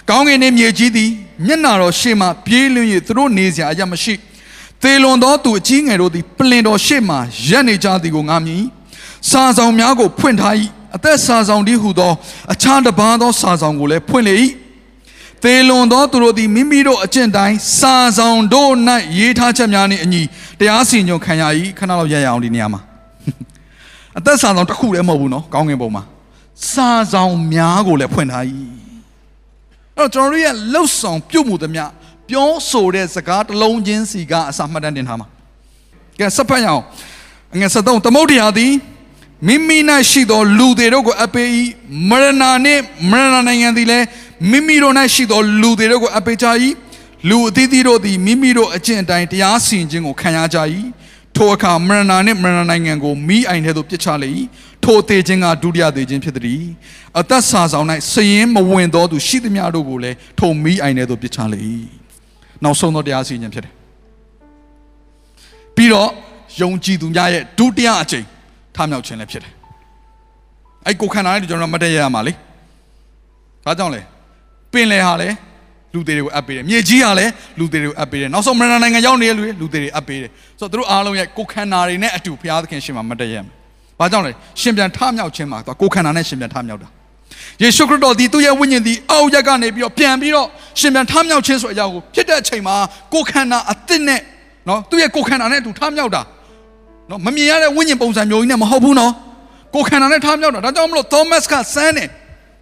[0.09, 1.09] ကောင်းကင်နှင့်မြေကြီးသည်
[1.45, 4.13] မျက်နာတော်ရှေ့မှပြေးလွင့်၍သူတို့နေစရာအရမရှိ
[4.81, 7.15] သေလွန်သောသူအကြီးငယ်တို့သည်ပလင်တော်ရှေ့မှ
[7.47, 8.57] ရက်နေကြသည်ကိုငားမြင်၏
[9.29, 10.55] စာဆောင်များကိုဖွင့်ထား၏
[10.95, 12.13] အသက်စာဆောင်တည်းဟုသော
[12.53, 14.35] အခြားတစ်ပါးသောစာဆောင်ကိုလည်းဖွင့်လေ၏
[15.43, 18.71] သေလွန်သောသူတို့သည်မိမိတို့အကျင့်တိုင်းစာဆောင်တို့၌
[19.17, 20.21] ရေးထားချက်များနှင့်အညီ
[20.59, 21.43] တရားစီရင်ခံရ၏
[21.77, 22.81] ခဏလောက်ရရအောင်ဒီနေရာမှာ
[24.17, 26.03] အသက်စာဆောင်တစ်ခုလည်းမဟုတ်ဘူးနော်ကောင်းကင်ဘုံမှာ
[26.71, 28.45] စာဆောင်များကိုလည်းဖွင့်ထား၏
[29.97, 31.83] အဲ့တော့ကျွန်တော်တို့ရဲ့လှုပ်ဆောင်ပြုတ်မှုသမျှ
[32.29, 35.27] ပြောဆိုတဲ့စကားတစ်လုံးချင်းစီကအစာမှတ်တမ်းတင်ထားမှာ
[36.19, 36.83] ကဲစပ်ဖတ်ရအောင်
[37.53, 38.73] အငယ်73သမုဒ္ဒရာသည်
[39.47, 39.77] မိမိ၌
[40.09, 41.47] ရှိသောလူတွေတို့ကိုအပေး၏
[42.09, 42.81] မရဏနှင့်
[43.11, 44.05] မရဏနိုင်ငံသည်လည်း
[44.51, 46.47] မိမိတို့၌ရှိသောလူတွေတို့ကိုအပေးကြ၏
[47.29, 50.57] လူအသီးသီးတို့သည်မိမိတို့အကျင့်အတိုင်းတရားစီရင်ခြင်းကိုခံရကြ၏
[51.35, 54.29] ထိုအခါမရဏနှင့်မရဏနိုင်ငံကိုမိအိုင်ထဲသို့ပြစ်ချလေ၏
[54.83, 56.63] ထိုသေးခြင်းကဒုတိယသေးခြင်းဖြစ်သည်
[57.19, 61.59] အသက်စာဆောင်၌စရင်မဝင်သောသူရှိသမျှတို့ကိုလည်းထိုမိအိုင်ထဲသို့ပြစ်ချလေ၏
[62.63, 63.73] နောက်ဆုံးသောတရားစီရင်ခြင်းဖြစ်တယ်
[65.75, 66.09] ပြီးတော့
[66.61, 68.25] ယုံကြည်သူများရဲ့ဒုတိယအကြိမ်
[68.75, 69.53] ထမြောက်ခြင်းလည်းဖြစ်တယ်
[70.85, 72.33] အဲ့ကိုခန္ဓာနဲ့ကျွန်တော်မတည့်ရရမှာလေ
[73.65, 74.01] ဒါကြောင့်လေ
[74.71, 75.29] ပင်လေဟာလေ
[75.93, 83.62] လူတွေတွေကိုအပ်ပေးတယ်မြေကြီးဟာလည်းလူတွေတွေကိုအပ်ပေးတယ်နောက်ဆုံးမရဏနိုင်ငံရောက်နေတဲ့လူတွေလူတွေတွေအပ်ပေးတယ်ဆိုတော့သူတို့အားလုံးရဲ့ကိုခန္ဓာတွေနဲ့အတူဘုရားသခင်ရှင်မှာမတည့်ရမယ်
[83.99, 84.31] ဘာကြောင့်လဲ
[84.61, 86.89] ရှင်ပြန်ထမြောက်ခြင်းမှာသူကိုခန္ဓာနဲ့ရှင်ပြန်ထမြောက်တာ
[87.61, 90.47] ယေရှုခရစ်တော်ဒီသူ့ရဲ့ဝိညာဉ်ဒီအောက်ရက်ကနေပြီးတော့ပြန်ပြီးတော့
[90.79, 92.75] ရှင်ပြန်ထမြောက်ခြင်းဆိုအရာကိုဖြစ်တဲ့အချိန်မှာ
[93.13, 94.21] ကိုခန္ဓာအသစ်နဲ့
[94.67, 96.21] နော်သူ့ရဲ့ကိုခန္ဓာနဲ့အတူထမြောက်တာ
[97.09, 99.13] နော်မမြင်ရတဲ့ဝိညာဉ်ပုံစံမျိုးကြီးနဲ့မဟုတ်ဘူးနော်
[99.75, 102.09] ကိုခန္ဓာနဲ့ထမြောက်တာဒါကြောင့်မလို့သောမတ်ကစမ်းတယ်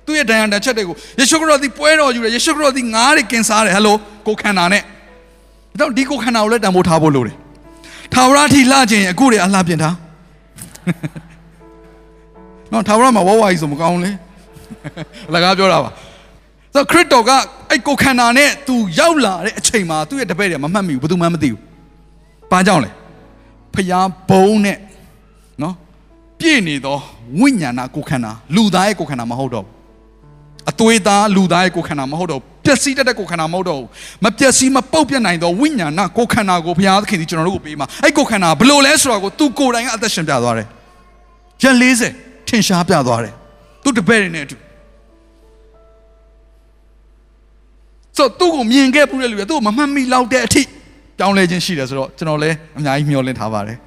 [0.06, 3.96] သူ့ရဲ့ဒဏ်ရာတစ်ချက်တွေကိုယေရှုခရစ်တော်ဒီပွဲတော်ယူတယ်ယေရှုခရစ်တော်ဒီငားတွေကင်စားတယ်ဟယ်လို
[4.28, 4.86] ကိုခန္ဓာနဲ့ဒါ
[5.78, 7.36] ကြောင့်ဒီကိုခန္ဓာကိုလည်းတန်ဖိုးထားဖို့လိုတယ်
[8.14, 9.96] ထာဝရထီလှခြင်းအခုတွေအလှပြင်ထား
[12.72, 14.12] နော်ထာဝရမှာဝဝကြီးဆိုမကောင်းလေ
[15.30, 15.92] အလကားပြောတာပါ
[16.74, 17.32] ဆိုခရစ်တော်က
[17.70, 21.62] အဲ့ကိုခန္ဓာနဲ့သူရောက်လာတဲ့အချိန်မှာသူ့ရဲ့တပည့်တွေမမှတ်မိဘူးဘယ်သူမှမသိဘူး
[22.52, 22.92] ဘာကြောင့်လဲ
[23.76, 24.78] ဖျားဘုံနဲ့
[25.62, 25.76] နော်
[26.40, 26.98] ပြည့်နေသော
[27.40, 29.74] ဝိညာဏကိုခန္ဓာလူသားရဲ့ကိုခန္ဓာမဟုတ်တော့ဘူး
[30.70, 33.82] အသွေးသားလူသားရဲ့ကိုယ်ခန္ဓာမဟုတ်တော့ပျ က်စီးတတ်တဲ့ကိုယ်ခန္ဓာမဟုတ်တော့
[34.24, 40.68] မပျက်စီးမပုတ်ပြတ်နိုင်သောဝိညာဏကိုယ်ခန္ဓာကိုဘုရားသခင်ဒီကျွန်တော်တို့ကိုပေးမှာအဲ့ကိုယ်ခန္ဓာဘလို့လဲဆိုတော့ကိုသူကိုယ်တိုင်ကအသက်ရှင်ပြသွားတယ်
[41.64, 41.76] ရက်
[42.12, 43.34] 40ထင်ရှားပြသွားတယ်
[43.84, 44.56] သူတပည့်တွေနဲ့အတူ
[48.18, 50.62] ဆိုသူ့ကိုမြင်ခဲ့ပူးတဲ့လူတွေသူ့ကိုမမှတ်မိလောက်တဲ့အထိ
[51.20, 53.78] တောင်းလဲခြင်းရှိတယ်ဆိုတော့ကျွန်တော်လည်းအများကြီးမျှော်လင့်ထားပါတယ်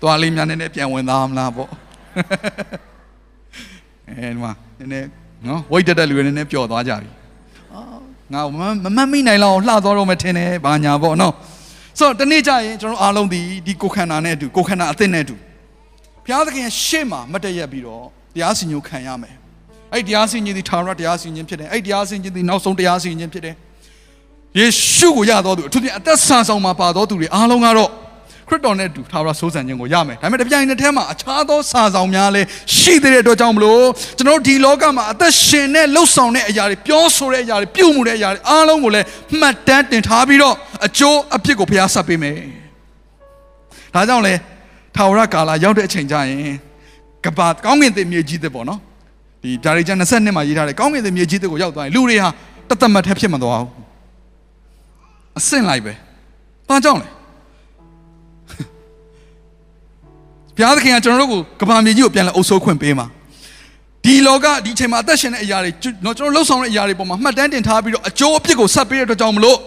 [0.00, 1.70] သွားလေးများနည်းနည်းပြန်ဝင်သားမလားပေါ့
[4.08, 5.06] အဲဒီမှာနည်းနည်း
[5.46, 7.10] နော်ဝိတ်တက်တဲ့လူတွေနည်းနည်းပျော်သွားကြပြီ
[8.32, 11.32] ငါမမမမိနိုင်လောက်လှသွားတော့မထင်နဲ့ဘာညာပေါ့နော်
[11.98, 15.34] ဆိုတော့တနေ့ကျရင်ကျွန်တော်အားလုံးဒီဒီကိုခန္ဓာနဲ့အတူကိုခန္ဓာအသစ်နဲ့အတူ
[16.24, 19.34] ဘုရားသခင်ရှေ့မှာမတည့်ရက်ပြီးတော့တရားစီရင်ခံရမယ်
[19.92, 23.54] အဲ့တရားစီရင်ဒီထာဝရတရားစီရင်ဖြစ်တယ်အဲ့တရားစီရင်ဒီနောက်ဆုံးတရားစီရင်ဖြစ်တယ်
[24.58, 27.90] ယေရှုကိုရတော်သူအထူးသဖြင့်အသက်ဆာဆောင်မှာပါတော်သူတွေအားလုံးကတော့
[28.48, 32.46] ခရစ်တော်နဲ့တူထာဝရဆိုးစံခြင်းကိုရမယ်ဒါပေမဲ့တပြိုင်နက်တည်းမှာအခြားသောစာဆောင်များလည်း
[32.78, 33.84] ရှိသေးတဲ့အတွက်ကြောင့်မလို့
[34.18, 39.06] ကျွန်တော်ဒီလောကမှာအသက်ရှင်တဲ့လှုပ်ဆောင်တဲ့အရာတွေပြောဆိုတဲ့အရာတွေပြုမှုတဲ့အရာတွေအားလုံးကိုလည်း
[39.40, 40.54] မှတ်တမ်းတင်ထားပြီးတော့
[40.86, 42.36] အကျိုးအပြစ်ကိုဘုရားဆက်ပေးမယ်
[43.94, 44.34] ဒါကြောင့်လေ
[44.96, 46.54] ထာဝရကာလရောက်တဲ့အချိန်ကျရင်
[47.24, 48.80] ကဘာကောင်းကင်သစ်မြေကြီးသစ်ပေါ့နော်
[49.42, 52.30] ဒီဒါရီချန်20နှစ်မှာရေးထားတယ်ကောင်းကင်သစ်မြေကြီးသစ်ကိုရောက်သွားရင်လူတွေဟာ
[52.68, 53.72] တသက်မတ်ထက်ဖြစ်မသွားဘူး
[55.38, 55.92] အဆင့်လိုက်ပဲ
[56.68, 57.08] ဘာကြောင့်လဲ
[60.56, 63.06] ဘုရားသခင်ကကျွန်တော်တို့ကိုကဘာမြေကြီးကိုပြန်လဲအုပ်ဆိုးခွင့်ပေးမှာ
[64.04, 69.58] ဒီလောကဒီအချိန်မှာအသက်ရှင်တဲ့အရာတွေကျွန်တော်လှုပ်ဆောင်တဲ့အရာတွေပေါ်မှာမှတ်တမ်းတင်ထားပြီးတော့အကျိုးအပြစ်ကိုဆက်ပေးတဲ့အတွက်ကြောင့်မလို့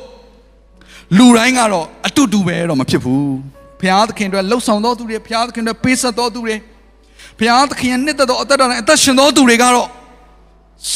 [1.17, 3.35] လူတိုင်းကတော့အတူတူပဲတော့မဖြစ်ဘူး
[3.79, 6.55] ဘုရားသခင်တို့လှုပ်ဆောင်တော်သူတွေဘုရားသခင်တို့ပေးဆက်တော်သူတွေ
[7.39, 9.88] ဘုရားသခင်ရဲ့နှစ်သက်တော်အသက်တော်နဲ့အသက်ရှင်တော်သူတွေကတော့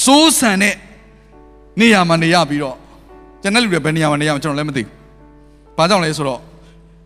[0.04, 0.76] စိုးစံတဲ့
[1.80, 2.76] နေရာမှာနေရပြီးတော့
[3.42, 4.94] ကျွန်တဲ့လူတွေဘယ်နေရာမှာနေရမှာကျွန်တော်လည်းမသိဘူး။
[5.78, 6.40] ဘာကြောင့်လဲဆိုတော့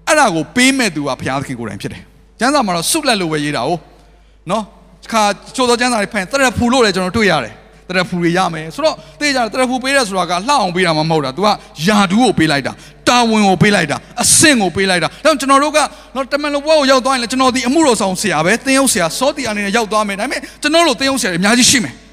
[0.08, 2.04] အဲ့ဒါကိုပေးမဲ့သူကဘုရားသခင်ကိုယ်တိုင်ဖြစ်တယ်။
[2.40, 3.72] ကျမ်းစာမှာတော့ဆုလက်လို့ပဲရေးတာ哦။
[4.52, 4.64] နော်။
[5.12, 5.24] ခါ
[5.56, 7.54] ချိုးသောကျမ်းစာတွေဖန်တရဖူလို့လည်းကျွန်တော်တွေ့ရတယ်။
[7.90, 11.48] တရဖူတွေရမယ်ဆိုတော့သိကြတယ်တရဖူပေးတယ်ဆိုတာကလှအောင်ပေးတာမှမဟုတ်တာ။ तू က
[11.88, 12.72] ယာဒူးကိုပေးလိုက်တာ။
[13.08, 15.80] တာဝန်ကိုပေးလိုက်တာ။အဆင့်ကိုပေးလိုက်တာ။ဒါကြောင့်ကျွန်တော်တို့က
[16.16, 21.96] နော်တမန်တော်ဘွားကိုရောက်သွားရင်လည်းကျွန်တော်ဒီအမှုတော်ဆောင်ဆရာပဲသင်ရုပ်ဆရာစောတီအနေနဲ့ရောက်သွားမယ်။ဒါပေမဲ့ကျွန်တော်တို့သင်ရုပ်ဆရာတွေအများကြီးရှိမယ်။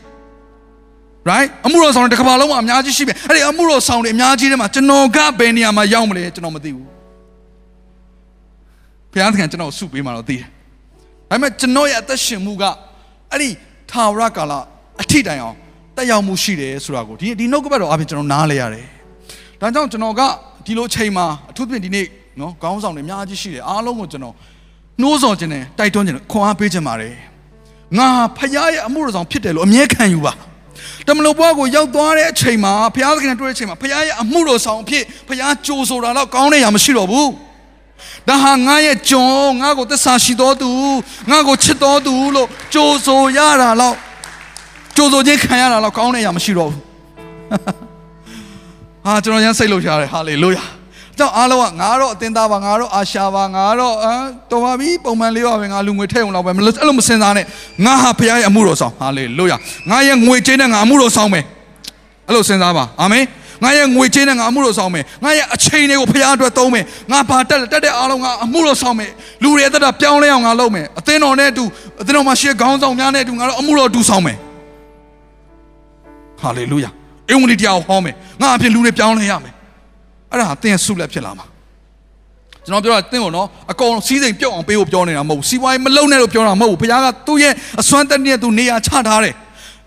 [1.30, 6.91] right အမှုတော်ဆောင်တွေတစ်ကမ္ဘာလုံးမှာအများကြီးရှိပြီအဲ့ဒီအမှုတော်ဆောင်တွေအများကြီးထဲမှာကျွန်တော်ကဘယ်နေရာမှာရောက်မလဲကျွန်တော်မသိဘူး
[9.12, 10.46] ဘုရားသခင်ကျွန်တော်ဆုပေးမှတော့သိတယ်
[11.30, 12.64] ဒါပေမဲ့ကျွန်တော်ရဲ့အသက်ရှင်မှုက
[13.30, 13.48] အဲ့ဒီ
[13.90, 14.52] ထာဝရကာလ
[15.02, 15.56] အထိတိုင်အောင်
[15.96, 18.86] တက်ရောက်မှုရှိတယ်ဆိုတာကိုဒီဒီနှုတ်ကပတ်တော်အပြင်ကျွန်တော်နားလဲရတယ်
[19.60, 20.22] ဒါကြောင့်ကျွန်တော်က
[20.66, 22.06] ဒီလိုအချိန်မှာအထူးသဖြင့်ဒီနေ့
[22.40, 24.34] နော်ခေါင်းဆောင်တွေအများကြီးရှိတယ်အားလုံးကိုကျွန်တော်
[25.00, 27.14] နှိုးဆော်ခြင်းနဲ့တိုက်တွန်းခြင်းနဲ့ခွန်အားပေးခြင်းပါတယ်
[27.98, 30.32] ငါဖခင်ရဲ့အမှုတော်ဆောင်ဖြစ်တယ်လို့အမြဲခံယူပါ
[31.06, 37.28] တမလို့ဘွားကိုရောက်သွားတဲ့အချိန်မှာဖခင်သခင်နဲ့တွေ့တဲ့အချိန်မှာဖခင်ရဲ့အမှုတော်ဆောင်အဖြစ်ဖခင်ကြိုးဆိုတာတော့ကောင်းတဲ့ရာမရှိတော့ဘူး
[38.28, 40.70] ဒါဟာငါရဲ့ကျွန်ငါကိုသစ္စာရှိတော်သူ
[41.30, 43.94] ငါကိုချစ်တော်သူလို့ကြိုးဆိုရတာတော့
[44.96, 46.80] ကြိုးဆိုခြင်းခံရတာတော့ကောင်းတဲ့ရာမရှိတော့ဘူး
[49.04, 50.64] ဟာကျွန်တော်ရမ်းစိတ်လို့ရတယ်ဟာလေလုယာ
[51.18, 57.46] ကြောင့်အားလုံးကငါတော့အတင်းသားပါငါတော့အာရှာပါငါတော့အမ်တော်ပါပြီပုံမှန်လေးပါပဲငါလူငွေထည့်အောင်လောက်ပဲအဲ့လိုမစင်စားနဲ့
[57.84, 59.56] ငါဟာဖခင်ရဲ့အမှုတော်ဆောင်ဟာလေလုယာ
[59.90, 61.44] ငါရဲ့ငွေကြေးနဲ့ငါအမှုတော်ဆောင်မယ်
[62.26, 63.24] အဲ့လိုစဉ်းစားပါအာမင်
[63.62, 69.10] ငါရဲ့ငွေကြေးနဲ့ငါအမှုတော်ဆောင်မယ်ငါရဲ့အချိန်တွေကိုဖခင်အတွက်သုံးမယ်ငါဘာတက်လဲတက်တဲ့အားလုံးကအမှုတော်ဆောင်မယ်
[69.42, 71.64] လူတွေအသက်တာပြောင်းလဲအောင်ငါလုပ်မယ်အသင်းတော်နဲ့အတူ
[72.00, 74.36] အသင်းတော်မှာရှေ့ခေါင်းဆောင်များနဲ့အတူငါတို့အမှုတော်တူဆောင်မယ်
[76.40, 76.90] ဟာလေလုယာ
[77.30, 79.54] အင်္ဂလိပ်တရားကိုဟောမယ်ငါအပြင်လူတွေပြောင်းလဲရမယ်
[80.30, 81.46] အဲ့ဒါသင်ဆုလက်ဖြစ်လာမှာ
[82.66, 89.34] ကျွန်တော်ပြောတာသင်ကိုနော်အကောင်စီးစိမ်ပြုတ်အောင်ပေးဖို့ပြောနေတာမဟုတ်ဘူးစီးပွားရေးမလုံနဲ့လို့ပြောတာမဟုတ်ဘူးဘုရားကသူ့ရဲ့အစွမ်းတက်နဲ့သူနေရာချထားတယ်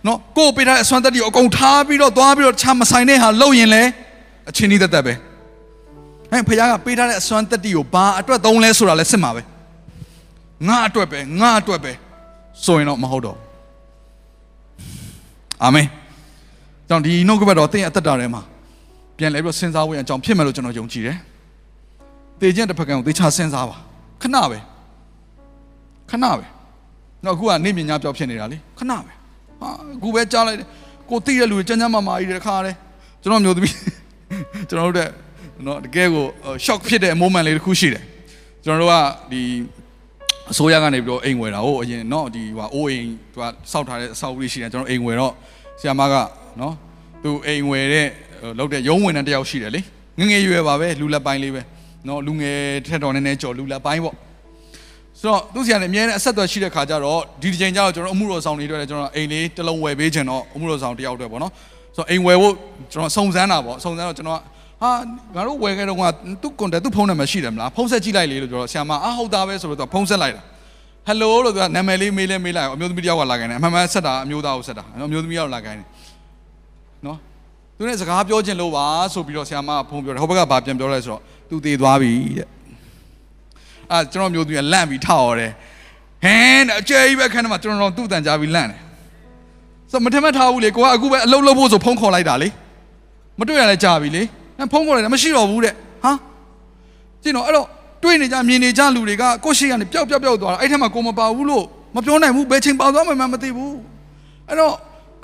[0.08, 3.84] နော်ကိုယ်ပေးထားတဲ့အစွမ်းတက်ကိုအကုန်ထားပြီးတော့သွားပြီးတော့ချမဆိုင်တဲ့ဟာလုံရင်လေ
[4.50, 5.14] အချင်းကြီးတက်တက်ပဲ
[6.32, 9.42] အဲဘုရားကပေးထားတဲ့အစွမ်းတက်ကိုဘာအတွက်သုံးလဲဆိုတာလဲစစ်မှာပဲ
[10.68, 11.92] ငါအတွက်ပဲငါအတွက်ပဲ
[12.66, 13.38] ဆိုရင်တော့မဟုတ်တော့
[15.64, 15.88] အာမင်
[16.90, 18.42] ကြောင့်ဒီနှုတ်ကပတ်တော်သင်ရဲ့အသက်တာထဲမှာ
[19.18, 21.18] ပြန်လဲပြီးတော့စဉ်းစားဖို့အကြောင်းဖြစ်မယ်လို့ကျွန်တော်ယုံကြည်တယ်။
[22.42, 23.78] တေခြင်းတစ်ဖက်ကံကိုသေချာစဉ်းစားပါ
[24.22, 24.60] ခဏပဲ
[26.10, 26.46] ခဏပဲ။
[27.24, 29.14] တော့အခုကနေမြညာပြောက်ဖြစ်နေတာလေခဏပဲ။
[29.60, 30.68] ဟာအခုပဲကြားလိုက်တယ်
[31.10, 32.72] ကိုတိတဲ့လူတွေကျန်းကျန်းမာမာကြီးတခါလဲ
[33.22, 33.76] ကျွန်တော်မျိုးသမီး
[34.70, 35.10] ကျွန်တော်တို့တဲ့
[35.66, 36.26] နော်တကယ်ကို
[36.66, 38.04] shock ဖြစ်တဲ့ moment လေးတစ်ခုရှိတယ်
[38.64, 38.96] ကျွန်တော်တို့က
[39.32, 39.42] ဒီ
[40.52, 45.34] အစိုးရကနေပြီးတော့အိမ်ဝယ်တာဟုတ်အရင်နော်ဒီဟိုအိုးအိမ်သူကစောက်ထားတဲ့အဆောက်အဦရှိတယ်ကျွန်တော်အိမ်ဝယ်တော့
[45.80, 46.16] ဆရာမက
[46.62, 46.74] နော်
[47.24, 48.08] သူအိမ်ဝယ်တဲ့
[48.58, 49.82] လောက်တဲ့ရုံးဝင်တဲ့တယောက်ရှိတယ်လေ
[50.20, 51.62] ငငယ်ရွယ်ပါပဲလူလက်ပိုင်းလေးပဲ
[52.08, 54.16] နော်လူငယ်ထက်တော်နည်းနည်းကြော်လူလက်ပိုင်းပေါ့
[55.26, 61.52] ဆိုတော့သူဆရာနဲ့အများနဲ့အဆက်အသွယ်ရှိတဲ့ခါကျတော့ဒီဒီချိန်ကျတော့ကျွန်တော်အမှုတော်ဆောင်တွေအတွက်လည်းကျွန်တော်အိမ်လေးတစ်လုံးဝယ်ပေးခြင်းတော့အမှုတော်ဆောင်တယောက်အတွက်ပေါ့နော်
[61.96, 62.54] ဆိုတော့အိမ်ဝယ်ဖို့
[62.92, 64.40] ကျွန်တော်စုံစမ်းတာပေါ့စုံစမ်းတော့ကျွန်တော်
[64.82, 64.92] ဟာ
[65.36, 66.02] ငါတို့ဝယ်ခဲ့တော့က
[66.42, 70.42] သူ့ကွန်တက်သူ့ဖုန်းနံပါတ်ရှိတယ်မလားဖုန်းဆက်ကြည့်လိုက်လေလို့ပြောတော့ဆရာမအာဟုတ်သားပဲဆိုတော့ဖုန်းဆက်လိုက်တာ
[71.08, 75.88] ဟယ်လိုလို့သူကနာမည်လေးမေးလဲမေးလိုက်အမျိုးသမီးတယောက်ကလာခိုင်းတယ်အမှန်မှန်ဆက်တာအမျိုးသားကိုဆက်တာအမျိုးသမီးရောက်လာခိုင်းတယ်
[77.06, 77.18] နော်
[77.78, 82.48] သူနဲ့စကားပြောခြင်းလို့ပါဆိုပြီးတော့ဆရာမကဖုန်းပြောတယ်ဟိုဘက်ကဘာပြန်ပြောလဲဆိုတော့သူတည်သွားပြီတဲ့
[83.92, 85.52] အာကျွန်တော်မျိုးသူကလန့်ပြီးထောက်ရတယ်
[86.24, 88.80] ဟင်းအကျဲကြီးပဲခန်းထဲမှာကျွန်တော်တို့သူ့တန်ကြားပြီးလန့်တယ်
[89.92, 92.50] ဆိုမထမထားဘူးလေကိုကအခုပဲအလုပ်လုပ်ဖို့ဆိုဖုန်းခေါ်လိုက်တာလေ
[93.40, 94.24] မတွေ့ရလဲကြာပြီလေ
[94.72, 95.74] ဖုန်းခေါ်လိုက်တာမရှိတော့ဘူးတဲ့
[96.04, 96.12] ဟာ
[97.24, 97.68] ကျင်းတော့အဲ့တော့
[98.04, 101.66] တွေ့နေကြမြင်နေကြလူတွေကကိုရှိကနေပျောက်ပျောက်ပျောက်သွားတာအဲ့ထက်မှာကိုမပါဘူးလို့
[101.96, 103.78] မပြောနိုင်ဘူးဘယ်ချိန်ပါသွားမှမသိဘူး
[104.50, 104.74] အဲ့တော့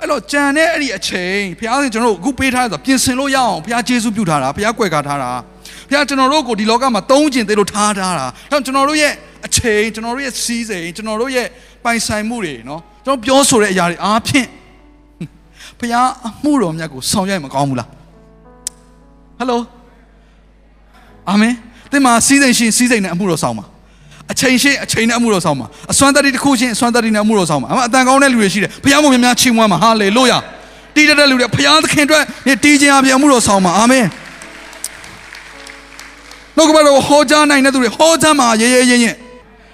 [0.00, 5.30] အဲ့တော့ကြံတဲ့အဲ့ဒီအချိန်ဘုရားရှင်ကျွန်တော်တို့အခုပေးထားဆိုပြင်ဆင်လို့ရအောင်ဘုရားကျေးဇူးပြုထားတာဘုရားကွယ်ကားထားတာ
[5.92, 9.12] ဘုရားကျွန်တော်တို့ကိုဒီလောကမှာသုံးကျင်သေးလို့ထားထားတာအဲကျွန်တော်တို့ရဲ့
[9.46, 11.46] အချိန်ကျွန်တော်တို့ရဲ့စီးစိမ်ကျွန်တော်တို့ရဲ့
[11.84, 14.48] ပိုင်ဆိုင်မှုတွေနော်ကျွန်တော်ပြောဆိုတဲ့အရာတွေအားဖြင့်
[15.78, 17.88] ဘုရားအမှုတော်မြတ်ကိုဆောင်ရွက်မကောင်းဘူးလား
[19.38, 19.60] ဟယ်လို
[21.28, 21.54] အာမင်
[21.92, 23.64] တင်မှာစီးစိမ်ရှင်စီးစိမ်နဲ့အမှုတော်ဆောင်ပါ
[24.32, 30.38] အချိန်ရှင်အချိန်နဲ့အမှုတော်ဆောင်ပါအစွမ်းတတ္တိတစ်ခုရှင်အစွမ်းတတ္တိနဲ့အမှုတော်ဆောင်ပါအမအတန်ကောင်းတဲ့လူတွေရှိတယ်ဘုရားကိုများများချီးမွမ်းပါဟာလေလုယာ
[30.94, 34.04] တီးတဲ့လူတွေဘုရားသခင်အတွက်နေတီးခြင်းအပြင်အမှုတော်ဆောင်ပါအာမင်
[36.62, 39.12] နှုတ်ကပတ်တော်ဟောကြားနိုင်တဲ့သူတွေဟောကြားမှာရဲရဲရဲရဲ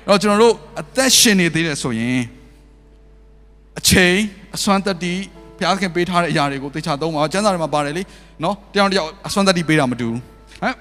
[0.09, 2.21] တော့ကျွန်တော်တို့အသက်ရှင်နေသေးတယ်ဆိုရင်
[3.79, 4.17] အချိန်
[4.57, 5.15] အစွမ်းတတ္တိ
[5.59, 8.03] ဘုရားသခင်ပေးထားတဲ့အရာတွေကိုသေချာသုံးပါကျမ်းစာထဲမှာပါတယ်လေ
[8.43, 10.21] နော်တယောက်တယောက်အစွမ်းတတ္တိပေးတာမတူဘူး
[10.63, 10.75] ဟမ်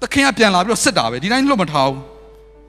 [0.00, 2.00] သခင်ကပြန်လာပြီးတော့စစ်တာပဲဒီတိုင်းလွတ်မထားဘူး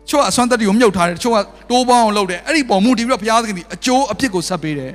[0.09, 1.37] ချို့ကအစွမ်းတတ္တိကိုမြုပ်ထားတယ်ချို့က
[1.69, 4.91] တိုးပေါင်းအောင်လုပ်တယ်အဲ့ဒီပုံမှုတည်ပြီးတော့ဘုရားသခင်ဒီအကျိုးအပြစ်ကိုဆက်ပေးတယ်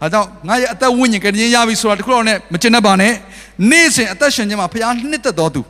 [0.00, 3.12] ဒါကြောင့်ငါရဲ့အသက်ဝိညာဉ်ကတည်းကရပြီဆိုတာတခုတော့နဲ့မကျင်တတ်ပါနဲ့
[3.70, 5.62] နေ့စဉ်အသက်ရှင်ခြင်းမှာဘုရားနှစ်သက်တော်သူ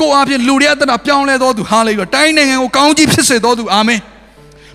[0.00, 4.00] ကိုအားဖြင့်လူတွေအသက်တာပြောင်းလဲတော်သူဟာလေလုယာတိုင်းနိုင်ငံကိုကောင်းကြီးဖြစ်စေတော်သူအာမင်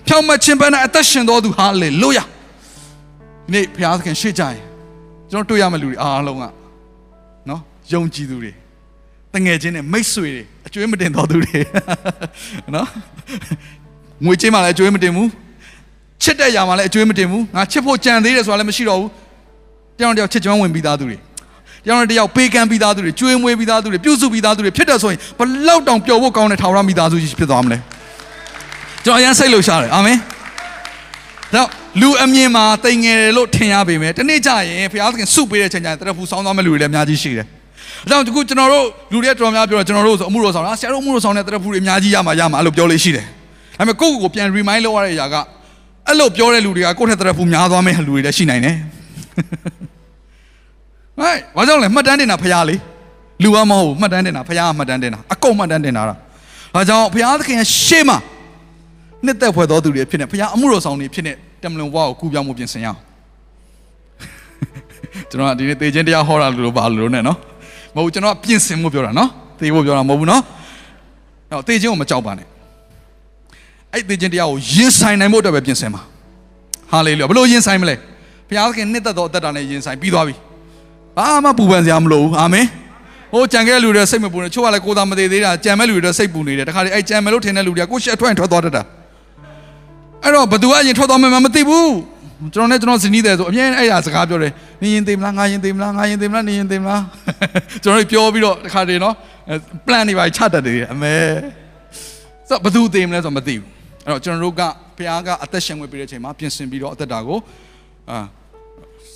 [0.06, 4.62] ဖြောင့်မတ်ခြင်းပန်းနဲ့အသက်ရှင်တော်သူဟာလေလုယာဒီနေ့ဘုရားသခင်ရှေ့ကြရင်
[5.30, 6.44] ကျွန်တော်တွေ့ရမယ့်လူတွေအားလုံးက
[7.48, 7.60] နော်
[7.92, 8.52] ယုံကြည်သူတွေ
[9.34, 11.58] တငယ်ချင်းတွေမိတ်ဆွေတွေအကျွေးမတင်တော်သူတွေ
[12.74, 12.88] နော်
[14.24, 15.28] ငွေချင်းမှလည်းအကျွေးမတင်ဘူး
[16.22, 19.10] ချစ်တဲ့ຢာမှလည်းအကျွေးမတင်ဘူးငါချစ်ဖို့ကြံသေးတယ်ဆိုတာလည်းမရှိတော့ဘူး
[19.98, 21.16] တယောက်တယောက်ချစ်ကျွမ်းဝင်ပြီးသားသူတွေ
[21.88, 27.78] တယောက်တယောက်ပေးကမ်းပြီးသားသူတွေကျွေးမွေးပြီးသားသူတွေပြုစုပြီးသားသူတွေဖြစ်တယ်ဆိုရင်ဘလောက်တောင်ပျော်ဖို့ကောင်းတဲ့ထာဝရမိသားစုကြီးဖြစ်သွားမလဲ
[29.04, 30.18] ကျွန်တော်အရင်စိတ်လှုပ်ရှားတယ်အာမင်
[31.54, 31.68] တော့
[32.00, 37.46] လူအမြင်မှာတိမ်ငယ်တယ်လို့ထင်ရပေမဲ့တနေ့ကျရင်ဘုရားသခင်စုပေးတဲ့ချိန်ကျရင်တရဖူဆောင်းသွားမဲ့လူတွေလည်းအများကြီးရှိတယ်။
[38.04, 43.24] အဲကြောင့်ဒီခုကျွန်တော်တို့လူတွေတော်များပြောတော့ကျွန်တော်တို့ဆိုအမှုတော်ဆောင်တာဆရာတို့အမှုတော်ဆောင်တဲ့တရဖူတွေအများကြီးရမှာရမှာအဲ့လိုပြောလေးရှိတယ်။
[43.78, 45.34] ဒါပေမဲ့ကိုယ့်ကိုယ်ကိုပြန် remind လုပ်ရတဲ့အရာက
[46.08, 48.76] အဲ့လိုပြောတဲ့လူတွေကကိုယ့်ထက်တရက်ဖူများသွားမယ့်လူတွေလည်းရှိနိုင်တယ်
[51.20, 52.76] ဟဲ့ဘာကြောင့်လဲမှတ်တမ်းတင်တာဖရားလေ
[53.42, 56.14] လူကမဟုတ်ဘူးမှတ်တမ်းတင်တာဖရားကမှတ်တမ်းတင်တာအကုန်မှတ်တမ်းတင်တာဒါ
[56.88, 58.18] ကြောင့်ဖရားသခင်ရဲ့ရှေ့မှာ
[59.24, 62.98] နှစ်သက်ဖွယ်သောသူတွေဖြစ်နေဖရားအမှုတော်ဆောင်တွေဖြစ်နေတမလွန်ဘဝကိုကူပြောင်းမှုပြင်ဆင်ရအောင်
[65.30, 67.38] ကျွန်တော်ကဒီနေ့သေခြင်းတရားဟောတာလို့ပါလို့နဲ့နော်
[67.94, 70.42] မဟုတ်ကျွန်တော်ကပြင်ဆင်မှုပြောတာနော်သေဖို့ပြောတာမဟုတ်ဘူးနော်
[71.50, 72.46] အဲ့သေခြင်းကိုမကြောက်ပါနဲ့
[73.92, 76.00] အဲ့သေခြင်းတရားကိုရင်ဆိုင်နိုင်ဖို့အတွက်ပဲပြင်ဆင်ပါ
[76.92, 77.94] ဟာလေလုယာဘယ်လိုရင်ဆိုင်မလဲ
[78.48, 80.34] ဘုရားသခင်နှစ်သက်သောအသက်တာနဲ့ရင်ဆိုင်ပြီးသွားပြီ
[81.18, 82.66] ဘာမှပူပန်စရာမလိုဘူးအာမင်
[83.32, 88.82] ဟိုကြံခဲ့တဲ့လူတွေစိတ်မပူနဲ့ချို့ကလည်းကိုယ်သာမသေးသေးတာကြံမဲ့လူတွေစိတ်ပူနေတယ်တခါလေအဲ့ကြံမဲ့လို့ထင်တဲ့လူတွေကကိုယ်ရှက်ထွက်ရင်ထွက်သွားတတ်တာ
[90.24, 91.92] အဲ့တော့ဘသူကအရင်ထွက်သွားမှမသိဘူး
[92.54, 94.52] ကျွန်တော်နဲ့ကျွန်တော်ဇနီးတယ်ဆိုအမြဲအဲ့ဒါစကားပြောတယ်
[94.82, 97.02] နင်းရင်သိမလားငါရင်သိမလားငါရင်သိမလားနင်းရင်သိမလား
[97.84, 99.14] ကျွန်တော်ပြောပြီးတော့တခါတည်းနော်
[99.86, 101.14] plan တွေပါချတတ်တယ်အမေ
[102.48, 103.66] ဆိုဘသူသိမလဲဆိုမသိဘူး
[104.04, 104.62] အဲ့တော့ကျွန်တော်တို့က
[104.96, 107.38] ဘုရားကအသက်ရှင်ဝင်ပြီးတဲ့အချိန်မှာပြင်ဆင်ပြီးတော့အသက်တာကို
[108.10, 108.18] အာ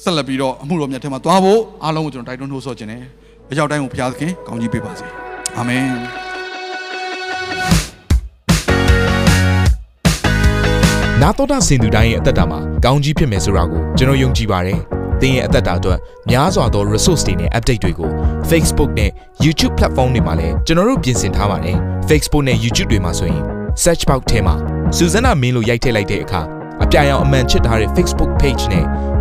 [0.05, 3.03] ဆက်လက်ပြီးတော့အမှုတော်မြတ်ထဲမှာသွားဖို့အားလုံးကိုကျွန်တော်တိုက်တွန်းနှိုးဆော်ခြင်းတယ်
[3.51, 5.07] အရောက်တိုင်းကိုဘုရားသခင်ကောင်းကြီးပေးပါစေ
[5.57, 5.85] အာမင်
[11.21, 14.79] နာတော်တာစင်သူတိုင်းရဲ့အသက်တာမှာကောင်းကြီးဖြစ်မယ်ဆိုတာကိုကျွန်တော်ယုံကြည်ပါတယ်။
[15.21, 15.99] သင်ရဲ့အသက်တာအတွက်
[16.31, 18.11] များစွာသော resource တွေနဲ့ update တွေကို
[18.51, 19.11] Facebook နဲ့
[19.45, 21.77] YouTube platform တွေမှာလည်းကျွန်တော်တို့ပြင်ဆင်ထားပါတယ်။
[22.09, 23.43] Facebook နဲ့ YouTube တွေမှာဆိုရင်
[23.83, 24.55] search box ထဲမှာ
[24.97, 26.43] စုစွမ်းနာမင်းလို့ရိုက်ထည့်လိုက်တဲ့အခါ
[26.85, 28.85] အပြအယောင်အမှန်ချစ်ထားတဲ့ Facebook page နဲ့